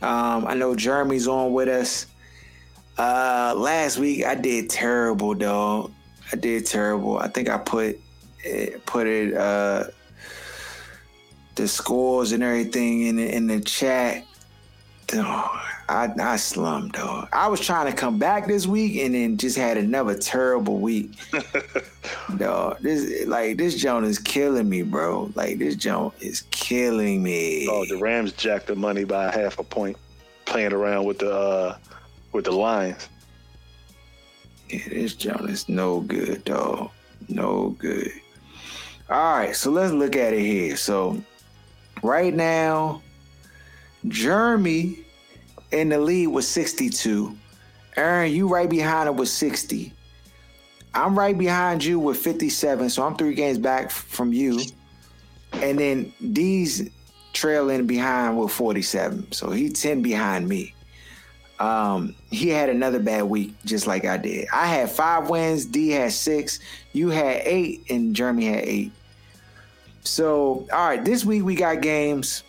Um, 0.00 0.46
I 0.46 0.54
know 0.54 0.74
Jeremy's 0.74 1.28
on 1.28 1.52
with 1.52 1.68
us. 1.68 2.06
Uh 2.98 3.54
last 3.56 3.98
week 3.98 4.24
I 4.24 4.34
did 4.34 4.68
terrible, 4.68 5.34
dog. 5.34 5.92
I 6.30 6.36
did 6.36 6.66
terrible. 6.66 7.18
I 7.18 7.28
think 7.28 7.48
I 7.48 7.56
put 7.58 7.98
it, 8.44 8.84
put 8.84 9.06
it 9.06 9.34
uh 9.34 9.84
the 11.54 11.68
scores 11.68 12.32
and 12.32 12.42
everything 12.42 13.02
in 13.06 13.16
the, 13.16 13.34
in 13.34 13.46
the 13.46 13.60
chat. 13.60 14.24
Dog, 15.06 15.50
I, 15.92 16.32
I 16.32 16.36
slummed, 16.36 16.92
dog. 16.92 17.28
I 17.32 17.48
was 17.48 17.60
trying 17.60 17.90
to 17.90 17.96
come 17.96 18.18
back 18.18 18.46
this 18.46 18.66
week 18.66 18.96
and 18.96 19.14
then 19.14 19.36
just 19.36 19.56
had 19.56 19.76
another 19.76 20.16
terrible 20.16 20.78
week. 20.78 21.10
dog, 22.36 22.78
this 22.80 23.26
like 23.26 23.56
this 23.58 23.76
joint 23.76 24.06
is 24.06 24.18
killing 24.18 24.68
me, 24.68 24.82
bro. 24.82 25.30
Like 25.34 25.58
this 25.58 25.76
joint 25.76 26.14
is 26.20 26.42
killing 26.50 27.22
me. 27.22 27.68
Oh, 27.70 27.84
the 27.86 27.98
Rams 27.98 28.32
jacked 28.32 28.66
the 28.66 28.76
money 28.76 29.04
by 29.04 29.30
half 29.30 29.58
a 29.58 29.64
point, 29.64 29.96
playing 30.44 30.72
around 30.72 31.04
with 31.04 31.18
the 31.18 31.34
uh, 31.34 31.78
with 32.32 32.46
the 32.46 32.52
Lions. 32.52 33.08
Yeah, 34.68 34.88
this 34.88 35.14
joint 35.14 35.50
is 35.50 35.68
no 35.68 36.00
good, 36.00 36.44
dog. 36.44 36.90
No 37.28 37.76
good. 37.78 38.10
All 39.10 39.36
right, 39.36 39.54
so 39.54 39.70
let's 39.70 39.92
look 39.92 40.16
at 40.16 40.32
it 40.32 40.40
here. 40.40 40.76
So 40.76 41.22
Right 42.02 42.34
now, 42.34 43.00
Jeremy 44.08 44.98
in 45.72 45.88
the 45.88 45.98
lead 45.98 46.28
with 46.28 46.44
62. 46.44 47.36
Aaron, 47.96 48.32
you 48.32 48.48
right 48.48 48.68
behind 48.68 49.08
him 49.08 49.16
with 49.16 49.28
60. 49.28 49.92
I'm 50.94 51.18
right 51.18 51.36
behind 51.36 51.84
you 51.84 51.98
with 51.98 52.18
57, 52.18 52.90
so 52.90 53.02
I'm 53.02 53.16
three 53.16 53.34
games 53.34 53.58
back 53.58 53.90
from 53.90 54.32
you. 54.32 54.60
And 55.54 55.78
then 55.78 56.12
D's 56.32 56.90
trailing 57.32 57.86
behind 57.86 58.38
with 58.38 58.52
47, 58.52 59.32
so 59.32 59.50
he's 59.50 59.80
10 59.80 60.02
behind 60.02 60.48
me. 60.48 60.74
Um, 61.58 62.14
he 62.30 62.48
had 62.48 62.68
another 62.68 62.98
bad 62.98 63.24
week, 63.24 63.54
just 63.64 63.86
like 63.86 64.04
I 64.04 64.16
did. 64.16 64.48
I 64.52 64.66
had 64.66 64.90
five 64.90 65.30
wins, 65.30 65.64
D 65.64 65.90
had 65.90 66.12
six, 66.12 66.58
you 66.92 67.08
had 67.10 67.42
eight, 67.44 67.84
and 67.88 68.16
Jeremy 68.16 68.46
had 68.46 68.64
eight. 68.64 68.92
So, 70.02 70.66
all 70.72 70.88
right, 70.88 71.04
this 71.04 71.24
week 71.24 71.44
we 71.44 71.54
got 71.54 71.80
games. 71.80 72.42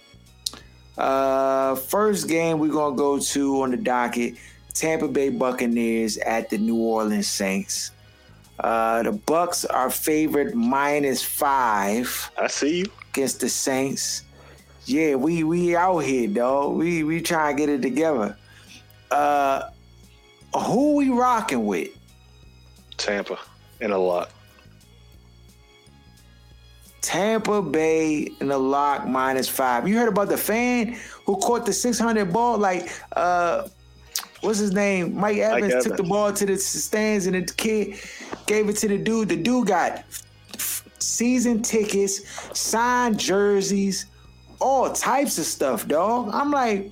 Uh, 0.98 1.76
first 1.76 2.28
game 2.28 2.60
we're 2.60 2.72
gonna 2.72 2.96
go 2.96 3.20
to 3.20 3.62
on 3.62 3.72
the 3.72 3.78
docket: 3.78 4.36
Tampa 4.74 5.08
Bay 5.08 5.30
Buccaneers 5.30 6.18
at 6.18 6.50
the 6.50 6.58
New 6.58 6.78
Orleans 6.78 7.28
Saints. 7.28 7.92
Uh, 8.60 9.04
the 9.04 9.12
Bucks 9.12 9.66
are 9.66 9.90
favored 9.90 10.54
minus 10.54 11.24
five. 11.24 12.32
I 12.38 12.48
see 12.48 12.80
you 12.80 12.86
against 13.12 13.40
the 13.40 13.50
Saints. 13.50 14.24
Yeah, 14.86 15.16
we 15.16 15.44
we 15.44 15.76
out 15.76 16.00
here, 16.00 16.28
dog. 16.28 16.76
We 16.76 17.04
we 17.04 17.22
try 17.22 17.52
to 17.52 17.58
get 17.58 17.70
it 17.70 17.82
together. 17.82 18.38
Uh, 19.10 19.70
who 20.54 20.96
we 20.96 21.10
rocking 21.10 21.66
with? 21.66 21.90
Tampa 22.98 23.40
in 23.80 23.92
a 23.92 23.98
lot. 23.98 24.32
Tampa 27.04 27.62
Bay 27.62 28.32
in 28.40 28.48
the 28.48 28.58
lock 28.58 29.06
minus 29.06 29.48
five. 29.48 29.88
You 29.88 29.98
heard 29.98 30.08
about 30.08 30.30
the 30.30 30.38
fan 30.38 30.98
who 31.26 31.36
caught 31.36 31.66
the 31.66 31.74
600 31.74 32.32
ball? 32.32 32.58
Like, 32.58 32.90
uh, 33.12 33.68
what's 34.40 34.58
his 34.58 34.72
name? 34.72 35.14
Mike 35.14 35.38
Evans, 35.38 35.62
Mike 35.62 35.72
Evans 35.72 35.86
took 35.86 35.98
the 35.98 36.04
ball 36.04 36.32
to 36.32 36.46
the 36.46 36.58
stands 36.58 37.28
and 37.28 37.36
the 37.36 37.54
kid 37.54 38.00
gave 38.48 38.70
it 38.70 38.78
to 38.78 38.88
the 38.88 38.98
dude. 38.98 39.30
The 39.30 39.36
dude 39.36 39.68
got 39.68 40.06
season 41.00 41.62
tickets, 41.62 42.22
signed 42.58 43.20
jerseys, 43.20 44.06
all 44.62 44.92
types 44.94 45.38
of 45.38 45.44
stuff, 45.44 45.86
dog. 45.86 46.30
I'm 46.34 46.52
like, 46.52 46.90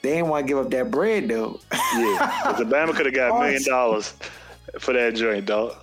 they 0.00 0.14
ain't 0.14 0.28
want 0.28 0.46
to 0.46 0.48
give 0.48 0.58
up 0.58 0.70
that 0.70 0.90
bread 0.90 1.28
though. 1.28 1.60
yeah, 1.72 2.54
the 2.56 2.64
Bama 2.64 2.92
could 2.96 3.04
have 3.04 3.14
got 3.14 3.36
a 3.36 3.40
million 3.44 3.62
dollars 3.64 4.14
for 4.78 4.94
that 4.94 5.14
joint, 5.14 5.44
dog. 5.44 5.76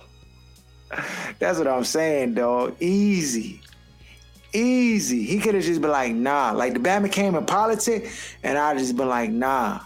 That's 1.38 1.58
what 1.58 1.68
I'm 1.68 1.84
saying, 1.84 2.34
dog. 2.34 2.76
Easy. 2.80 3.60
Easy. 4.52 5.24
He 5.24 5.38
could 5.38 5.54
have 5.54 5.64
just 5.64 5.80
been 5.80 5.90
like, 5.90 6.12
nah. 6.12 6.52
Like 6.52 6.74
the 6.74 6.80
Bama 6.80 7.10
came 7.10 7.34
in 7.34 7.46
politics, 7.46 8.34
and 8.42 8.58
I 8.58 8.76
just 8.76 8.96
been 8.96 9.08
like, 9.08 9.30
nah. 9.30 9.80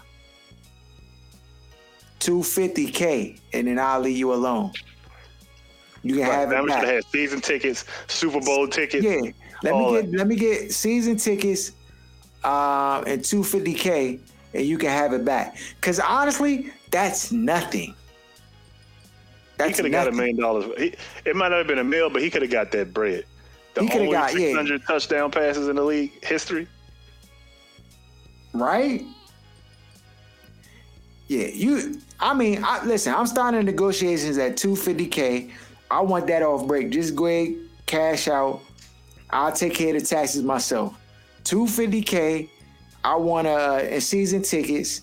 250K, 2.19 3.39
and 3.53 3.67
then 3.67 3.77
I'll 3.77 3.99
leave 3.99 4.17
you 4.17 4.33
alone. 4.33 4.71
You 6.01 6.15
can 6.15 6.23
right, 6.23 6.33
have 6.33 6.51
it. 6.51 6.55
i'm 6.55 6.65
not 6.65 6.83
have 6.83 7.03
season 7.05 7.41
tickets, 7.41 7.85
Super 8.07 8.39
Bowl 8.39 8.67
tickets. 8.67 9.03
Yeah. 9.03 9.31
Let 9.63 9.75
me 9.75 9.91
get 9.91 10.11
that. 10.11 10.17
let 10.17 10.27
me 10.27 10.35
get 10.35 10.71
season 10.71 11.17
tickets 11.17 11.71
uh, 12.43 13.03
and 13.07 13.21
250K, 13.21 14.19
and 14.53 14.65
you 14.65 14.77
can 14.77 14.89
have 14.89 15.13
it 15.13 15.25
back. 15.25 15.57
Cause 15.81 15.99
honestly, 15.99 16.71
that's 16.91 17.31
nothing. 17.31 17.95
That's 19.57 19.69
he 19.69 19.75
could 19.75 19.93
have 19.93 20.05
got 20.05 20.13
a 20.13 20.15
million 20.15 20.37
dollars. 20.37 20.65
It 20.77 21.35
might 21.35 21.49
not 21.49 21.59
have 21.59 21.67
been 21.67 21.79
a 21.79 21.83
mill, 21.83 22.09
but 22.09 22.21
he 22.21 22.29
could 22.29 22.41
have 22.41 22.51
got 22.51 22.71
that 22.71 22.93
bread. 22.93 23.25
The 23.73 23.83
he 23.83 23.89
could 23.89 24.01
have 24.01 24.11
got 24.11 24.31
600 24.31 24.81
yeah. 24.81 24.87
touchdown 24.87 25.31
passes 25.31 25.67
in 25.67 25.75
the 25.75 25.83
league 25.83 26.23
history. 26.23 26.67
Right? 28.53 29.03
Yeah, 31.27 31.47
you. 31.47 32.01
I 32.19 32.33
mean, 32.33 32.63
I, 32.63 32.83
listen. 32.85 33.13
I'm 33.13 33.27
starting 33.27 33.65
negotiations 33.65 34.37
at 34.37 34.55
250k. 34.55 35.51
I 35.89 36.01
want 36.01 36.27
that 36.27 36.41
off 36.43 36.67
break. 36.67 36.89
Just 36.91 37.15
go 37.15 37.25
ahead, 37.27 37.55
cash 37.85 38.27
out. 38.27 38.61
I'll 39.29 39.51
take 39.51 39.73
care 39.73 39.95
of 39.95 40.01
the 40.01 40.07
taxes 40.07 40.43
myself. 40.43 40.97
250k. 41.43 42.49
I 43.03 43.15
want 43.15 43.47
uh, 43.47 43.99
season 43.99 44.41
tickets, 44.41 45.01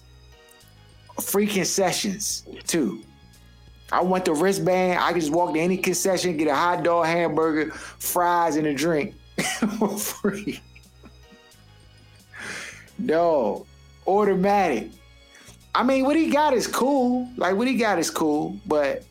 free 1.21 1.47
concessions 1.47 2.45
too. 2.67 3.03
I 3.93 4.01
want 4.01 4.25
the 4.25 4.33
wristband. 4.33 4.99
I 4.99 5.13
can 5.13 5.21
just 5.21 5.33
walk 5.33 5.53
to 5.53 5.61
any 5.61 5.77
concession, 5.77 6.39
get 6.39 6.49
a 6.49 6.55
hot 6.55 6.83
dog, 6.83 7.05
hamburger, 7.05 7.71
fries, 7.73 8.57
and 8.57 8.67
a 8.67 8.75
drink 8.75 9.15
for 9.79 9.99
free. 9.99 10.61
no, 12.99 13.67
automatic. 14.07 14.89
I 15.75 15.83
mean, 15.83 16.05
what 16.05 16.17
he 16.17 16.31
got 16.31 16.55
is 16.55 16.67
cool. 16.67 17.29
Like 17.37 17.55
what 17.55 17.69
he 17.69 17.75
got 17.75 17.99
is 17.99 18.11
cool, 18.11 18.59
but 18.67 19.05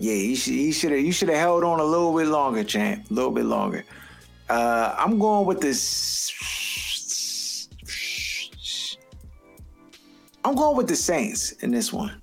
yeah, 0.00 0.14
he 0.14 0.34
should 0.34 0.54
he 0.54 0.72
should 0.72 0.90
have 0.90 1.00
you 1.00 1.12
should 1.12 1.28
have 1.28 1.38
held 1.38 1.62
on 1.62 1.78
a 1.78 1.84
little 1.84 2.16
bit 2.16 2.26
longer, 2.26 2.64
champ. 2.64 3.08
A 3.10 3.14
little 3.14 3.32
bit 3.32 3.44
longer. 3.44 3.84
Uh, 4.48 4.94
I'm 4.98 5.20
going 5.20 5.46
with 5.46 5.60
this. 5.60 6.34
I'm 10.44 10.56
going 10.56 10.76
with 10.76 10.88
the 10.88 10.96
Saints 10.96 11.52
in 11.52 11.70
this 11.70 11.92
one. 11.92 12.20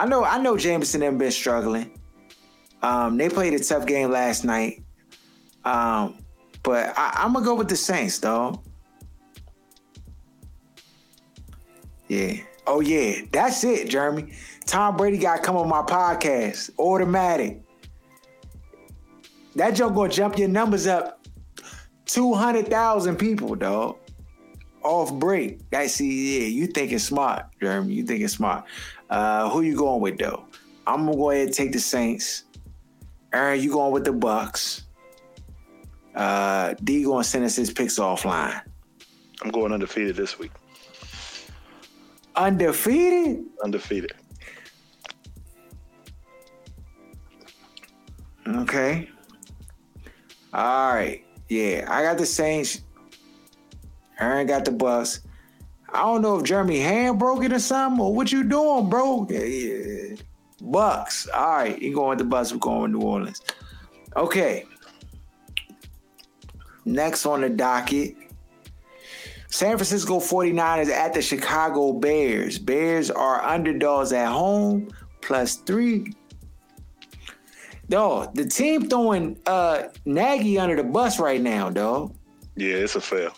I 0.00 0.06
know 0.06 0.24
I 0.24 0.38
know 0.38 0.56
Jameson 0.56 1.02
have 1.02 1.18
been 1.18 1.30
struggling. 1.30 1.90
Um, 2.80 3.18
they 3.18 3.28
played 3.28 3.52
a 3.52 3.62
tough 3.62 3.84
game 3.84 4.10
last 4.10 4.46
night. 4.46 4.82
Um, 5.62 6.24
but 6.62 6.98
I, 6.98 7.24
am 7.24 7.34
gonna 7.34 7.44
go 7.44 7.54
with 7.54 7.68
the 7.68 7.76
Saints, 7.76 8.18
though. 8.18 8.62
Yeah. 12.08 12.32
Oh 12.66 12.80
yeah, 12.80 13.26
that's 13.30 13.62
it, 13.62 13.90
Jeremy. 13.90 14.32
Tom 14.64 14.96
Brady 14.96 15.18
got 15.18 15.42
come 15.42 15.58
on 15.58 15.68
my 15.68 15.82
podcast. 15.82 16.70
Automatic. 16.78 17.60
That 19.54 19.72
joke 19.72 19.94
gonna 19.94 20.10
jump 20.10 20.38
your 20.38 20.48
numbers 20.48 20.86
up 20.86 21.26
two 22.06 22.32
hundred 22.32 22.68
thousand 22.68 23.16
people, 23.16 23.54
dog. 23.54 23.98
Off 24.82 25.12
break. 25.12 25.68
That 25.72 25.90
see, 25.90 26.40
yeah, 26.40 26.46
you 26.46 26.68
thinking 26.68 26.98
smart, 26.98 27.44
Jeremy. 27.60 27.92
You 27.92 28.04
thinking 28.04 28.28
smart. 28.28 28.64
Uh, 29.10 29.50
who 29.50 29.62
you 29.62 29.76
going 29.76 30.00
with 30.00 30.18
though? 30.18 30.44
I'm 30.86 31.04
gonna 31.04 31.16
go 31.16 31.30
ahead 31.30 31.48
and 31.48 31.54
take 31.54 31.72
the 31.72 31.80
Saints. 31.80 32.44
Aaron, 33.32 33.60
you 33.60 33.70
going 33.70 33.92
with 33.92 34.04
the 34.04 34.12
Bucks. 34.12 34.86
Uh, 36.14 36.74
D 36.82 37.04
going 37.04 37.22
to 37.22 37.28
send 37.28 37.44
us 37.44 37.54
his 37.54 37.72
picks 37.72 37.98
offline. 37.98 38.60
I'm 39.42 39.50
going 39.50 39.72
undefeated 39.72 40.16
this 40.16 40.38
week. 40.38 40.50
Undefeated? 42.34 43.44
Undefeated. 43.62 44.12
Okay. 48.46 49.08
All 50.52 50.94
right. 50.94 51.24
Yeah, 51.48 51.86
I 51.88 52.02
got 52.02 52.18
the 52.18 52.26
Saints. 52.26 52.82
Aaron 54.18 54.46
got 54.46 54.64
the 54.64 54.72
Bucks. 54.72 55.20
I 55.92 56.02
don't 56.02 56.22
know 56.22 56.38
if 56.38 56.44
Jeremy 56.44 56.78
hand 56.78 57.18
broke 57.18 57.44
it 57.44 57.52
or 57.52 57.58
something 57.58 58.00
or 58.00 58.14
what 58.14 58.30
you 58.30 58.44
doing, 58.44 58.88
bro. 58.88 59.26
Yeah. 59.28 60.16
Bucks. 60.62 61.28
All 61.34 61.56
right, 61.56 61.80
you 61.80 61.94
going 61.94 62.10
with 62.10 62.18
the 62.18 62.24
Bucks. 62.24 62.52
We're 62.52 62.58
going 62.58 62.82
with 62.82 62.90
New 62.92 63.00
Orleans. 63.00 63.42
Okay. 64.16 64.64
Next 66.84 67.26
on 67.26 67.42
the 67.42 67.50
docket, 67.50 68.16
San 69.48 69.76
Francisco 69.76 70.18
49ers 70.18 70.88
at 70.88 71.12
the 71.12 71.20
Chicago 71.20 71.92
Bears. 71.92 72.58
Bears 72.58 73.10
are 73.10 73.42
underdogs 73.42 74.12
at 74.12 74.30
home, 74.30 74.88
plus 75.20 75.56
three. 75.56 76.12
Dog, 77.88 78.34
the 78.34 78.46
team 78.46 78.88
throwing 78.88 79.36
uh 79.46 79.88
Nagy 80.04 80.58
under 80.58 80.76
the 80.76 80.84
bus 80.84 81.18
right 81.18 81.40
now, 81.40 81.68
dog. 81.70 82.14
Yeah, 82.56 82.76
it's 82.76 82.94
a 82.94 83.00
fail. 83.00 83.32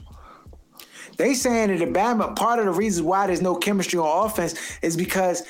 They 1.16 1.34
saying 1.34 1.76
that 1.76 1.84
the 1.84 1.90
Bama 1.90 2.34
part 2.36 2.58
of 2.58 2.64
the 2.64 2.72
reason 2.72 3.04
why 3.04 3.26
there's 3.26 3.42
no 3.42 3.54
chemistry 3.54 3.98
on 3.98 4.26
offense 4.26 4.54
is 4.80 4.96
because 4.96 5.42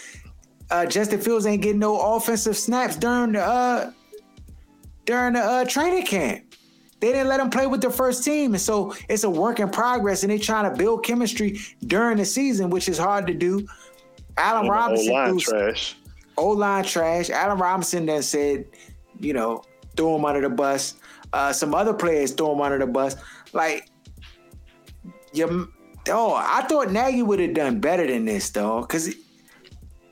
uh, 0.70 0.86
Justin 0.86 1.20
Fields 1.20 1.46
ain't 1.46 1.62
getting 1.62 1.78
no 1.78 1.98
offensive 2.16 2.56
snaps 2.56 2.96
during 2.96 3.32
the 3.32 3.42
uh, 3.42 3.92
during 5.04 5.34
the 5.34 5.40
uh, 5.40 5.64
training 5.64 6.06
camp. 6.06 6.44
They 7.00 7.08
didn't 7.12 7.28
let 7.28 7.40
him 7.40 7.50
play 7.50 7.66
with 7.66 7.80
the 7.80 7.90
first 7.90 8.22
team, 8.22 8.54
and 8.54 8.60
so 8.60 8.94
it's 9.08 9.24
a 9.24 9.30
work 9.30 9.58
in 9.58 9.68
progress. 9.70 10.22
And 10.22 10.30
they're 10.30 10.38
trying 10.38 10.70
to 10.70 10.76
build 10.76 11.04
chemistry 11.04 11.58
during 11.86 12.16
the 12.16 12.24
season, 12.24 12.70
which 12.70 12.88
is 12.88 12.96
hard 12.96 13.26
to 13.26 13.34
do. 13.34 13.66
Allen 14.36 14.68
Robinson, 14.68 15.10
O-line 15.10 15.38
trash. 15.38 15.96
O 16.38 16.48
line 16.48 16.84
trash. 16.84 17.28
Allen 17.30 17.58
Robinson 17.58 18.06
then 18.06 18.22
said, 18.22 18.66
you 19.18 19.32
know, 19.32 19.64
throw 19.96 20.16
him 20.16 20.24
under 20.24 20.40
the 20.40 20.48
bus. 20.48 20.94
Uh, 21.32 21.52
some 21.52 21.74
other 21.74 21.92
players 21.92 22.32
throw 22.32 22.52
him 22.52 22.60
under 22.60 22.78
the 22.78 22.86
bus. 22.86 23.16
Like, 23.52 23.90
you, 25.32 25.72
oh, 26.08 26.34
I 26.34 26.62
thought 26.62 26.90
Nagy 26.90 27.22
would 27.22 27.40
have 27.40 27.54
done 27.54 27.80
better 27.80 28.06
than 28.06 28.24
this, 28.24 28.50
though, 28.50 28.82
because. 28.82 29.14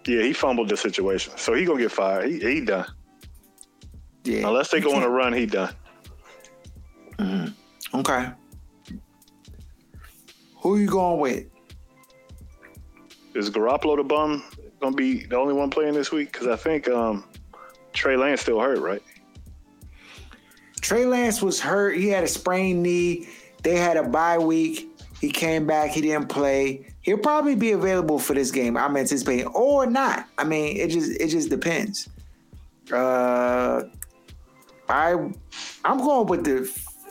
Yeah, 0.07 0.23
he 0.23 0.33
fumbled 0.33 0.69
the 0.69 0.77
situation, 0.77 1.35
so 1.37 1.55
he 1.55 1.65
gonna 1.65 1.81
get 1.81 1.93
fired. 1.93 2.31
He, 2.31 2.41
he 2.41 2.61
done. 2.63 2.87
Yeah, 4.25 4.49
unless 4.49 4.71
they 4.71 4.81
go 4.81 4.95
on 4.95 5.03
a 5.03 5.09
run, 5.09 5.33
he 5.33 5.47
done. 5.47 5.75
Mm-hmm. 7.19 7.99
Okay. 7.99 8.31
Who 10.57 10.79
you 10.79 10.87
going 10.87 11.21
with? 11.21 11.47
Is 13.35 13.51
Garoppolo 13.51 13.97
the 13.97 14.05
bum 14.05 14.43
gonna 14.81 14.97
be 14.97 15.25
the 15.27 15.37
only 15.37 15.55
one 15.55 15.71
playing 15.71 15.95
this 15.95 16.11
week? 16.11 16.33
Because 16.33 16.49
I 16.49 16.57
think 16.57 16.89
um, 16.89 17.25
Trey 17.93 18.17
Lance 18.17 18.43
still 18.43 18.61
hurt, 18.61 18.79
right? 18.81 19.03
Trey 20.81 21.07
Lance 21.07 21.41
was 21.43 21.61
hurt. 21.61 21.97
He 21.97 22.09
had 22.09 22.25
a 22.25 22.29
sprained 22.29 22.83
knee. 22.83 23.29
They 23.63 23.77
had 23.77 23.97
a 23.97 24.03
bye 24.03 24.39
week. 24.39 24.90
He 25.21 25.31
came 25.31 25.67
back. 25.67 25.91
He 25.91 26.01
didn't 26.01 26.29
play. 26.29 26.87
He'll 27.03 27.19
probably 27.19 27.55
be 27.55 27.73
available 27.73 28.19
for 28.19 28.35
this 28.35 28.51
game. 28.51 28.77
I'm 28.77 28.97
anticipating, 28.97 29.49
or 29.49 29.87
not. 29.87 30.27
I 30.39 30.45
mean, 30.45 30.77
it 30.77 30.89
just 30.89 31.13
it 31.21 31.29
just 31.29 31.51
depends. 31.51 32.09
Uh, 32.91 33.83
I 34.89 35.13
I'm 35.85 35.99
going 35.99 36.27
with 36.27 36.45
the 36.45 36.71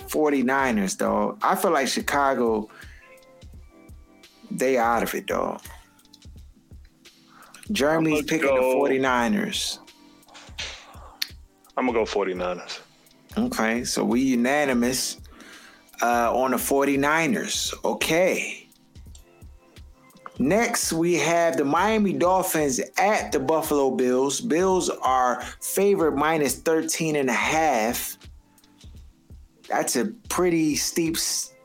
49ers, 0.09 0.97
though. 0.97 1.37
I 1.43 1.55
feel 1.55 1.71
like 1.71 1.87
Chicago, 1.87 2.67
they 4.49 4.77
out 4.77 5.03
of 5.03 5.13
it, 5.13 5.27
dog. 5.27 5.61
Germany's 7.71 8.23
picking 8.23 8.47
go, 8.47 8.85
the 8.87 8.89
49ers. 8.89 9.77
I'm 11.77 11.85
going 11.85 12.05
to 12.05 12.11
go 12.11 12.19
49ers. 12.19 12.79
Okay, 13.37 13.83
so 13.83 14.03
we 14.03 14.21
unanimous 14.21 15.17
uh, 16.01 16.35
on 16.35 16.51
the 16.51 16.57
49ers. 16.57 17.73
Okay. 17.83 18.67
Next, 20.37 20.93
we 20.93 21.15
have 21.15 21.57
the 21.57 21.65
Miami 21.65 22.13
Dolphins 22.13 22.79
at 22.97 23.31
the 23.31 23.39
Buffalo 23.39 23.91
Bills. 23.91 24.39
Bills 24.39 24.89
are 24.89 25.41
favored 25.61 26.15
minus 26.15 26.55
13 26.59 27.17
and 27.17 27.29
a 27.29 27.33
half 27.33 28.17
that's 29.69 29.95
a 29.95 30.05
pretty 30.27 30.75
steep 30.75 31.15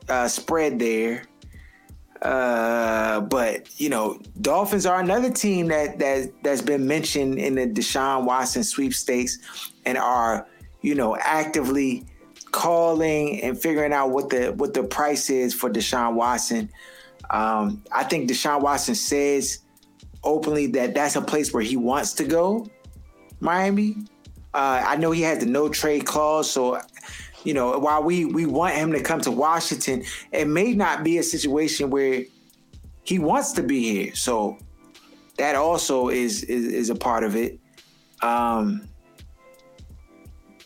uh, 0.07 0.27
spread 0.27 0.79
there. 0.79 1.25
Uh, 2.21 3.21
but 3.21 3.69
you 3.79 3.89
know, 3.89 4.19
Dolphins 4.41 4.85
are 4.85 4.99
another 4.99 5.29
team 5.29 5.67
that 5.67 5.99
that 5.99 6.31
that's 6.43 6.61
been 6.61 6.87
mentioned 6.87 7.37
in 7.37 7.55
the 7.55 7.67
Deshaun 7.67 8.23
Watson 8.23 8.63
sweepstakes, 8.63 9.37
and 9.85 9.97
are 9.97 10.47
you 10.81 10.95
know 10.95 11.17
actively 11.17 12.05
calling 12.55 13.41
and 13.41 13.61
figuring 13.61 13.91
out 13.91 14.11
what 14.11 14.29
the 14.29 14.53
what 14.53 14.73
the 14.73 14.81
price 14.81 15.29
is 15.29 15.53
for 15.53 15.69
Deshaun 15.69 16.13
Watson. 16.13 16.71
Um, 17.29 17.83
I 17.91 18.05
think 18.05 18.29
Deshaun 18.29 18.61
Watson 18.61 18.95
says 18.95 19.59
openly 20.23 20.67
that 20.67 20.95
that's 20.95 21.17
a 21.17 21.21
place 21.21 21.53
where 21.53 21.63
he 21.63 21.75
wants 21.75 22.13
to 22.13 22.23
go, 22.23 22.65
Miami. 23.41 23.97
Uh, 24.53 24.81
I 24.87 24.95
know 24.95 25.11
he 25.11 25.21
has 25.23 25.39
the 25.39 25.47
no 25.47 25.67
trade 25.67 26.05
clause, 26.05 26.49
so 26.49 26.79
you 27.43 27.53
know, 27.53 27.77
while 27.77 28.01
we 28.01 28.23
we 28.23 28.45
want 28.45 28.75
him 28.75 28.93
to 28.93 29.01
come 29.01 29.19
to 29.21 29.31
Washington, 29.31 30.05
it 30.31 30.47
may 30.47 30.73
not 30.73 31.03
be 31.03 31.17
a 31.17 31.23
situation 31.23 31.89
where 31.89 32.23
he 33.03 33.19
wants 33.19 33.51
to 33.53 33.63
be 33.63 33.83
here. 33.83 34.15
So 34.15 34.57
that 35.37 35.55
also 35.55 36.07
is 36.07 36.43
is, 36.43 36.65
is 36.67 36.89
a 36.89 36.95
part 36.95 37.25
of 37.25 37.35
it. 37.35 37.59
Um, 38.21 38.87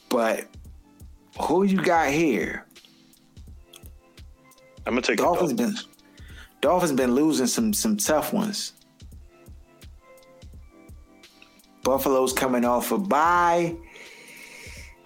but 0.10 0.49
who 1.42 1.64
you 1.64 1.82
got 1.82 2.10
here? 2.12 2.66
I'm 4.86 4.94
gonna 4.94 5.02
take 5.02 5.18
Dolphins. 5.18 5.54
Dolphins. 5.54 5.84
Been 5.84 5.92
Dolphins 6.62 6.92
been 6.94 7.16
losing 7.16 7.48
some 7.48 7.74
some 7.74 7.98
tough 7.98 8.34
ones. 8.34 8.74
Buffalo's 11.84 12.34
coming 12.34 12.66
off 12.66 12.92
a 12.92 12.98
bye. 12.98 13.76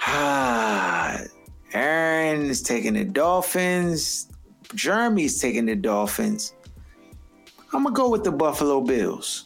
Ah, 0.02 1.20
Aaron 1.74 2.42
is 2.50 2.62
taking 2.62 2.94
the 2.94 3.06
Dolphins. 3.06 4.30
Jeremy's 4.76 5.40
taking 5.40 5.66
the 5.66 5.76
Dolphins. 5.76 6.54
I'm 7.74 7.84
gonna 7.84 7.96
go 7.96 8.10
with 8.10 8.24
the 8.24 8.32
Buffalo 8.32 8.82
Bills. 8.82 9.46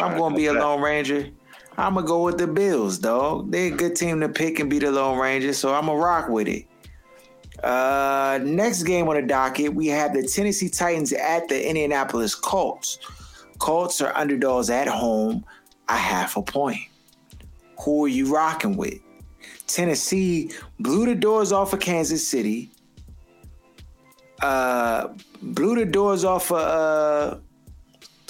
I'm 0.00 0.16
gonna 0.16 0.34
be 0.34 0.46
a 0.46 0.52
Lone 0.52 0.80
Ranger. 0.80 1.28
I'm 1.78 1.94
gonna 1.94 2.06
go 2.06 2.22
with 2.22 2.38
the 2.38 2.46
Bills, 2.46 2.98
dog. 2.98 3.50
They're 3.50 3.72
a 3.72 3.76
good 3.76 3.96
team 3.96 4.20
to 4.20 4.28
pick 4.28 4.58
and 4.58 4.68
be 4.68 4.78
the 4.78 4.90
Lone 4.90 5.18
Ranger, 5.18 5.52
so 5.52 5.74
I'm 5.74 5.86
gonna 5.86 5.98
rock 5.98 6.28
with 6.28 6.48
it. 6.48 6.66
Uh, 7.62 8.40
next 8.42 8.82
game 8.82 9.08
on 9.08 9.16
the 9.16 9.22
docket, 9.22 9.74
we 9.74 9.86
have 9.86 10.12
the 10.12 10.22
Tennessee 10.22 10.68
Titans 10.68 11.12
at 11.12 11.48
the 11.48 11.68
Indianapolis 11.68 12.34
Colts. 12.34 12.98
Colts 13.58 14.00
are 14.00 14.14
underdogs 14.16 14.68
at 14.70 14.88
home, 14.88 15.44
a 15.88 15.96
half 15.96 16.36
a 16.36 16.42
point. 16.42 16.80
Who 17.84 18.04
are 18.04 18.08
you 18.08 18.34
rocking 18.34 18.76
with? 18.76 18.98
Tennessee 19.66 20.50
blew 20.80 21.06
the 21.06 21.14
doors 21.14 21.52
off 21.52 21.72
of 21.72 21.80
Kansas 21.80 22.26
City. 22.26 22.70
Uh, 24.42 25.08
blew 25.40 25.76
the 25.76 25.86
doors 25.86 26.24
off 26.24 26.50
of 26.50 26.58
uh 26.58 27.38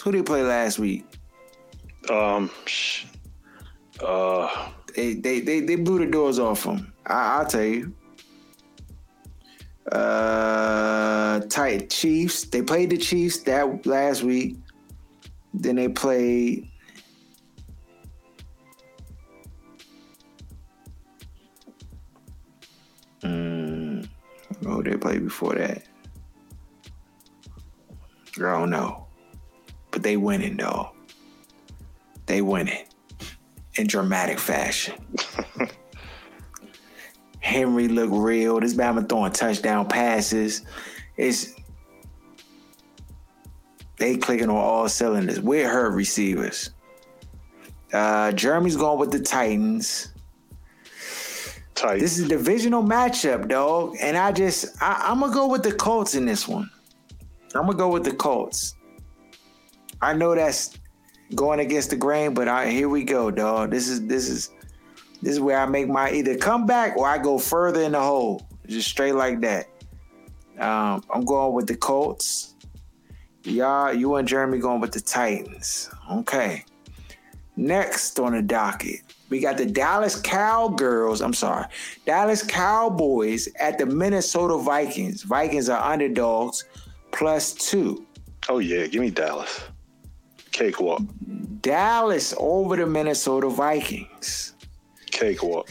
who 0.03 0.11
they 0.11 0.22
play 0.22 0.43
last 0.43 0.80
week? 0.80 1.05
Um, 2.11 2.51
uh, 4.03 4.72
They 4.94 5.14
they 5.14 5.40
they, 5.40 5.61
they 5.61 5.76
blew 5.76 5.98
the 5.98 6.07
doors 6.07 6.38
off 6.38 6.64
them. 6.64 6.92
I, 7.07 7.38
I'll 7.38 7.46
tell 7.46 7.62
you. 7.62 7.94
Uh, 9.90 11.40
tight 11.48 11.90
Chiefs. 11.90 12.44
They 12.44 12.62
played 12.62 12.90
the 12.90 12.98
Chiefs 12.98 13.38
that 13.44 13.86
last 13.86 14.22
week. 14.22 14.57
Then 15.55 15.76
they 15.76 15.88
played. 15.88 16.68
Mm, 23.22 24.09
who 24.64 24.82
they 24.82 24.96
played 24.96 25.24
before 25.24 25.55
that? 25.55 25.84
I 28.36 28.40
don't 28.40 28.70
know, 28.70 29.07
but 29.90 30.03
they 30.03 30.16
winning 30.16 30.57
though. 30.57 30.90
They 32.26 32.40
winning 32.40 32.84
in 33.77 33.87
dramatic 33.87 34.39
fashion. 34.39 34.95
Henry 37.41 37.89
look 37.89 38.11
real. 38.12 38.61
This 38.61 38.75
Bama 38.75 39.09
throwing 39.09 39.33
touchdown 39.33 39.89
passes. 39.89 40.62
It's 41.16 41.55
they 43.99 44.16
clicking 44.16 44.49
on 44.49 44.57
all 44.57 44.89
cylinders. 44.89 45.41
We're 45.41 45.68
her 45.68 45.91
receivers. 45.91 46.70
Uh 47.93 48.33
Jeremy's 48.33 48.77
going 48.77 48.99
with 48.99 49.12
the 49.12 49.20
Titans. 49.20 50.12
tight. 51.75 52.01
This 52.01 52.18
is 52.18 52.25
a 52.27 52.29
divisional 52.29 52.83
matchup, 52.83 53.49
dog. 53.49 53.97
And 54.01 54.16
I 54.16 54.33
just 54.33 54.81
I, 54.83 55.07
I'm 55.09 55.20
gonna 55.20 55.35
go 55.35 55.47
with 55.49 55.62
the 55.62 55.73
Colts 55.73 56.14
in 56.14 56.25
this 56.25 56.47
one. 56.49 56.70
I'm 57.55 57.66
gonna 57.66 57.77
go 57.77 57.89
with 57.89 58.05
the 58.05 58.12
Colts. 58.14 58.75
I 60.01 60.14
know 60.14 60.35
that's 60.35 60.79
going 61.35 61.61
against 61.61 61.91
the 61.91 61.97
grain, 61.97 62.35
but 62.35 62.49
I, 62.49 62.70
here 62.70 62.89
we 62.89 63.05
go, 63.05 63.30
dog. 63.30 63.70
This 63.70 63.89
is 63.89 64.07
this 64.07 64.28
is 64.28 64.51
this 65.22 65.35
is 65.35 65.41
where 65.41 65.59
I 65.59 65.66
make 65.66 65.89
my 65.89 66.11
either 66.11 66.37
come 66.37 66.66
back 66.66 66.97
or 66.97 67.07
I 67.07 67.18
go 67.18 67.39
further 67.39 67.83
in 67.83 67.93
the 67.93 68.01
hole, 68.01 68.47
just 68.66 68.89
straight 68.89 69.14
like 69.14 69.41
that. 69.41 69.66
Um, 70.59 71.03
I'm 71.12 71.24
going 71.24 71.55
with 71.55 71.66
the 71.66 71.76
Colts. 71.76 72.55
Y'all, 73.45 73.93
you 73.93 74.14
and 74.16 74.28
Jeremy 74.28 74.59
going 74.59 74.80
with 74.80 74.93
the 74.93 75.01
Titans. 75.01 75.91
Okay. 76.11 76.64
Next 77.57 78.18
on 78.18 78.33
the 78.33 78.43
docket, 78.43 79.01
we 79.28 79.39
got 79.39 79.59
the 79.59 79.66
Dallas 79.66 80.18
Cowgirls. 80.18 81.20
I'm 81.20 81.35
sorry, 81.35 81.66
Dallas 82.07 82.43
Cowboys 82.43 83.47
at 83.61 83.76
the 83.76 83.85
Minnesota 83.85 84.57
Vikings. 84.57 85.22
Vikings 85.22 85.68
are 85.68 85.93
underdogs, 85.93 86.64
plus 87.11 87.53
two. 87.53 88.07
oh 88.49 88.59
yeah, 88.59 88.87
give 88.87 89.03
me 89.03 89.11
Dallas. 89.11 89.61
Cakewalk. 90.53 91.03
Dallas 91.61 92.34
over 92.38 92.76
the 92.76 92.86
Minnesota 92.86 93.48
Vikings. 93.48 94.55
Cakewalk. 95.11 95.68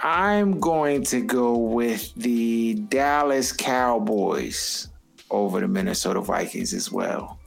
I'm 0.00 0.60
going 0.60 1.02
to 1.04 1.20
go 1.20 1.56
with 1.56 2.14
the 2.14 2.74
Dallas 2.74 3.52
Cowboys 3.52 4.88
over 5.30 5.60
the 5.60 5.68
Minnesota 5.68 6.20
Vikings 6.20 6.72
as 6.72 6.92
well. 6.92 7.38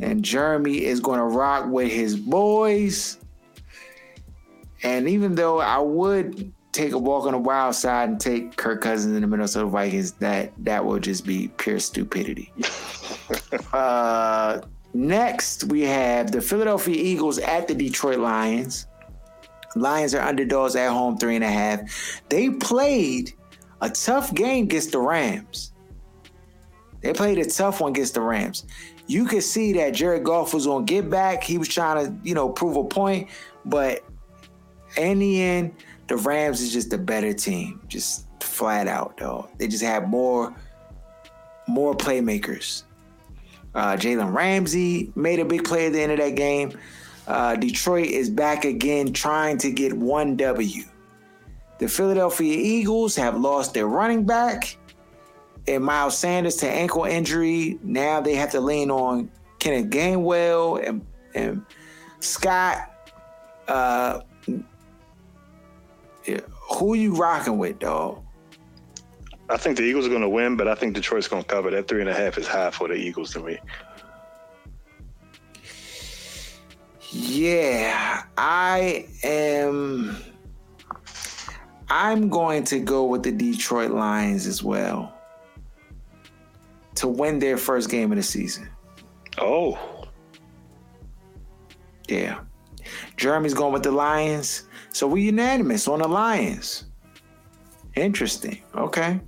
And 0.00 0.24
Jeremy 0.24 0.84
is 0.84 0.98
going 1.00 1.18
to 1.18 1.24
rock 1.24 1.66
with 1.70 1.90
his 1.92 2.16
boys. 2.16 3.18
And 4.82 5.08
even 5.08 5.34
though 5.34 5.60
I 5.60 5.78
would 5.78 6.52
take 6.72 6.92
a 6.92 6.98
walk 6.98 7.26
on 7.26 7.32
the 7.32 7.38
wild 7.38 7.74
side 7.74 8.08
and 8.08 8.20
take 8.20 8.56
Kirk 8.56 8.80
Cousins 8.80 9.14
and 9.14 9.22
the 9.22 9.26
Minnesota 9.26 9.66
Vikings, 9.66 10.12
that 10.12 10.52
that 10.58 10.84
will 10.84 10.98
just 10.98 11.26
be 11.26 11.48
pure 11.56 11.78
stupidity. 11.78 12.52
uh, 13.72 14.60
next, 14.94 15.64
we 15.64 15.82
have 15.82 16.30
the 16.30 16.40
Philadelphia 16.40 16.94
Eagles 16.96 17.38
at 17.38 17.68
the 17.68 17.74
Detroit 17.74 18.18
Lions. 18.18 18.86
Lions 19.76 20.14
are 20.14 20.22
underdogs 20.22 20.76
at 20.76 20.90
home, 20.90 21.16
three 21.16 21.36
and 21.36 21.44
a 21.44 21.48
half. 21.48 21.80
They 22.28 22.50
played 22.50 23.32
a 23.80 23.90
tough 23.90 24.34
game 24.34 24.64
against 24.64 24.92
the 24.92 24.98
Rams. 24.98 25.72
They 27.02 27.12
played 27.12 27.38
a 27.38 27.44
tough 27.44 27.80
one 27.80 27.92
against 27.92 28.14
the 28.14 28.20
Rams. 28.20 28.66
You 29.06 29.24
could 29.24 29.42
see 29.42 29.72
that 29.74 29.94
Jared 29.94 30.24
Goff 30.24 30.52
was 30.52 30.66
on 30.66 30.84
get 30.84 31.08
back. 31.08 31.42
He 31.42 31.56
was 31.56 31.68
trying 31.68 32.06
to, 32.06 32.28
you 32.28 32.34
know, 32.34 32.48
prove 32.48 32.76
a 32.76 32.84
point, 32.84 33.28
but 33.64 34.04
in 34.96 35.18
the 35.18 35.42
end, 35.42 35.74
the 36.10 36.16
Rams 36.16 36.60
is 36.60 36.72
just 36.72 36.92
a 36.92 36.98
better 36.98 37.32
team, 37.32 37.80
just 37.86 38.26
flat 38.40 38.88
out, 38.88 39.16
though. 39.16 39.48
They 39.58 39.68
just 39.68 39.84
have 39.84 40.08
more, 40.08 40.52
more 41.68 41.94
playmakers. 41.94 42.82
Uh, 43.76 43.92
Jalen 43.92 44.34
Ramsey 44.34 45.12
made 45.14 45.38
a 45.38 45.44
big 45.44 45.62
play 45.62 45.86
at 45.86 45.92
the 45.92 46.00
end 46.00 46.10
of 46.10 46.18
that 46.18 46.34
game. 46.34 46.76
Uh, 47.28 47.54
Detroit 47.54 48.08
is 48.08 48.28
back 48.28 48.64
again 48.64 49.12
trying 49.12 49.56
to 49.58 49.70
get 49.70 49.92
one 49.92 50.36
W. 50.36 50.82
The 51.78 51.86
Philadelphia 51.86 52.56
Eagles 52.58 53.14
have 53.14 53.38
lost 53.38 53.72
their 53.72 53.86
running 53.86 54.26
back 54.26 54.76
and 55.68 55.84
Miles 55.84 56.18
Sanders 56.18 56.56
to 56.56 56.68
ankle 56.68 57.04
injury. 57.04 57.78
Now 57.84 58.20
they 58.20 58.34
have 58.34 58.50
to 58.50 58.60
lean 58.60 58.90
on 58.90 59.30
Kenneth 59.60 59.90
Gainwell 59.90 60.84
and, 60.84 61.06
and 61.36 61.64
Scott. 62.18 62.90
Uh, 63.68 64.22
yeah, 66.30 66.40
who 66.76 66.94
you 66.94 67.14
rocking 67.16 67.58
with, 67.58 67.78
dog? 67.78 68.22
I 69.48 69.56
think 69.56 69.76
the 69.76 69.82
Eagles 69.82 70.06
are 70.06 70.10
going 70.10 70.20
to 70.22 70.28
win, 70.28 70.56
but 70.56 70.68
I 70.68 70.74
think 70.74 70.94
Detroit's 70.94 71.26
going 71.26 71.42
to 71.42 71.48
cover. 71.48 71.70
That 71.70 71.88
three 71.88 72.00
and 72.00 72.08
a 72.08 72.14
half 72.14 72.38
is 72.38 72.46
high 72.46 72.70
for 72.70 72.86
the 72.88 72.94
Eagles 72.94 73.32
to 73.32 73.40
me. 73.40 73.58
Yeah, 77.10 78.22
I 78.38 79.08
am. 79.24 80.16
I'm 81.88 82.28
going 82.28 82.62
to 82.64 82.78
go 82.78 83.04
with 83.04 83.24
the 83.24 83.32
Detroit 83.32 83.90
Lions 83.90 84.46
as 84.46 84.62
well 84.62 85.12
to 86.94 87.08
win 87.08 87.40
their 87.40 87.56
first 87.56 87.90
game 87.90 88.12
of 88.12 88.16
the 88.16 88.22
season. 88.22 88.68
Oh, 89.38 90.06
Yeah. 92.08 92.40
Jeremy's 93.16 93.54
going 93.54 93.72
with 93.72 93.82
the 93.82 93.90
Lions. 93.90 94.64
So 94.92 95.06
we 95.06 95.22
unanimous 95.22 95.88
on 95.88 96.00
the 96.00 96.08
Lions. 96.08 96.84
Interesting. 97.96 98.62
Okay. 98.74 99.20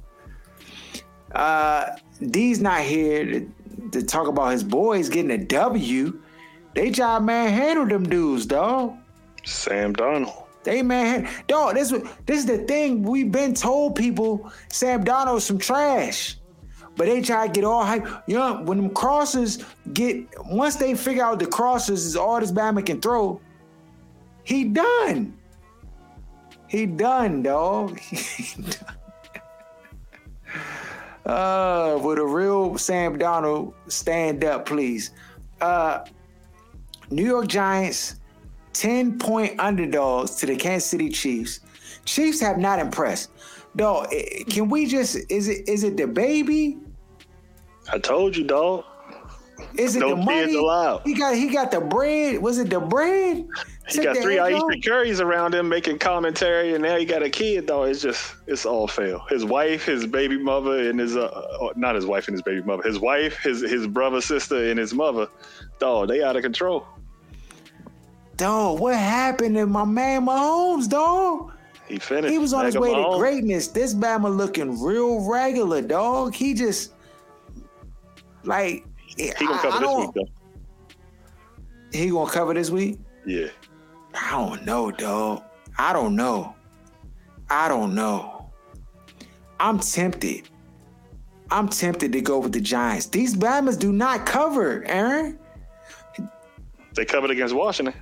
Uh 1.33 1.97
D's 2.31 2.61
not 2.61 2.83
here 2.83 3.25
to, 3.25 3.53
to 3.93 4.03
talk 4.03 4.29
about 4.29 4.53
his 4.53 4.63
boys 4.63 5.09
getting 5.09 5.31
a 5.31 5.45
W. 5.45 6.21
They 6.75 6.91
try 6.91 7.19
to 7.19 7.21
manhandle 7.21 7.87
them 7.87 8.05
dudes, 8.05 8.47
dog. 8.47 8.97
Sam 9.45 9.95
Darnold. 9.95 10.47
They 10.65 10.83
man, 10.83 11.29
dog. 11.49 11.75
This 11.75 11.91
this 12.27 12.39
is 12.39 12.47
the 12.47 12.59
thing 12.59 13.03
we've 13.03 13.33
been 13.33 13.55
told 13.55 13.97
people. 13.97 14.51
Sam 14.69 15.05
Darnold's 15.05 15.45
some 15.45 15.59
trash, 15.59 16.37
but 16.97 17.07
they 17.07 17.21
try 17.21 17.49
to 17.49 17.53
get 17.53 17.65
all 17.65 17.85
hype. 17.85 18.07
You 18.29 18.37
know, 18.37 18.63
when 18.63 18.79
them 18.79 18.91
crosses 18.91 19.65
get 19.93 20.25
once 20.45 20.77
they 20.77 20.95
figure 20.95 21.25
out 21.25 21.41
the 21.41 21.47
crosses 21.47 22.07
is 22.07 22.17
all 22.17 22.39
this 22.39 22.53
Bama 22.53 22.87
can 22.87 23.01
throw, 23.01 23.41
he 24.45 24.65
done. 24.65 25.37
He 26.73 26.87
done, 26.87 27.43
dog. 27.43 27.99
He 28.01 28.62
done. 28.62 28.97
uh, 31.27 31.99
with 32.03 32.18
a 32.18 32.25
real 32.25 32.79
Sam 32.79 33.18
Darnold, 33.18 33.75
stand 33.89 34.43
up, 34.43 34.64
please. 34.64 35.11
Uh, 35.61 36.07
New 37.11 37.27
York 37.27 37.47
Giants 37.47 38.16
10 38.73 39.18
point 39.18 39.61
underdogs 39.61 40.37
to 40.37 40.47
the 40.47 40.57
Kansas 40.57 40.89
City 40.89 41.11
Chiefs. 41.11 41.61
Chiefs 42.07 42.41
have 42.41 42.57
not 42.57 42.79
impressed. 42.79 43.31
Dog, 43.77 44.09
eh, 44.11 44.43
can 44.49 44.70
we 44.70 44.87
just 44.87 45.16
is 45.31 45.49
it 45.49 45.68
is 45.68 45.85
it 45.85 45.99
the 45.99 46.07
baby? 46.07 46.79
I 47.93 47.99
told 47.99 48.35
you, 48.35 48.45
dog. 48.45 48.85
Is 49.77 49.95
it 49.97 50.01
No 50.01 50.11
the 50.11 50.16
money? 50.16 50.55
allowed. 50.57 51.03
He 51.05 51.12
got 51.14 51.35
he 51.37 51.49
got 51.51 51.70
the 51.70 51.81
bread. 51.83 52.41
Was 52.41 52.57
it 52.59 52.70
the 52.70 52.81
bread? 52.81 53.47
He 53.89 53.99
got 53.99 54.16
three 54.18 54.39
Ayesha? 54.39 54.62
Currys 54.80 55.20
around 55.20 55.55
him 55.55 55.68
making 55.68 55.99
commentary, 55.99 56.74
and 56.74 56.83
now 56.83 56.97
he 56.97 57.05
got 57.05 57.22
a 57.22 57.30
kid. 57.30 57.66
Though 57.66 57.83
it's 57.83 58.01
just 58.01 58.35
it's 58.47 58.64
all 58.64 58.87
fail. 58.87 59.24
His 59.28 59.45
wife, 59.45 59.85
his 59.85 60.07
baby 60.07 60.39
mother, 60.39 60.89
and 60.89 61.01
his 61.01 61.16
uh, 61.16 61.24
uh, 61.24 61.72
not 61.76 61.95
his 61.95 62.07
wife 62.07 62.28
and 62.28 62.35
his 62.35 62.43
baby 62.43 62.62
mother. 62.62 62.83
His 62.85 62.99
wife, 62.99 63.39
his 63.39 63.61
his 63.61 63.87
brother, 63.87 64.20
sister, 64.20 64.70
and 64.70 64.78
his 64.78 64.95
mother. 64.95 65.26
Dog, 65.78 66.09
they 66.09 66.22
out 66.22 66.37
of 66.37 66.43
control. 66.43 66.87
Dog, 68.37 68.80
what 68.80 68.97
happened 68.97 69.57
to 69.57 69.66
my 69.66 69.85
man 69.85 70.26
Mahomes, 70.26 70.89
dog? 70.89 71.53
He 71.89 71.99
finished. 71.99 72.33
He 72.33 72.39
was 72.39 72.53
on 72.53 72.64
his 72.64 72.78
way 72.78 72.95
to 72.95 73.16
greatness. 73.18 73.68
This 73.68 73.95
Bama 73.95 74.35
looking 74.35 74.80
real 74.80 75.28
regular, 75.28 75.83
dog. 75.83 76.35
He 76.35 76.55
just 76.55 76.93
like 78.45 78.85
He 79.16 79.30
gonna 79.39 79.59
cover 79.59 79.80
this 79.80 79.97
week 79.97 80.11
though. 80.14 81.99
He 81.99 82.11
gonna 82.11 82.30
cover 82.30 82.55
this 82.55 82.70
week? 82.70 82.99
Yeah. 83.26 83.49
I 84.15 84.31
don't 84.33 84.65
know, 84.65 84.91
dog. 84.91 85.43
I 85.79 85.93
don't 85.93 86.17
know. 86.17 86.55
I 87.51 87.69
don't 87.69 87.95
know. 87.95 88.51
I'm 89.59 89.79
tempted. 89.79 90.49
I'm 91.51 91.69
tempted 91.69 92.13
to 92.13 92.21
go 92.21 92.39
with 92.39 92.53
the 92.53 92.61
Giants. 92.61 93.07
These 93.07 93.37
Bamas 93.37 93.79
do 93.79 93.93
not 93.93 94.25
cover, 94.25 94.85
Aaron. 94.85 95.39
They 96.95 97.05
covered 97.05 97.31
against 97.31 97.55
Washington. 97.55 97.95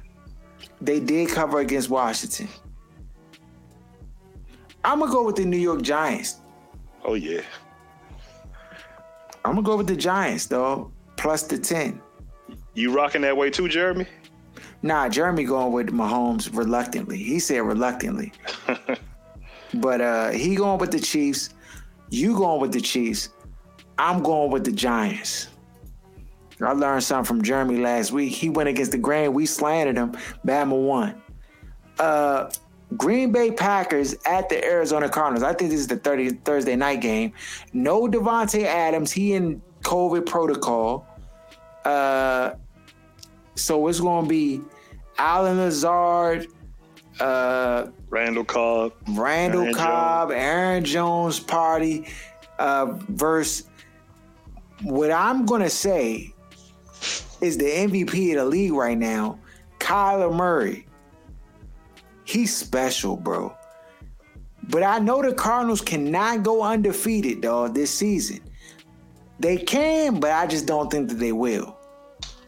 They 0.80 1.00
did 1.00 1.28
cover 1.30 1.60
against 1.60 1.90
Washington. 1.90 2.48
I'm 4.84 5.00
gonna 5.00 5.12
go 5.12 5.24
with 5.24 5.36
the 5.36 5.44
New 5.44 5.58
York 5.58 5.82
Giants. 5.82 6.36
Oh 7.04 7.14
yeah. 7.14 7.42
I'm 9.44 9.54
gonna 9.54 9.62
go 9.62 9.76
with 9.76 9.86
the 9.86 9.96
Giants 9.96 10.46
though, 10.46 10.92
plus 11.16 11.42
the 11.42 11.58
ten. 11.58 12.00
You 12.74 12.92
rocking 12.92 13.22
that 13.22 13.36
way 13.36 13.50
too, 13.50 13.68
Jeremy? 13.68 14.06
Nah, 14.82 15.08
Jeremy 15.08 15.44
going 15.44 15.72
with 15.72 15.88
Mahomes 15.88 16.54
reluctantly. 16.56 17.18
He 17.18 17.38
said 17.38 17.60
reluctantly. 17.60 18.32
but 19.74 20.00
uh 20.00 20.30
he 20.30 20.54
going 20.56 20.78
with 20.78 20.90
the 20.90 21.00
Chiefs. 21.00 21.50
You 22.08 22.36
going 22.36 22.60
with 22.60 22.72
the 22.72 22.80
Chiefs. 22.80 23.30
I'm 23.98 24.22
going 24.22 24.50
with 24.50 24.64
the 24.64 24.72
Giants. 24.72 25.48
I 26.62 26.72
learned 26.72 27.02
something 27.02 27.24
from 27.24 27.42
Jeremy 27.42 27.78
last 27.78 28.12
week. 28.12 28.32
He 28.32 28.50
went 28.50 28.68
against 28.68 28.92
the 28.92 28.98
grain. 28.98 29.32
We 29.32 29.46
slandered 29.46 29.96
him. 29.96 30.12
Bama 30.46 30.80
won. 30.80 31.22
Uh 31.98 32.50
Green 32.96 33.30
Bay 33.30 33.52
Packers 33.52 34.16
at 34.26 34.48
the 34.48 34.64
Arizona 34.64 35.08
Cardinals. 35.08 35.44
I 35.44 35.52
think 35.52 35.70
this 35.70 35.80
is 35.80 35.86
the 35.86 35.96
30, 35.96 36.30
Thursday 36.44 36.74
night 36.74 37.00
game. 37.00 37.32
No 37.72 38.08
Davante 38.08 38.64
Adams. 38.64 39.12
He 39.12 39.34
in 39.34 39.62
COVID 39.82 40.26
protocol. 40.26 41.06
Uh, 41.84 42.54
so 43.54 43.88
it's 43.88 44.00
going 44.00 44.24
to 44.24 44.28
be 44.28 44.62
Allen 45.18 45.58
Lazard, 45.58 46.46
uh, 47.20 47.88
Randall 48.08 48.44
Cobb, 48.44 48.92
Randall 49.08 49.62
Aaron 49.62 49.74
Cobb, 49.74 50.28
Jones. 50.30 50.40
Aaron 50.40 50.84
Jones 50.84 51.40
party 51.40 52.08
uh, 52.58 52.98
versus 53.08 53.68
what 54.82 55.10
I'm 55.10 55.46
going 55.46 55.62
to 55.62 55.70
say 55.70 56.32
is 57.40 57.56
the 57.58 57.64
MVP 57.64 58.32
of 58.32 58.36
the 58.36 58.44
league 58.44 58.72
right 58.72 58.98
now, 58.98 59.38
Kyler 59.78 60.34
Murray. 60.34 60.86
He's 62.24 62.56
special, 62.56 63.16
bro. 63.16 63.54
But 64.68 64.82
I 64.82 64.98
know 65.00 65.20
the 65.20 65.34
Cardinals 65.34 65.80
cannot 65.80 66.42
go 66.42 66.62
undefeated, 66.62 67.40
dog, 67.40 67.74
this 67.74 67.90
season. 67.90 68.40
They 69.40 69.56
can, 69.56 70.20
but 70.20 70.30
I 70.30 70.46
just 70.46 70.66
don't 70.66 70.90
think 70.90 71.08
that 71.08 71.16
they 71.16 71.32
will. 71.32 71.76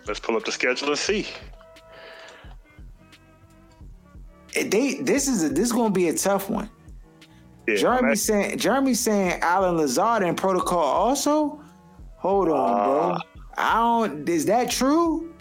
Let's 0.06 0.20
pull 0.20 0.36
up 0.36 0.44
the 0.44 0.52
schedule 0.52 0.88
and 0.88 0.98
see. 0.98 1.26
They 4.54 4.94
this 4.94 5.28
is 5.28 5.44
a, 5.44 5.48
this 5.48 5.66
is 5.66 5.72
gonna 5.72 5.90
be 5.90 6.08
a 6.08 6.14
tough 6.14 6.50
one. 6.50 6.68
Yeah, 7.66 7.76
Jeremy 7.76 8.16
saying 8.16 8.58
Jeremy 8.58 8.94
saying 8.94 9.40
Allen 9.40 9.76
Lazard 9.76 10.22
in 10.22 10.34
protocol 10.34 10.78
also. 10.78 11.62
Hold 12.16 12.48
on, 12.48 12.80
uh, 12.80 12.84
bro. 12.84 13.16
I 13.56 13.74
don't. 13.74 14.28
Is 14.28 14.46
that 14.46 14.70
true? 14.70 15.32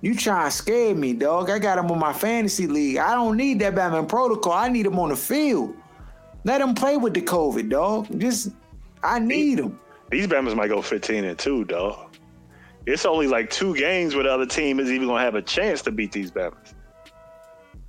You 0.00 0.16
trying 0.16 0.50
to 0.50 0.56
scare 0.56 0.94
me, 0.96 1.12
dog. 1.12 1.48
I 1.48 1.60
got 1.60 1.78
him 1.78 1.90
on 1.90 1.98
my 1.98 2.12
fantasy 2.12 2.66
league. 2.66 2.96
I 2.96 3.14
don't 3.14 3.36
need 3.36 3.60
that 3.60 3.76
Batman 3.76 4.06
protocol. 4.06 4.52
I 4.52 4.68
need 4.68 4.84
him 4.84 4.98
on 4.98 5.10
the 5.10 5.16
field. 5.16 5.76
Let 6.44 6.60
him 6.60 6.74
play 6.74 6.96
with 6.96 7.14
the 7.14 7.22
COVID, 7.22 7.70
dog. 7.70 8.08
Just, 8.18 8.48
I 9.04 9.20
need 9.20 9.60
him. 9.60 9.78
These 10.10 10.26
Bama's 10.26 10.56
might 10.56 10.68
go 10.68 10.82
15 10.82 11.24
and 11.24 11.38
2, 11.38 11.64
dog. 11.66 12.11
It's 12.86 13.06
only 13.06 13.26
like 13.26 13.50
two 13.50 13.74
games 13.76 14.14
where 14.14 14.24
the 14.24 14.32
other 14.32 14.46
team 14.46 14.80
is 14.80 14.90
even 14.90 15.06
going 15.06 15.20
to 15.20 15.24
have 15.24 15.34
a 15.34 15.42
chance 15.42 15.82
to 15.82 15.92
beat 15.92 16.12
these 16.12 16.30
Bama's. 16.30 16.74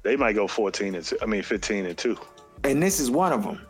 They 0.03 0.15
might 0.15 0.33
go 0.33 0.47
14 0.47 0.95
and 0.95 1.03
2. 1.03 1.17
I 1.21 1.25
mean, 1.25 1.41
15 1.41 1.85
and 1.85 1.97
2. 1.97 2.17
And 2.65 2.83
this 2.83 2.99
is 2.99 3.09
one 3.09 3.33
of 3.33 3.43
them. 3.43 3.65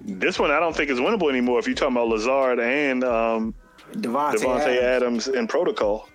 This 0.00 0.38
one 0.38 0.50
I 0.50 0.58
don't 0.60 0.74
think 0.74 0.90
is 0.90 0.98
winnable 0.98 1.28
anymore 1.28 1.58
if 1.58 1.66
you're 1.66 1.76
talking 1.76 1.96
about 1.96 2.08
Lazard 2.08 2.58
and 2.58 3.04
um, 3.04 3.54
Davante, 3.92 4.36
Davante 4.36 4.78
Adams. 4.78 5.28
Adams 5.28 5.28
in 5.28 5.46
protocol. 5.46 6.08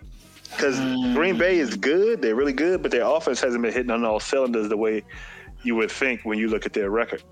Because 0.50 0.80
Green 1.14 1.38
Bay 1.38 1.58
is 1.58 1.76
good, 1.76 2.22
they're 2.22 2.36
really 2.36 2.54
good, 2.54 2.82
but 2.82 2.92
their 2.92 3.04
offense 3.04 3.42
hasn't 3.42 3.62
been 3.62 3.74
hitting 3.74 3.92
on 3.92 4.06
all 4.06 4.20
cylinders 4.20 4.70
the 4.70 4.78
way 4.78 5.04
you 5.64 5.76
would 5.76 5.92
think 5.92 6.22
when 6.24 6.40
you 6.40 6.48
look 6.48 6.66
at 6.66 6.74
their 6.74 6.90
record. 6.90 7.24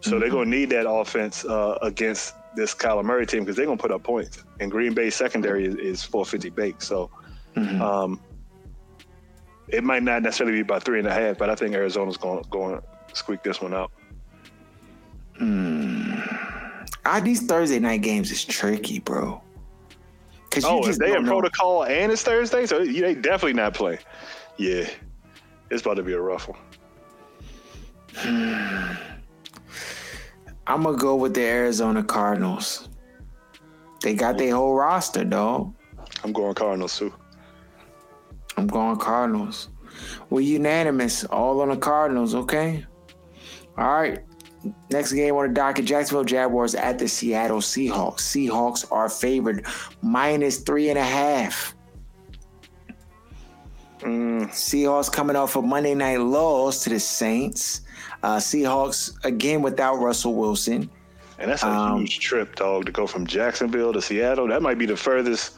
So 0.00 0.10
mm-hmm. 0.10 0.20
they're 0.20 0.30
going 0.30 0.50
to 0.50 0.56
need 0.56 0.70
that 0.70 0.90
offense 0.90 1.44
uh, 1.44 1.78
against 1.82 2.34
this 2.54 2.74
Kyler 2.74 3.04
Murray 3.04 3.26
team 3.26 3.40
because 3.40 3.56
they're 3.56 3.66
going 3.66 3.78
to 3.78 3.82
put 3.82 3.90
up 3.90 4.02
points. 4.02 4.44
And 4.60 4.70
Green 4.70 4.94
Bay 4.94 5.10
secondary 5.10 5.66
is, 5.66 5.74
is 5.76 6.02
450 6.02 6.50
baked. 6.50 6.82
So 6.82 7.10
mm-hmm. 7.56 7.80
um, 7.80 8.20
it 9.68 9.82
might 9.82 10.02
not 10.02 10.22
necessarily 10.22 10.58
be 10.58 10.62
by 10.62 10.78
three 10.78 10.98
and 10.98 11.08
a 11.08 11.12
half, 11.12 11.38
but 11.38 11.50
I 11.50 11.54
think 11.54 11.74
Arizona's 11.74 12.16
gonna 12.16 12.42
going 12.50 12.76
to 12.76 12.82
squeak 13.14 13.42
this 13.42 13.60
one 13.60 13.74
out. 13.74 13.90
Mm. 15.40 17.24
These 17.24 17.46
Thursday 17.46 17.78
night 17.78 18.02
games 18.02 18.30
is 18.30 18.44
tricky, 18.44 19.00
bro. 19.00 19.42
Cause 20.50 20.64
oh, 20.66 20.86
if 20.86 20.98
they 20.98 21.16
in 21.16 21.24
know. 21.24 21.30
protocol 21.30 21.84
and 21.84 22.12
it's 22.12 22.22
Thursday, 22.22 22.66
so 22.66 22.84
they 22.84 23.14
definitely 23.14 23.54
not 23.54 23.72
play. 23.72 23.98
Yeah, 24.58 24.86
it's 25.70 25.80
about 25.80 25.94
to 25.94 26.02
be 26.02 26.12
a 26.12 26.20
rough 26.20 26.48
one. 26.48 26.58
I'm 30.66 30.84
gonna 30.84 30.96
go 30.96 31.16
with 31.16 31.34
the 31.34 31.42
Arizona 31.42 32.02
Cardinals. 32.04 32.88
They 34.02 34.14
got 34.14 34.38
their 34.38 34.54
whole 34.54 34.74
roster, 34.74 35.24
dog. 35.24 35.74
I'm 36.24 36.32
going 36.32 36.54
Cardinals 36.54 36.98
too. 36.98 37.12
I'm 38.56 38.66
going 38.66 38.96
Cardinals. 38.98 39.68
We're 40.30 40.40
unanimous, 40.40 41.24
all 41.24 41.60
on 41.60 41.68
the 41.68 41.76
Cardinals. 41.76 42.34
Okay. 42.34 42.84
All 43.76 43.92
right. 43.92 44.20
Next 44.90 45.12
game 45.12 45.34
on 45.34 45.48
the 45.48 45.54
docket 45.54 45.84
Jacksonville 45.84 46.24
Jaguars 46.24 46.74
at 46.74 46.98
the 46.98 47.08
Seattle 47.08 47.58
Seahawks. 47.58 48.20
Seahawks 48.20 48.90
are 48.92 49.08
favored 49.08 49.66
minus 50.02 50.58
three 50.58 50.88
and 50.88 50.98
a 50.98 51.04
half. 51.04 51.74
Mm. 54.00 54.48
Seahawks 54.48 55.10
coming 55.10 55.36
off 55.36 55.56
a 55.56 55.62
Monday 55.62 55.94
night 55.94 56.20
loss 56.20 56.84
to 56.84 56.90
the 56.90 57.00
Saints. 57.00 57.80
Uh, 58.22 58.36
Seahawks 58.36 59.12
again 59.24 59.62
without 59.62 59.96
Russell 59.96 60.34
Wilson. 60.34 60.88
And 61.38 61.50
that's 61.50 61.62
a 61.62 61.68
um, 61.68 62.00
huge 62.00 62.20
trip, 62.20 62.54
dog, 62.54 62.86
to 62.86 62.92
go 62.92 63.06
from 63.06 63.26
Jacksonville 63.26 63.92
to 63.92 64.00
Seattle. 64.00 64.46
That 64.46 64.62
might 64.62 64.78
be 64.78 64.86
the 64.86 64.96
furthest 64.96 65.56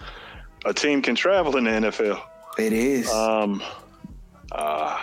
a 0.64 0.72
team 0.72 1.02
can 1.02 1.14
travel 1.14 1.56
in 1.56 1.64
the 1.64 1.70
NFL. 1.70 2.22
It 2.58 2.72
is. 2.72 3.10
Um, 3.10 3.62
uh, 4.52 4.98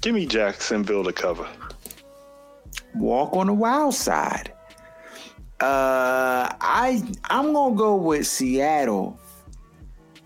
Give 0.00 0.14
me 0.14 0.26
Jacksonville 0.26 1.04
to 1.04 1.12
cover. 1.12 1.46
Walk 2.94 3.34
on 3.34 3.48
the 3.48 3.52
wild 3.52 3.94
side. 3.94 4.52
Uh, 5.60 6.54
I 6.60 7.02
I'm 7.24 7.52
gonna 7.52 7.74
go 7.74 7.96
with 7.96 8.26
Seattle. 8.26 9.18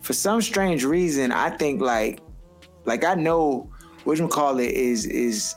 For 0.03 0.13
some 0.13 0.43
strange 0.43 0.85
reason, 0.85 1.33
I 1.33 1.51
think 1.51 1.81
like 1.81 2.21
like 2.85 3.03
I 3.03 3.15
know 3.15 3.72
what 4.05 4.19
you 4.19 4.29
call 4.29 4.59
it 4.59 4.71
is 4.71 5.07
is 5.07 5.55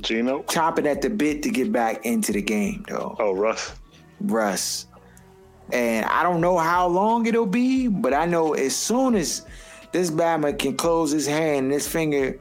Geno 0.00 0.42
chopping 0.44 0.86
at 0.86 1.02
the 1.02 1.10
bit 1.10 1.42
to 1.42 1.50
get 1.50 1.72
back 1.72 2.04
into 2.04 2.32
the 2.32 2.42
game 2.42 2.84
though. 2.88 3.16
Oh, 3.18 3.32
Russ. 3.34 3.74
Russ. 4.20 4.86
And 5.72 6.06
I 6.06 6.22
don't 6.22 6.40
know 6.40 6.56
how 6.56 6.86
long 6.86 7.26
it'll 7.26 7.46
be, 7.46 7.88
but 7.88 8.14
I 8.14 8.24
know 8.24 8.54
as 8.54 8.74
soon 8.74 9.14
as 9.14 9.44
this 9.92 10.10
Bama 10.10 10.58
can 10.58 10.76
close 10.76 11.10
his 11.10 11.26
hand 11.26 11.64
and 11.64 11.72
his 11.72 11.86
finger 11.86 12.38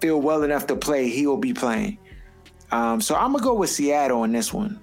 feel 0.00 0.20
well 0.20 0.42
enough 0.42 0.66
to 0.66 0.76
play, 0.76 1.08
he 1.08 1.26
will 1.26 1.36
be 1.36 1.52
playing. 1.52 1.98
Um, 2.72 3.00
so 3.00 3.14
I'm 3.14 3.32
gonna 3.32 3.42
go 3.42 3.54
with 3.54 3.70
Seattle 3.70 4.20
on 4.20 4.32
this 4.32 4.52
one. 4.52 4.80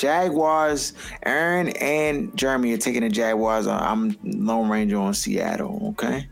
Jaguars, 0.00 0.94
Aaron 1.24 1.68
and 1.76 2.34
Jeremy 2.34 2.72
are 2.72 2.78
taking 2.78 3.02
the 3.02 3.10
Jaguars. 3.10 3.66
I'm 3.66 4.16
Lone 4.24 4.70
Ranger 4.70 4.96
on 4.96 5.12
Seattle. 5.12 5.90
Okay. 5.90 6.26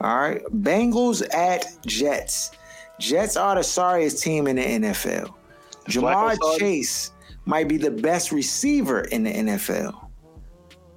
All 0.00 0.16
right. 0.16 0.42
Bengals 0.46 1.22
at 1.34 1.66
Jets. 1.84 2.52
Jets 2.98 3.36
are 3.36 3.54
the 3.54 3.62
sorriest 3.62 4.22
team 4.22 4.46
in 4.46 4.56
the 4.56 4.62
NFL. 4.62 5.34
Ja'Marr 5.84 6.38
Chase 6.58 7.12
might 7.44 7.68
be 7.68 7.76
the 7.76 7.90
best 7.90 8.32
receiver 8.32 9.02
in 9.02 9.24
the 9.24 9.32
NFL. 9.32 10.08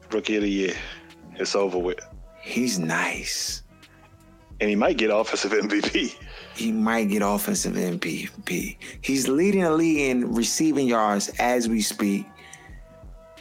Rookie 0.09 0.37
of 0.37 0.43
the 0.43 0.49
year. 0.49 0.75
It's 1.35 1.53
over 1.53 1.77
with. 1.77 1.99
He's 2.41 2.79
nice. 2.79 3.63
And 4.61 4.69
he 4.69 4.75
might 4.77 4.95
get 4.95 5.09
offensive 5.11 5.51
MVP. 5.63 6.15
He 6.59 6.73
might 6.73 7.05
get 7.05 7.21
offensive 7.21 7.75
MVP. 7.75 8.75
He's 9.01 9.29
leading 9.29 9.61
the 9.61 9.71
league 9.71 10.09
in 10.09 10.33
receiving 10.33 10.87
yards 10.87 11.29
as 11.39 11.69
we 11.69 11.81
speak. 11.81 12.25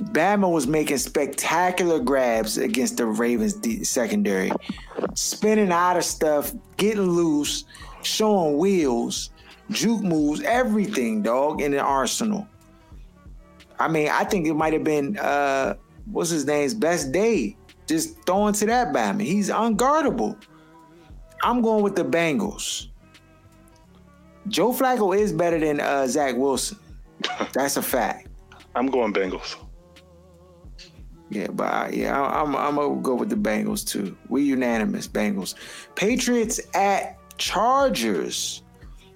Bama 0.00 0.48
was 0.48 0.68
making 0.68 0.98
spectacular 0.98 1.98
grabs 1.98 2.58
against 2.58 2.96
the 2.96 3.06
Ravens 3.06 3.56
secondary, 3.88 4.52
spinning 5.14 5.72
out 5.72 5.96
of 5.96 6.04
stuff, 6.04 6.52
getting 6.76 7.10
loose, 7.10 7.64
showing 8.02 8.56
wheels, 8.56 9.30
juke 9.72 10.02
moves, 10.02 10.40
everything, 10.42 11.20
dog, 11.20 11.60
in 11.60 11.72
the 11.72 11.80
arsenal. 11.80 12.46
I 13.80 13.88
mean, 13.88 14.10
I 14.10 14.22
think 14.22 14.46
it 14.46 14.54
might 14.54 14.74
have 14.74 14.84
been 14.84 15.18
uh 15.18 15.74
what's 16.12 16.30
his 16.30 16.46
name's 16.46 16.74
best 16.74 17.10
day 17.10 17.56
just 17.88 18.24
throwing 18.24 18.54
to 18.54 18.66
that 18.66 18.94
Bama. 18.94 19.22
He's 19.22 19.50
unguardable. 19.50 20.40
I'm 21.42 21.62
going 21.62 21.82
with 21.82 21.96
the 21.96 22.04
Bengals. 22.04 22.86
Joe 24.48 24.72
Flacco 24.72 25.16
is 25.16 25.32
better 25.32 25.58
than 25.58 25.80
uh, 25.80 26.06
Zach 26.06 26.36
Wilson. 26.36 26.78
That's 27.52 27.76
a 27.76 27.82
fact. 27.82 28.28
I'm 28.74 28.86
going 28.86 29.12
Bengals. 29.12 29.56
Yeah, 31.30 31.48
but 31.50 31.66
I, 31.66 31.90
yeah, 31.90 32.20
I, 32.20 32.40
I'm 32.40 32.56
I'm 32.56 32.76
gonna 32.76 33.00
go 33.02 33.14
with 33.14 33.28
the 33.28 33.36
Bengals 33.36 33.86
too. 33.86 34.16
We 34.28 34.42
unanimous 34.42 35.06
Bengals. 35.06 35.54
Patriots 35.94 36.60
at 36.74 37.18
Chargers. 37.36 38.62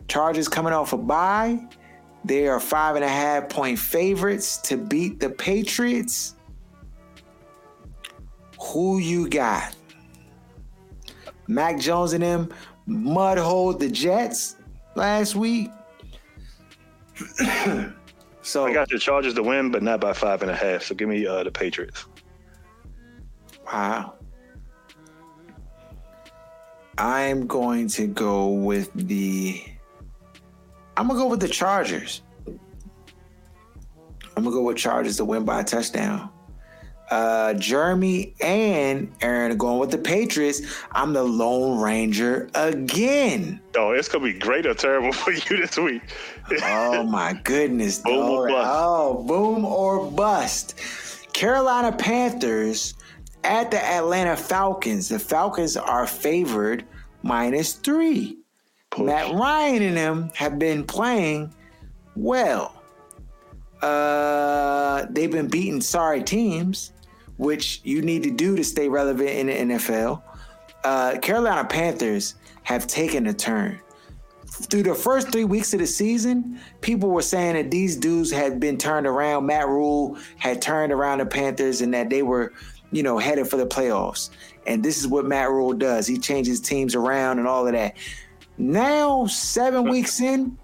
Chargers 0.09 0.49
coming 0.49 0.73
off 0.73 0.93
a 0.93 0.99
bye. 0.99 1.59
They 2.25 2.47
are 2.49 2.61
five 2.61 2.97
and 2.97 3.05
a 3.05 3.09
half 3.09 3.49
point 3.49 3.79
favorites 3.79 4.59
to 4.59 4.77
beat 4.77 5.21
the 5.21 5.31
Patriots. 5.31 6.37
Who 8.61 8.99
you 8.99 9.29
got? 9.29 9.75
Mac 11.49 11.79
Jones 11.79 12.13
and 12.13 12.23
them 12.23 12.53
mudhold 12.87 13.79
the 13.79 13.89
Jets 13.89 14.57
last 14.95 15.35
week. 15.35 15.71
so 18.43 18.67
I 18.67 18.73
got 18.73 18.89
the 18.89 18.99
Chargers 18.99 19.35
to 19.35 19.43
win, 19.43 19.71
but 19.71 19.83
not 19.83 20.01
by 20.01 20.13
five 20.13 20.43
and 20.43 20.51
a 20.51 20.57
half. 20.57 20.83
So 20.83 20.95
give 20.95 21.09
me 21.09 21.27
uh, 21.27 21.45
the 21.45 21.51
Patriots. 21.51 22.07
Wow. 23.67 24.15
I'm 26.99 27.47
going 27.47 27.89
to 27.89 28.07
go 28.07 28.49
with 28.49 28.91
the. 28.95 29.63
I'm 30.97 31.09
gonna 31.09 31.19
go 31.19 31.27
with 31.27 31.41
the 31.41 31.49
Chargers. 31.49 32.23
I'm 34.37 34.45
gonna 34.45 34.51
go 34.51 34.63
with 34.63 34.77
Chargers 34.77 35.17
to 35.17 35.25
win 35.25 35.45
by 35.45 35.61
a 35.61 35.65
touchdown. 35.65 36.32
Uh, 37.13 37.53
Jeremy 37.53 38.35
and 38.41 39.13
Aaron 39.21 39.53
are 39.53 39.55
going 39.55 39.79
with 39.79 39.91
the 39.91 39.99
Patriots. 39.99 40.63
I'm 40.93 41.13
the 41.13 41.23
Lone 41.23 41.79
Ranger 41.79 42.49
again. 42.55 43.61
Oh, 43.77 43.91
it's 43.91 44.09
gonna 44.09 44.25
be 44.25 44.33
great 44.33 44.65
or 44.65 44.73
terrible 44.73 45.13
for 45.13 45.31
you 45.31 45.59
this 45.59 45.77
week. 45.77 46.01
Oh 46.63 47.03
my 47.03 47.35
goodness. 47.45 47.99
Boom 48.05 48.31
or 48.31 48.49
bust. 48.49 48.71
Oh, 48.73 49.25
boom 49.25 49.67
or 49.67 50.11
bust. 50.11 50.81
Carolina 51.35 51.95
Panthers 51.95 52.95
at 53.45 53.71
the 53.71 53.85
Atlanta 53.85 54.35
Falcons. 54.35 55.11
The 55.11 55.19
Falcons 55.19 55.77
are 55.77 56.07
favored 56.07 56.83
minus 57.23 57.75
three. 57.75 58.39
Push. 58.91 59.05
Matt 59.05 59.35
Ryan 59.35 59.83
and 59.83 59.97
them 59.99 60.31
have 60.35 60.59
been 60.59 60.83
playing 60.83 61.53
well. 62.17 62.83
Uh, 63.83 65.05
they've 65.11 65.31
been 65.31 65.49
beating 65.49 65.83
sorry 65.83 66.23
teams, 66.23 66.93
which 67.37 67.81
you 67.85 68.03
need 68.03 68.23
to 68.23 68.31
do 68.31 68.57
to 68.57 68.65
stay 68.65 68.89
relevant 68.89 69.31
in 69.31 69.47
the 69.47 69.75
NFL. 69.75 70.23
Uh, 70.85 71.19
Carolina 71.21 71.67
Panthers 71.67 72.35
have 72.65 72.87
taken 72.87 73.27
a 73.27 73.33
turn. 73.33 73.79
Through 74.47 74.83
the 74.83 74.95
first 74.95 75.33
three 75.33 75.45
weeks 75.45 75.73
of 75.73 75.81
the 75.81 75.87
season, 75.87 76.61
people 76.83 77.11
were 77.11 77.23
saying 77.23 77.55
that 77.55 77.71
these 77.71 77.97
dudes 77.97 78.31
had 78.31 78.61
been 78.61 78.77
turned 78.77 79.07
around. 79.07 79.47
Matt 79.47 79.67
Rhule 79.67 80.19
had 80.37 80.61
turned 80.61 80.93
around 80.93 81.19
the 81.19 81.27
Panthers 81.27 81.81
and 81.81 81.95
that 81.95 82.11
they 82.11 82.23
were, 82.23 82.53
you 82.91 83.03
know, 83.03 83.19
headed 83.19 83.49
for 83.49 83.57
the 83.57 83.67
playoffs. 83.67 84.31
And 84.67 84.83
this 84.85 84.99
is 84.99 85.09
what 85.09 85.25
Matt 85.25 85.51
Rhule 85.51 85.73
does. 85.73 86.07
He 86.07 86.19
changes 86.19 86.61
teams 86.61 86.95
around 86.95 87.39
and 87.39 87.49
all 87.49 87.67
of 87.67 87.73
that. 87.73 87.97
Now, 88.59 89.27
seven 89.27 89.89
weeks 89.89 90.21
in, 90.21 90.59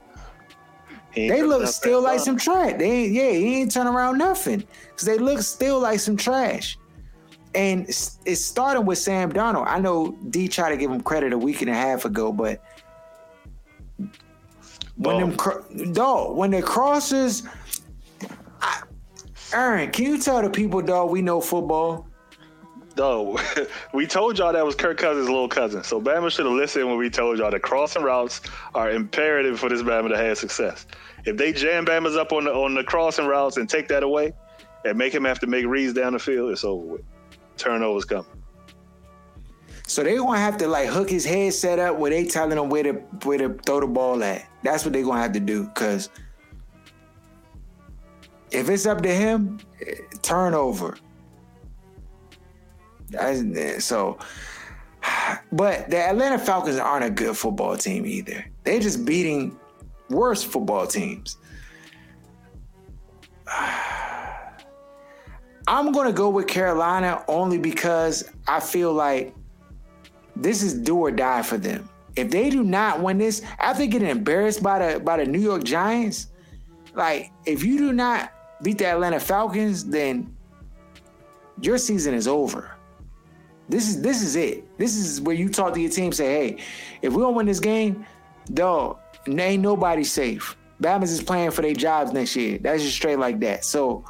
they 1.26 1.42
look 1.42 1.66
still 1.66 2.02
like 2.02 2.20
some 2.20 2.36
trash. 2.36 2.74
They 2.78 2.90
ain't, 2.90 3.12
yeah, 3.12 3.30
he 3.30 3.60
ain't 3.60 3.72
turn 3.72 3.86
around 3.86 4.18
nothing 4.18 4.62
because 4.90 5.06
they 5.06 5.18
look 5.18 5.40
still 5.40 5.80
like 5.80 6.00
some 6.00 6.16
trash. 6.16 6.78
And 7.54 7.88
it's, 7.88 8.44
starting 8.44 8.84
with 8.84 8.98
Sam 8.98 9.32
Darnold. 9.32 9.66
I 9.66 9.78
know 9.78 10.16
D 10.30 10.48
tried 10.48 10.70
to 10.70 10.76
give 10.76 10.90
him 10.90 11.00
credit 11.00 11.32
a 11.32 11.38
week 11.38 11.62
and 11.62 11.70
a 11.70 11.74
half 11.74 12.04
ago, 12.04 12.30
but 12.30 12.62
when 14.96 15.18
them 15.18 15.36
cro- 15.36 15.64
dog 15.92 16.36
when 16.36 16.50
the 16.50 16.60
crosses, 16.60 17.44
I, 18.60 18.82
Aaron, 19.52 19.90
can 19.90 20.04
you 20.04 20.18
tell 20.18 20.42
the 20.42 20.50
people, 20.50 20.82
dog, 20.82 21.10
we 21.10 21.22
know 21.22 21.40
football? 21.40 22.07
No, 22.98 23.38
we 23.92 24.06
told 24.06 24.38
y'all 24.38 24.52
that 24.52 24.66
was 24.66 24.74
Kirk 24.74 24.98
Cousins' 24.98 25.28
little 25.28 25.48
cousin. 25.48 25.84
So 25.84 26.00
Bama 26.00 26.32
should 26.32 26.46
have 26.46 26.54
listened 26.54 26.88
when 26.88 26.98
we 26.98 27.08
told 27.08 27.38
y'all 27.38 27.50
that 27.50 27.62
crossing 27.62 28.02
routes 28.02 28.40
are 28.74 28.90
imperative 28.90 29.60
for 29.60 29.68
this 29.68 29.82
Bama 29.82 30.08
to 30.08 30.16
have 30.16 30.36
success. 30.36 30.84
If 31.24 31.36
they 31.36 31.52
jam 31.52 31.86
Bama's 31.86 32.16
up 32.16 32.32
on 32.32 32.44
the 32.44 32.52
on 32.52 32.74
the 32.74 32.82
crossing 32.82 33.26
routes 33.26 33.56
and 33.56 33.70
take 33.70 33.86
that 33.88 34.02
away, 34.02 34.32
and 34.84 34.98
make 34.98 35.14
him 35.14 35.24
have 35.24 35.38
to 35.40 35.46
make 35.46 35.64
reads 35.66 35.92
down 35.92 36.12
the 36.12 36.18
field, 36.18 36.50
it's 36.50 36.64
over 36.64 36.84
with. 36.84 37.02
Turnovers 37.56 38.04
coming. 38.04 38.26
So 39.86 40.04
they 40.04 40.16
gonna 40.16 40.38
have 40.38 40.58
to 40.58 40.68
like 40.68 40.88
hook 40.88 41.10
his 41.10 41.24
head 41.24 41.54
set 41.54 41.78
up 41.78 41.96
where 41.98 42.10
they 42.10 42.24
telling 42.24 42.58
him 42.58 42.68
where 42.68 42.82
to 42.82 42.92
where 43.24 43.38
to 43.38 43.54
throw 43.64 43.80
the 43.80 43.86
ball 43.86 44.22
at. 44.22 44.46
That's 44.62 44.84
what 44.84 44.92
they 44.92 45.02
gonna 45.02 45.20
have 45.20 45.32
to 45.32 45.40
do. 45.40 45.66
Cause 45.68 46.10
if 48.50 48.68
it's 48.68 48.86
up 48.86 49.02
to 49.02 49.14
him, 49.14 49.58
eh, 49.86 49.94
turnover. 50.22 50.96
That's, 53.10 53.84
so, 53.84 54.18
but 55.52 55.90
the 55.90 55.98
Atlanta 55.98 56.38
Falcons 56.38 56.76
aren't 56.76 57.04
a 57.04 57.10
good 57.10 57.36
football 57.36 57.76
team 57.76 58.06
either. 58.06 58.44
They're 58.64 58.80
just 58.80 59.04
beating 59.04 59.58
worse 60.10 60.42
football 60.42 60.86
teams. 60.86 61.36
I'm 65.66 65.92
gonna 65.92 66.12
go 66.12 66.30
with 66.30 66.46
Carolina 66.46 67.22
only 67.28 67.58
because 67.58 68.30
I 68.46 68.58
feel 68.58 68.92
like 68.92 69.34
this 70.34 70.62
is 70.62 70.72
do 70.72 70.96
or 70.96 71.10
die 71.10 71.42
for 71.42 71.58
them. 71.58 71.88
If 72.16 72.30
they 72.30 72.48
do 72.48 72.64
not 72.64 73.00
win 73.02 73.18
this, 73.18 73.42
after 73.58 73.84
getting 73.86 74.08
embarrassed 74.08 74.62
by 74.62 74.94
the 74.94 75.00
by 75.00 75.18
the 75.18 75.26
New 75.26 75.40
York 75.40 75.64
Giants, 75.64 76.28
like 76.94 77.30
if 77.44 77.62
you 77.62 77.76
do 77.76 77.92
not 77.92 78.32
beat 78.62 78.78
the 78.78 78.86
Atlanta 78.86 79.20
Falcons, 79.20 79.84
then 79.84 80.34
your 81.60 81.76
season 81.76 82.14
is 82.14 82.26
over. 82.26 82.77
This 83.68 83.88
is 83.88 84.00
this 84.00 84.22
is 84.22 84.36
it. 84.36 84.64
This 84.78 84.96
is 84.96 85.20
where 85.20 85.34
you 85.34 85.48
talk 85.48 85.74
to 85.74 85.80
your 85.80 85.90
team, 85.90 86.12
say, 86.12 86.26
hey, 86.26 86.62
if 87.02 87.12
we 87.12 87.20
don't 87.22 87.34
win 87.34 87.46
this 87.46 87.60
game, 87.60 88.06
dog, 88.54 88.98
ain't 89.26 89.62
nobody 89.62 90.04
safe. 90.04 90.56
Bama's 90.82 91.10
is 91.10 91.22
playing 91.22 91.50
for 91.50 91.62
their 91.62 91.74
jobs 91.74 92.12
next 92.12 92.34
year. 92.36 92.58
That's 92.58 92.82
just 92.82 92.94
straight 92.94 93.18
like 93.18 93.40
that. 93.40 93.64
So 93.64 94.04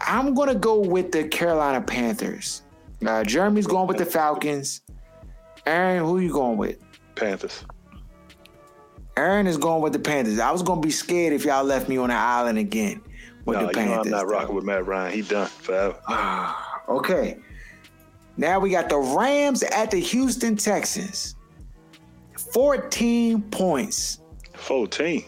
I'm 0.00 0.34
gonna 0.34 0.54
go 0.54 0.78
with 0.80 1.12
the 1.12 1.24
Carolina 1.28 1.80
Panthers. 1.82 2.62
Uh, 3.06 3.24
Jeremy's 3.24 3.66
going 3.66 3.88
with 3.88 3.98
the 3.98 4.06
Falcons. 4.06 4.80
Aaron, 5.66 6.04
who 6.04 6.18
you 6.20 6.32
going 6.32 6.56
with? 6.56 6.78
Panthers. 7.14 7.64
Aaron 9.16 9.46
is 9.46 9.56
going 9.56 9.82
with 9.82 9.92
the 9.92 9.98
Panthers. 9.98 10.38
I 10.38 10.50
was 10.50 10.62
gonna 10.62 10.80
be 10.80 10.90
scared 10.90 11.32
if 11.32 11.44
y'all 11.44 11.64
left 11.64 11.88
me 11.88 11.96
on 11.96 12.08
the 12.08 12.14
island 12.14 12.58
again 12.58 13.02
with 13.44 13.56
No, 13.58 13.66
the 13.66 13.72
you 13.80 13.86
know 13.86 13.92
Panthers. 13.94 14.06
I'm 14.06 14.10
not 14.10 14.26
though. 14.28 14.32
rocking 14.32 14.54
with 14.54 14.64
Matt 14.64 14.86
Ryan. 14.86 15.12
He 15.12 15.22
done 15.22 15.48
forever. 15.48 15.98
Okay. 16.88 17.36
Now 18.36 18.58
we 18.60 18.70
got 18.70 18.88
the 18.88 18.98
Rams 18.98 19.62
at 19.62 19.90
the 19.90 19.98
Houston 19.98 20.56
Texans. 20.56 21.36
14 22.52 23.42
points. 23.42 24.20
14. 24.54 25.24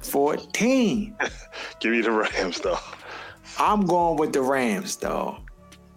14. 0.00 1.16
Give 1.80 1.92
me 1.92 2.00
the 2.00 2.12
Rams 2.12 2.60
though. 2.60 2.78
I'm 3.58 3.84
going 3.84 4.16
with 4.16 4.32
the 4.32 4.42
Rams, 4.42 4.96
though. 4.96 5.38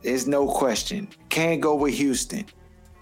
There's 0.02 0.28
no 0.28 0.48
question. 0.48 1.08
Can't 1.30 1.62
go 1.62 1.76
with 1.76 1.94
Houston. 1.94 2.46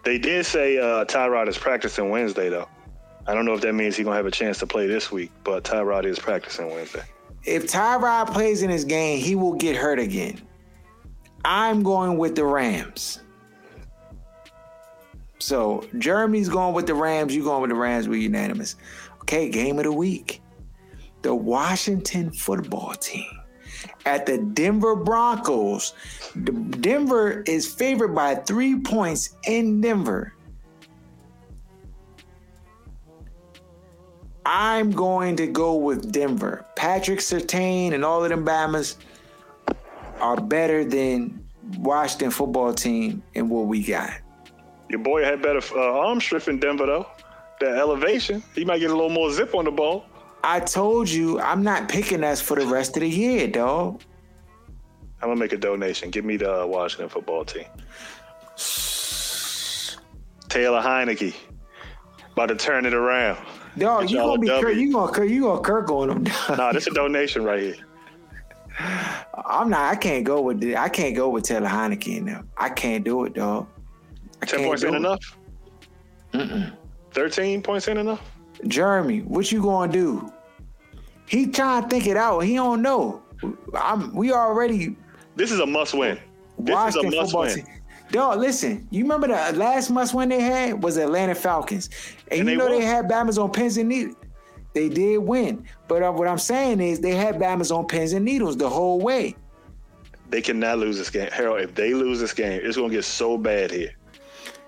They 0.03 0.17
did 0.17 0.45
say 0.45 0.77
uh, 0.77 1.05
Tyrod 1.05 1.47
is 1.47 1.57
practicing 1.57 2.09
Wednesday 2.09 2.49
though. 2.49 2.67
I 3.27 3.33
don't 3.33 3.45
know 3.45 3.53
if 3.53 3.61
that 3.61 3.73
means 3.73 3.95
he's 3.95 4.05
gonna 4.05 4.15
have 4.15 4.25
a 4.25 4.31
chance 4.31 4.59
to 4.59 4.67
play 4.67 4.87
this 4.87 5.11
week, 5.11 5.31
but 5.43 5.63
Tyrod 5.63 6.05
is 6.05 6.19
practicing 6.19 6.69
Wednesday. 6.71 7.03
If 7.43 7.71
Tyrod 7.71 8.33
plays 8.33 8.61
in 8.61 8.69
his 8.69 8.85
game, 8.85 9.19
he 9.19 9.35
will 9.35 9.53
get 9.53 9.75
hurt 9.75 9.99
again. 9.99 10.41
I'm 11.43 11.81
going 11.81 12.17
with 12.17 12.35
the 12.35 12.45
Rams. 12.45 13.21
So 15.41 15.83
Jeremy's 15.97 16.49
going 16.49 16.75
with 16.75 16.85
the 16.85 16.93
Rams. 16.93 17.35
You 17.35 17.43
going 17.43 17.61
with 17.61 17.71
the 17.71 17.75
Rams? 17.75 18.07
We're 18.07 18.21
unanimous. 18.21 18.75
Okay, 19.21 19.49
game 19.49 19.79
of 19.79 19.85
the 19.85 19.91
week. 19.91 20.41
The 21.23 21.33
Washington 21.33 22.31
football 22.31 22.93
team 22.93 23.29
at 24.05 24.27
the 24.27 24.37
Denver 24.37 24.95
Broncos. 24.95 25.93
The- 26.35 26.51
Denver 26.51 27.41
is 27.47 27.71
favored 27.71 28.13
by 28.13 28.35
three 28.35 28.79
points 28.79 29.35
in 29.47 29.81
Denver. 29.81 30.33
I'm 34.45 34.91
going 34.91 35.35
to 35.37 35.47
go 35.47 35.75
with 35.75 36.11
Denver. 36.11 36.65
Patrick 36.75 37.19
Surtain 37.19 37.93
and 37.93 38.05
all 38.05 38.23
of 38.23 38.29
them 38.29 38.45
Bamas 38.45 38.95
are 40.19 40.39
better 40.39 40.83
than 40.83 41.47
Washington 41.77 42.29
football 42.29 42.73
team 42.73 43.23
and 43.33 43.49
what 43.49 43.65
we 43.65 43.83
got. 43.83 44.20
Your 44.91 44.99
boy 44.99 45.23
had 45.23 45.41
better 45.41 45.61
uh, 45.73 45.99
arm 45.99 46.19
strength 46.19 46.49
in 46.49 46.59
Denver 46.59 46.85
though. 46.85 47.07
That 47.61 47.77
elevation, 47.77 48.43
he 48.53 48.65
might 48.65 48.79
get 48.79 48.91
a 48.91 48.93
little 48.93 49.09
more 49.09 49.31
zip 49.31 49.55
on 49.55 49.65
the 49.65 49.71
ball. 49.71 50.05
I 50.43 50.59
told 50.59 51.09
you 51.09 51.39
I'm 51.39 51.63
not 51.63 51.87
picking 51.87 52.23
us 52.23 52.41
for 52.41 52.59
the 52.59 52.65
rest 52.65 52.97
of 52.97 53.01
the 53.01 53.09
year, 53.09 53.47
dog. 53.47 54.01
I'm 55.21 55.29
gonna 55.29 55.39
make 55.39 55.53
a 55.53 55.57
donation. 55.57 56.09
Give 56.09 56.25
me 56.25 56.35
the 56.35 56.63
uh, 56.63 56.65
Washington 56.65 57.07
football 57.07 57.45
team. 57.45 57.65
Taylor 60.49 60.81
Heinicke 60.81 61.33
about 62.33 62.47
to 62.47 62.55
turn 62.55 62.85
it 62.85 62.93
around. 62.93 63.37
Dog, 63.77 64.09
you 64.09 64.17
gonna 64.17 64.39
be 64.39 64.47
Kirk, 64.47 64.75
you 64.75 64.91
gonna 64.91 65.11
Kirk, 65.11 65.29
you 65.29 65.43
gonna 65.43 65.61
Kirk 65.61 65.89
on 65.89 66.09
them. 66.09 66.23
Nah, 66.57 66.73
this 66.73 66.83
is 66.83 66.91
a 66.91 66.95
donation 66.95 67.45
right 67.45 67.61
here. 67.61 67.75
I'm 69.45 69.69
not. 69.69 69.91
I 69.91 69.95
can't 69.95 70.25
go 70.25 70.41
with 70.41 70.61
I 70.75 70.89
can't 70.89 71.15
go 71.15 71.29
with 71.29 71.45
Taylor 71.45 71.69
Heinicke 71.69 72.17
in 72.17 72.25
them. 72.25 72.49
I 72.57 72.69
can't 72.69 73.05
do 73.05 73.23
it, 73.23 73.33
dog. 73.33 73.67
I 74.41 74.45
Ten 74.45 74.63
points 74.63 74.81
do 74.81 74.87
ain't 74.87 74.95
it. 74.95 74.99
enough. 74.99 76.71
Thirteen 77.13 77.61
points 77.61 77.87
ain't 77.87 77.99
enough. 77.99 78.21
Jeremy, 78.67 79.19
what 79.21 79.51
you 79.51 79.61
gonna 79.61 79.91
do? 79.91 80.31
He 81.27 81.47
trying 81.47 81.83
to 81.83 81.89
think 81.89 82.07
it 82.07 82.17
out. 82.17 82.39
He 82.41 82.55
don't 82.55 82.81
know. 82.81 83.21
I'm. 83.77 84.13
We 84.13 84.31
already 84.31 84.95
This 85.35 85.51
is 85.51 85.59
a 85.59 85.65
must 85.65 85.93
win. 85.93 86.19
This 86.59 86.95
is 86.95 86.95
a 86.95 87.03
must 87.11 87.35
win. 87.35 87.55
team. 87.55 87.65
Dog, 88.11 88.39
listen. 88.39 88.87
You 88.91 89.03
remember 89.03 89.27
the 89.27 89.57
last 89.57 89.89
must 89.89 90.13
win 90.13 90.29
they 90.29 90.41
had 90.41 90.83
was 90.83 90.97
Atlanta 90.97 91.33
Falcons, 91.33 91.89
and, 92.29 92.39
And 92.41 92.49
you 92.49 92.55
they 92.55 92.55
know 92.57 92.69
they 92.69 92.83
had 92.85 93.07
Bama's 93.07 93.37
on 93.37 93.51
pins 93.51 93.77
and 93.77 93.89
needles. 93.89 94.15
They 94.73 94.87
did 94.89 95.17
win, 95.17 95.65
but 95.89 96.01
uh, 96.03 96.11
what 96.11 96.27
I'm 96.29 96.37
saying 96.37 96.79
is 96.79 96.99
they 97.01 97.11
had 97.15 97.35
Bama's 97.35 97.71
on 97.71 97.87
pins 97.87 98.13
and 98.13 98.23
needles 98.23 98.55
the 98.57 98.69
whole 98.69 98.99
way. 99.01 99.35
They 100.29 100.41
cannot 100.41 100.77
lose 100.79 100.97
this 100.97 101.09
game. 101.09 101.29
Harold, 101.31 101.59
if 101.59 101.75
they 101.75 101.93
lose 101.93 102.19
this 102.21 102.33
game, 102.33 102.61
it's 102.63 102.77
gonna 102.77 102.89
get 102.89 103.03
so 103.03 103.37
bad 103.37 103.69
here. 103.71 103.91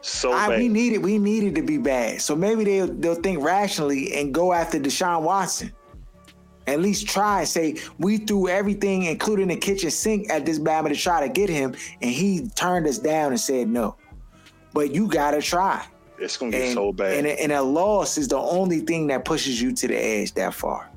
So 0.05 0.33
ah, 0.33 0.35
I, 0.45 0.47
bad. 0.49 0.59
we 0.59 0.67
needed 0.67 0.97
we 1.01 1.17
needed 1.17 1.55
to 1.55 1.61
be 1.61 1.77
bad. 1.77 2.21
So 2.21 2.35
maybe 2.35 2.65
they'll 2.65 2.87
they'll 2.87 3.15
think 3.15 3.41
rationally 3.41 4.13
and 4.15 4.33
go 4.33 4.51
after 4.51 4.77
Deshaun 4.77 5.21
Watson. 5.23 5.71
At 6.67 6.79
least 6.81 7.07
try 7.07 7.39
and 7.39 7.47
say 7.47 7.75
we 7.99 8.17
threw 8.17 8.47
everything, 8.49 9.03
including 9.03 9.47
the 9.47 9.55
kitchen 9.55 9.89
sink, 9.91 10.29
at 10.29 10.45
this 10.45 10.59
Bama 10.59 10.89
to 10.89 10.95
try 10.95 11.25
to 11.25 11.31
get 11.31 11.49
him, 11.49 11.73
and 12.01 12.11
he 12.11 12.47
turned 12.55 12.85
us 12.85 12.99
down 12.99 13.31
and 13.31 13.39
said 13.39 13.69
no. 13.69 13.95
But 14.73 14.93
you 14.93 15.07
gotta 15.07 15.41
try. 15.41 15.85
it's 16.17 16.35
gonna 16.37 16.51
get 16.51 16.61
And, 16.63 16.73
so 16.73 16.91
bad. 16.93 17.17
and, 17.17 17.27
a, 17.27 17.41
and 17.41 17.51
a 17.53 17.61
loss 17.61 18.17
is 18.17 18.27
the 18.27 18.37
only 18.37 18.79
thing 18.81 19.07
that 19.07 19.23
pushes 19.25 19.61
you 19.61 19.71
to 19.73 19.87
the 19.87 19.95
edge 19.95 20.33
that 20.33 20.53
far. 20.53 20.89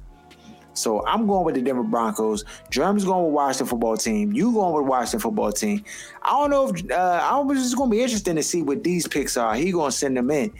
So 0.76 1.04
I'm 1.06 1.26
going 1.26 1.44
with 1.44 1.54
the 1.54 1.62
Denver 1.62 1.82
Broncos. 1.82 2.44
Jeremy's 2.70 3.04
going 3.04 3.24
with 3.24 3.30
the 3.30 3.34
Washington 3.34 3.66
football 3.66 3.96
team. 3.96 4.32
You 4.32 4.52
going 4.52 4.74
with 4.74 4.84
the 4.84 4.90
Washington 4.90 5.20
football 5.20 5.52
team. 5.52 5.84
I 6.22 6.30
don't 6.30 6.50
know 6.50 6.68
if 6.68 6.90
uh, 6.90 7.20
I 7.22 7.38
was 7.38 7.58
just 7.58 7.76
going 7.76 7.90
to 7.90 7.96
be 7.96 8.02
interesting 8.02 8.36
to 8.36 8.42
see 8.42 8.62
what 8.62 8.84
these 8.84 9.08
picks 9.08 9.36
are. 9.36 9.54
He 9.54 9.72
going 9.72 9.90
to 9.90 9.96
send 9.96 10.16
them 10.16 10.30
in 10.30 10.52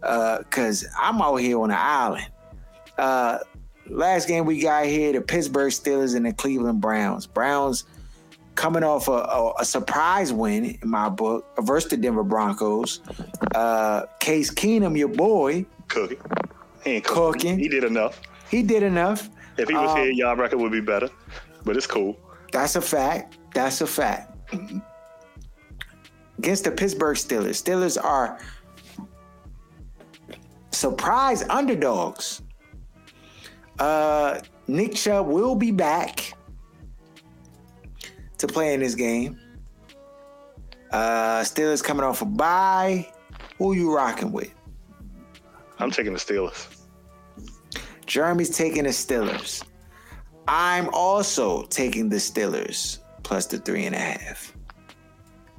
because 0.00 0.86
I'm 0.98 1.20
out 1.20 1.36
here 1.36 1.60
on 1.60 1.68
the 1.68 1.78
island. 1.78 2.26
Uh, 2.96 3.38
last 3.88 4.28
game 4.28 4.44
we 4.44 4.60
got 4.60 4.86
here: 4.86 5.12
the 5.12 5.20
Pittsburgh 5.20 5.72
Steelers 5.72 6.16
and 6.16 6.26
the 6.26 6.32
Cleveland 6.32 6.80
Browns. 6.80 7.26
Browns 7.26 7.84
coming 8.54 8.82
off 8.82 9.06
a, 9.06 9.12
a, 9.12 9.54
a 9.60 9.64
surprise 9.64 10.32
win 10.32 10.78
in 10.82 10.88
my 10.88 11.08
book 11.08 11.46
versus 11.60 11.90
the 11.90 11.96
Denver 11.96 12.24
Broncos. 12.24 13.00
Uh, 13.54 14.02
Case 14.18 14.50
Keenum, 14.50 14.98
your 14.98 15.08
boy, 15.08 15.64
cooking. 15.88 16.18
He 16.84 16.90
ain't 16.92 17.04
Cooking. 17.04 17.32
cooking. 17.32 17.58
He 17.58 17.68
did 17.68 17.84
enough. 17.84 18.20
he 18.50 18.62
did 18.62 18.82
enough. 18.82 19.30
If 19.58 19.68
he 19.68 19.74
was 19.74 19.90
Um, 19.90 19.98
here, 19.98 20.10
y'all 20.10 20.36
record 20.36 20.58
would 20.60 20.72
be 20.72 20.80
better. 20.80 21.10
But 21.64 21.76
it's 21.76 21.86
cool. 21.86 22.16
That's 22.52 22.76
a 22.76 22.80
fact. 22.80 23.38
That's 23.54 23.80
a 23.80 23.86
fact. 23.86 24.36
Against 26.38 26.64
the 26.64 26.70
Pittsburgh 26.70 27.16
Steelers. 27.16 27.62
Steelers 27.62 28.02
are 28.02 28.38
surprise 30.70 31.42
underdogs. 31.50 32.42
Uh, 33.78 34.40
Nick 34.66 34.94
Chubb 34.94 35.26
will 35.26 35.54
be 35.54 35.70
back 35.72 36.32
to 38.38 38.46
play 38.46 38.72
in 38.74 38.80
this 38.80 38.94
game. 38.94 39.38
Uh, 40.92 41.40
Steelers 41.40 41.82
coming 41.82 42.04
off 42.04 42.22
a 42.22 42.24
bye. 42.24 43.10
Who 43.58 43.72
you 43.74 43.94
rocking 43.94 44.30
with? 44.32 44.54
I'm 45.80 45.90
taking 45.90 46.12
the 46.12 46.18
Steelers. 46.18 46.77
Jeremy's 48.08 48.48
taking 48.50 48.84
the 48.84 48.90
Steelers. 48.90 49.62
I'm 50.48 50.88
also 50.94 51.66
taking 51.66 52.08
the 52.08 52.16
Steelers 52.16 53.00
plus 53.22 53.46
the 53.46 53.58
three 53.58 53.84
and 53.84 53.94
a 53.94 53.98
half. 53.98 54.56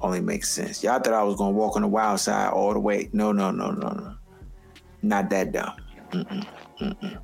Only 0.02 0.20
makes 0.20 0.50
sense. 0.50 0.84
Y'all 0.84 1.00
thought 1.00 1.14
I 1.14 1.22
was 1.22 1.36
gonna 1.36 1.52
walk 1.52 1.76
on 1.76 1.84
the 1.84 1.88
wild 1.88 2.20
side 2.20 2.52
all 2.52 2.74
the 2.74 2.80
way. 2.80 3.10
No, 3.14 3.32
no, 3.32 3.52
no, 3.52 3.70
no, 3.72 3.89
no. 3.89 4.16
Not 5.04 5.30
that 5.30 5.52
dumb. 5.52 5.76
Mm-mm, 6.12 6.47
mm-mm. 6.82 7.22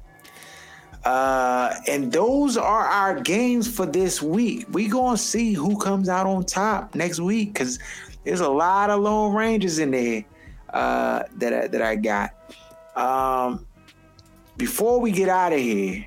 Uh, 1.03 1.73
and 1.87 2.11
those 2.11 2.55
are 2.55 2.85
our 2.85 3.19
games 3.19 3.67
for 3.67 3.87
this 3.87 4.21
week. 4.21 4.67
We 4.71 4.87
gonna 4.87 5.17
see 5.17 5.53
who 5.53 5.75
comes 5.79 6.07
out 6.07 6.27
on 6.27 6.45
top 6.45 6.93
next 6.93 7.19
week 7.19 7.53
because 7.53 7.79
there's 8.23 8.41
a 8.41 8.49
lot 8.49 8.91
of 8.91 9.01
lone 9.01 9.33
rangers 9.33 9.79
in 9.79 9.89
there 9.89 10.23
uh, 10.71 11.23
that 11.37 11.53
I, 11.53 11.67
that 11.67 11.81
I 11.81 11.95
got. 11.95 12.31
Um, 12.95 13.65
before 14.57 14.99
we 14.99 15.11
get 15.11 15.29
out 15.29 15.53
of 15.53 15.59
here, 15.59 16.05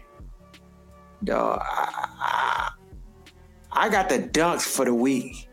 dog, 1.24 1.61
I, 1.62 2.72
I, 3.72 3.86
I 3.86 3.88
got 3.88 4.09
the 4.09 4.18
dunks 4.18 4.62
for 4.62 4.84
the 4.84 4.94
week, 4.94 5.49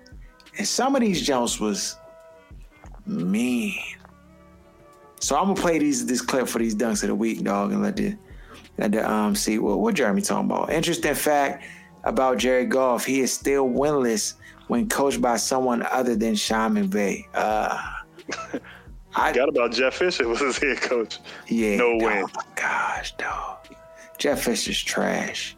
and 0.58 0.68
some 0.68 0.96
of 0.96 1.02
these 1.02 1.22
jumps 1.22 1.60
was 1.60 1.98
mean. 3.06 3.78
So 5.20 5.36
I'm 5.36 5.48
gonna 5.48 5.60
play 5.60 5.80
these 5.80 6.06
this 6.06 6.22
clip 6.22 6.48
for 6.48 6.60
these 6.60 6.76
dunks 6.76 7.04
of 7.04 7.10
the 7.10 7.16
week, 7.16 7.44
dog, 7.44 7.72
and 7.72 7.82
let 7.82 7.96
the 7.96 8.16
let 8.78 8.92
the 8.92 9.10
um 9.10 9.36
see 9.36 9.60
what 9.60 9.80
what 9.80 9.96
Jeremy 9.96 10.22
talking 10.22 10.46
about. 10.46 10.72
Interesting 10.72 11.16
fact 11.16 11.64
about 12.04 12.38
Jared 12.38 12.70
Goff: 12.70 13.06
he 13.06 13.22
is 13.22 13.34
still 13.34 13.68
winless 13.68 14.36
when 14.68 14.90
coached 14.90 15.22
by 15.22 15.38
someone 15.38 15.86
other 15.92 16.16
than 16.16 16.36
Sean 16.36 16.76
McVay. 16.76 17.26
Uh, 17.34 17.80
I 19.18 19.32
Forgot 19.32 19.48
about 19.50 19.72
Jeff 19.72 19.94
Fisher 19.96 20.28
was 20.28 20.40
his 20.42 20.58
head 20.58 20.82
coach. 20.82 21.20
yeah. 21.48 21.78
No 21.78 21.96
way. 21.98 22.22
oh 22.24 22.28
my 22.36 22.44
gosh, 22.56 23.16
dog. 23.18 23.60
Jeff 24.18 24.44
Fisher's 24.44 24.82
trash. 24.82 25.56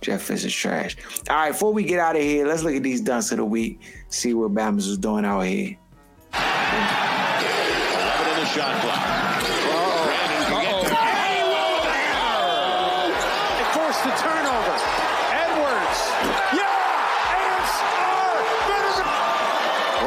Jeff 0.00 0.22
Fisher's 0.22 0.54
trash. 0.54 0.96
All 1.30 1.36
right, 1.36 1.52
before 1.52 1.72
we 1.72 1.82
get 1.84 1.98
out 2.00 2.16
of 2.16 2.22
here, 2.22 2.46
let's 2.46 2.62
look 2.62 2.74
at 2.74 2.82
these 2.82 3.02
dunks 3.02 3.30
of 3.32 3.38
the 3.38 3.44
week. 3.44 3.80
See 4.08 4.34
what 4.34 4.52
Bama's 4.54 4.88
was 4.88 4.98
doing 4.98 5.24
out 5.24 5.40
here. 5.42 5.76
11 6.34 6.48
in 8.28 8.36
the 8.38 8.46
shot 8.46 8.80
clock. 8.82 9.42
Brandon 10.06 10.42
can 10.46 10.62
get 10.62 10.86
to 10.86 10.94
It 13.58 13.66
forced 13.74 14.02
the 14.04 14.10
turnover. 14.22 14.76
Edwards. 15.34 16.00
Yeah! 16.54 17.34
ASR! 17.34 18.38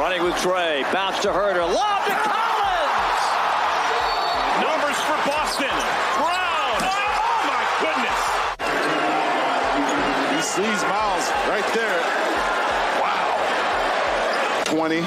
Running 0.00 0.22
with 0.24 0.36
Trey. 0.40 0.84
Bounce 0.92 1.20
to 1.20 1.32
Herder. 1.32 1.64
Lob 1.66 2.04
to 2.06 2.14
Collins. 2.16 3.24
Numbers 4.64 4.96
for 5.04 5.18
Boston. 5.28 5.76
Brown. 6.16 6.80
Oh, 6.80 7.36
my 7.44 7.60
goodness. 7.84 8.20
He 10.36 10.41
sees 10.52 10.82
Miles 10.84 11.24
right 11.48 11.64
there. 11.72 11.96
Wow. 13.00 13.40
20 14.66 15.00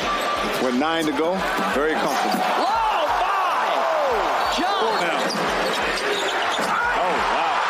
with 0.66 0.74
nine 0.74 1.06
to 1.06 1.12
go. 1.12 1.38
Very 1.78 1.94
comfortable. 1.94 2.42
Low 2.66 3.06
by 3.22 3.70
John. 4.58 5.06
Oh, 6.98 7.14
wow. 7.30 7.62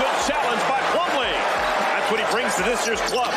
Good 0.00 0.16
challenge 0.24 0.64
by 0.72 0.80
Plumlee. 0.88 1.36
That's 1.36 2.08
what 2.10 2.16
he 2.18 2.24
brings 2.32 2.56
to 2.56 2.62
this 2.62 2.80
year's 2.86 3.02
club. 3.02 3.28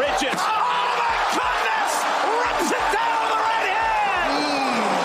Bridges. 0.00 0.40
Oh, 0.40 0.56
my 0.96 1.12
goodness. 1.36 1.92
Rips 2.32 2.72
it 2.72 2.86
down 2.96 3.28
the 3.28 3.36
right 3.44 3.68
hand. 3.76 4.96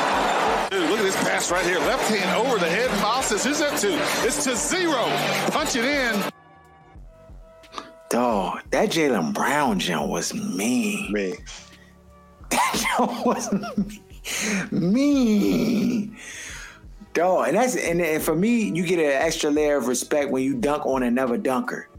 Dude, 0.72 0.88
look 0.92 1.00
at 1.00 1.04
this 1.04 1.20
pass 1.28 1.52
right 1.52 1.66
here. 1.66 1.80
Left 1.80 2.08
hand 2.10 2.32
over 2.38 2.58
the 2.58 2.70
head. 2.70 2.90
Miles 3.02 3.26
says, 3.26 3.44
who's 3.44 3.60
that 3.60 3.78
to? 3.80 4.00
It's 4.26 4.46
to 4.46 4.56
zero. 4.56 5.12
Punch 5.52 5.76
it 5.76 5.84
in. 5.84 6.37
Dog, 8.18 8.64
that 8.72 8.90
Jaylen 8.90 9.32
Brown 9.32 9.78
jump 9.78 10.10
was 10.10 10.34
mean. 10.34 11.14
Me. 11.14 11.36
That 12.50 12.98
jump 12.98 13.28
was 13.28 13.52
mean. 14.72 14.92
mean. 14.92 16.18
Dog, 17.14 17.50
and 17.50 17.58
that's 17.58 17.76
and, 17.76 18.02
and 18.02 18.24
for 18.24 18.36
me, 18.36 18.72
you 18.72 18.88
get 18.88 18.98
an 18.98 19.12
extra 19.12 19.52
layer 19.52 19.78
of 19.78 19.86
respect 19.88 20.32
when 20.32 20.42
you 20.42 20.56
dunk 20.56 20.84
on 20.88 21.04
another 21.04 21.38
dunker. 21.38 21.90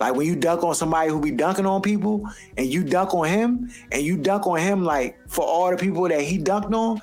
Like 0.00 0.14
when 0.14 0.26
you 0.26 0.36
dunk 0.36 0.64
on 0.64 0.74
somebody 0.74 1.10
who 1.10 1.20
be 1.20 1.32
dunking 1.32 1.66
on 1.66 1.82
people, 1.82 2.26
and 2.56 2.66
you 2.66 2.82
dunk 2.82 3.12
on 3.12 3.28
him, 3.28 3.70
and 3.92 4.00
you 4.00 4.16
dunk 4.16 4.46
on 4.46 4.58
him 4.60 4.84
like 4.84 5.18
for 5.28 5.44
all 5.44 5.70
the 5.70 5.76
people 5.76 6.08
that 6.08 6.22
he 6.22 6.38
dunked 6.38 6.72
on, 6.72 6.98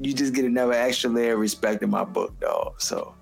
you 0.00 0.14
just 0.14 0.32
get 0.32 0.46
another 0.46 0.72
extra 0.72 1.10
layer 1.10 1.34
of 1.34 1.40
respect 1.40 1.82
in 1.82 1.90
my 1.90 2.04
book, 2.04 2.40
dog. 2.40 2.80
So 2.80 3.14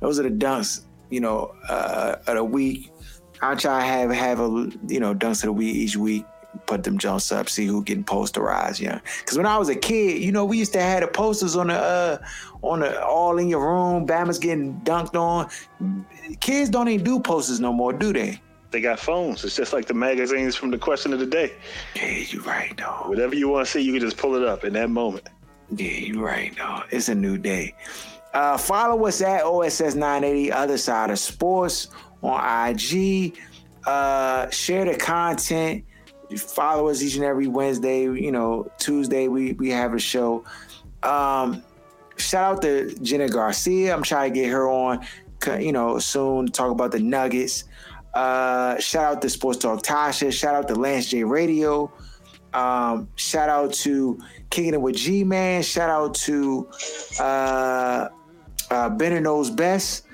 those 0.00 0.20
are 0.20 0.24
the 0.24 0.28
dunks, 0.28 0.82
you 1.08 1.20
know, 1.20 1.54
uh, 1.70 2.16
of 2.26 2.34
the 2.34 2.44
week. 2.44 2.92
I 3.40 3.54
try 3.54 3.80
to 3.80 3.86
have 3.86 4.10
have 4.10 4.40
a 4.40 4.70
you 4.86 5.00
know 5.00 5.14
dunks 5.14 5.42
of 5.42 5.46
the 5.46 5.52
week 5.52 5.74
each 5.74 5.96
week. 5.96 6.24
Put 6.66 6.82
them 6.82 6.98
jumps 6.98 7.30
up, 7.30 7.48
see 7.48 7.66
who 7.66 7.84
getting 7.84 8.04
posterized. 8.04 8.80
Yeah, 8.80 9.00
because 9.20 9.36
when 9.36 9.46
I 9.46 9.58
was 9.58 9.68
a 9.68 9.76
kid, 9.76 10.22
you 10.22 10.32
know, 10.32 10.44
we 10.44 10.58
used 10.58 10.72
to 10.72 10.80
have 10.80 11.02
the 11.02 11.06
posters 11.06 11.56
on 11.56 11.68
the 11.68 11.74
uh, 11.74 12.18
on 12.62 12.80
the 12.80 13.04
all 13.04 13.38
in 13.38 13.48
your 13.48 13.60
room. 13.60 14.06
Bama's 14.06 14.38
getting 14.38 14.80
dunked 14.80 15.14
on. 15.14 15.50
Kids 16.40 16.70
don't 16.70 16.88
even 16.88 17.04
do 17.04 17.20
posters 17.20 17.60
no 17.60 17.72
more, 17.72 17.92
do 17.92 18.12
they? 18.12 18.40
They 18.70 18.80
got 18.80 18.98
phones. 18.98 19.44
It's 19.44 19.56
just 19.56 19.72
like 19.72 19.86
the 19.86 19.94
magazines 19.94 20.56
from 20.56 20.70
the 20.70 20.78
question 20.78 21.12
of 21.12 21.20
the 21.20 21.26
day. 21.26 21.52
Yeah, 21.94 22.18
you're 22.28 22.42
right, 22.42 22.76
though. 22.76 23.04
Whatever 23.06 23.34
you 23.34 23.48
want 23.48 23.66
to 23.66 23.72
see, 23.72 23.80
you 23.80 23.92
can 23.92 24.00
just 24.00 24.18
pull 24.18 24.34
it 24.34 24.44
up 24.44 24.64
in 24.64 24.74
that 24.74 24.90
moment. 24.90 25.28
Yeah, 25.70 25.86
you're 25.86 26.22
right, 26.22 26.54
though. 26.56 26.82
It's 26.90 27.08
a 27.08 27.14
new 27.14 27.38
day. 27.38 27.74
Uh, 28.34 28.58
follow 28.58 29.06
us 29.06 29.22
at 29.22 29.42
OSS 29.42 29.94
980 29.94 30.52
Other 30.52 30.76
Side 30.76 31.10
of 31.10 31.18
Sports 31.18 31.88
on 32.22 32.70
IG. 32.70 33.38
Uh, 33.86 34.48
share 34.50 34.84
the 34.84 34.96
content. 34.96 35.84
Follow 36.36 36.88
us 36.88 37.02
each 37.02 37.16
and 37.16 37.24
every 37.24 37.46
Wednesday. 37.46 38.02
You 38.02 38.32
know, 38.32 38.70
Tuesday 38.78 39.28
we 39.28 39.52
we 39.54 39.70
have 39.70 39.94
a 39.94 39.98
show. 39.98 40.44
Um, 41.02 41.62
shout 42.16 42.56
out 42.56 42.62
to 42.62 42.94
Jenna 43.00 43.28
Garcia. 43.28 43.94
I'm 43.94 44.02
trying 44.02 44.32
to 44.34 44.40
get 44.40 44.50
her 44.50 44.68
on, 44.68 45.06
you 45.58 45.72
know, 45.72 45.98
soon 45.98 46.46
to 46.46 46.52
talk 46.52 46.70
about 46.70 46.92
the 46.92 46.98
Nuggets. 46.98 47.64
Uh, 48.14 48.78
shout 48.78 49.16
out 49.16 49.22
to 49.22 49.30
Sports 49.30 49.58
Talk 49.58 49.82
Tasha. 49.82 50.32
Shout 50.32 50.54
out 50.54 50.68
to 50.68 50.74
Lance 50.74 51.08
J 51.08 51.24
Radio. 51.24 51.92
Um, 52.52 53.08
shout 53.16 53.48
out 53.48 53.72
to 53.74 54.18
Kicking 54.50 54.74
It 54.74 54.80
with 54.80 54.96
G 54.96 55.24
Man. 55.24 55.62
Shout 55.62 55.90
out 55.90 56.14
to 56.14 56.68
uh, 57.20 58.08
uh, 58.70 58.88
Bennett 58.90 59.22
Knows 59.22 59.50
Best. 59.50 60.04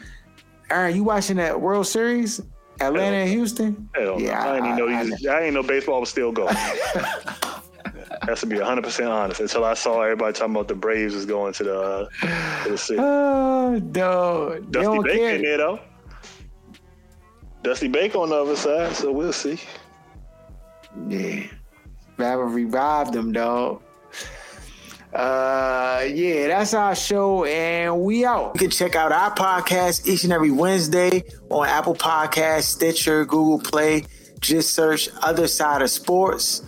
Aaron, 0.70 0.96
you 0.96 1.04
watching 1.04 1.36
that 1.36 1.60
World 1.60 1.86
Series? 1.86 2.40
Atlanta 2.80 3.16
and 3.16 3.30
Houston? 3.30 3.88
Hell 3.94 4.20
yeah, 4.20 4.42
no. 4.42 4.50
I, 4.50 4.52
I 4.52 4.60
didn't 4.60 4.76
know 4.76 4.86
you. 4.86 5.30
I, 5.30 5.36
I 5.36 5.40
didn't 5.40 5.54
know 5.54 5.62
baseball 5.62 6.00
was 6.00 6.08
still 6.08 6.32
going. 6.32 6.56
That's 8.26 8.40
to 8.40 8.46
be 8.46 8.56
100 8.56 8.82
percent 8.82 9.08
honest. 9.08 9.40
Until 9.40 9.64
I 9.64 9.74
saw 9.74 10.02
everybody 10.02 10.32
talking 10.32 10.54
about 10.54 10.68
the 10.68 10.74
Braves 10.74 11.14
is 11.14 11.26
going 11.26 11.52
to 11.54 11.64
the 11.64 11.80
uh, 11.80 12.64
to 12.64 12.70
the 12.70 12.78
city. 12.78 13.00
Oh 13.00 13.80
no, 13.94 14.60
Dusty 14.70 14.98
Baker 15.02 15.28
in 15.36 15.42
there 15.42 15.58
though. 15.58 15.80
Dusty 17.62 17.88
Baker 17.88 18.18
on 18.18 18.30
the 18.30 18.36
other 18.36 18.56
side, 18.56 18.94
so 18.94 19.12
we'll 19.12 19.32
see. 19.32 19.60
Yeah, 21.08 21.46
Baba 22.16 22.44
revived 22.44 23.12
them, 23.12 23.32
dog. 23.32 23.82
Uh, 25.14 26.04
yeah, 26.12 26.48
that's 26.48 26.74
our 26.74 26.94
show, 26.96 27.44
and 27.44 28.00
we 28.00 28.24
out. 28.24 28.50
You 28.54 28.58
can 28.58 28.70
check 28.70 28.96
out 28.96 29.12
our 29.12 29.32
podcast 29.32 30.08
each 30.08 30.24
and 30.24 30.32
every 30.32 30.50
Wednesday 30.50 31.22
on 31.50 31.68
Apple 31.68 31.94
podcast 31.94 32.62
Stitcher, 32.62 33.24
Google 33.24 33.60
Play. 33.60 34.06
Just 34.40 34.74
search 34.74 35.08
Other 35.22 35.46
Side 35.46 35.82
of 35.82 35.90
Sports, 35.90 36.62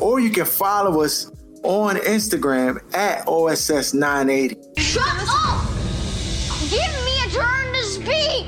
or 0.00 0.18
you 0.18 0.30
can 0.30 0.46
follow 0.46 1.02
us 1.02 1.30
on 1.62 1.94
Instagram 1.96 2.82
at 2.92 3.24
OSS980. 3.26 4.78
Shut 4.78 5.04
up! 5.06 5.68
Give 6.70 6.92
me 7.04 7.22
a 7.24 7.30
turn 7.30 7.72
to 7.72 7.82
speak! 7.84 8.46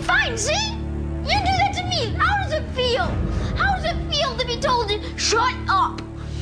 Fine, 0.06 0.38
see? 0.38 0.72
You 1.24 1.38
do 1.38 1.52
that 1.58 1.74
to 1.76 1.84
me. 1.84 2.14
How 2.18 2.42
does 2.42 2.52
it 2.54 2.64
feel? 2.70 3.04
How 3.56 3.76
does 3.76 3.84
it 3.84 4.10
feel 4.10 4.34
to 4.38 4.46
be 4.46 4.58
told 4.58 4.88
to 4.88 5.18
shut 5.18 5.54
up? 5.68 6.00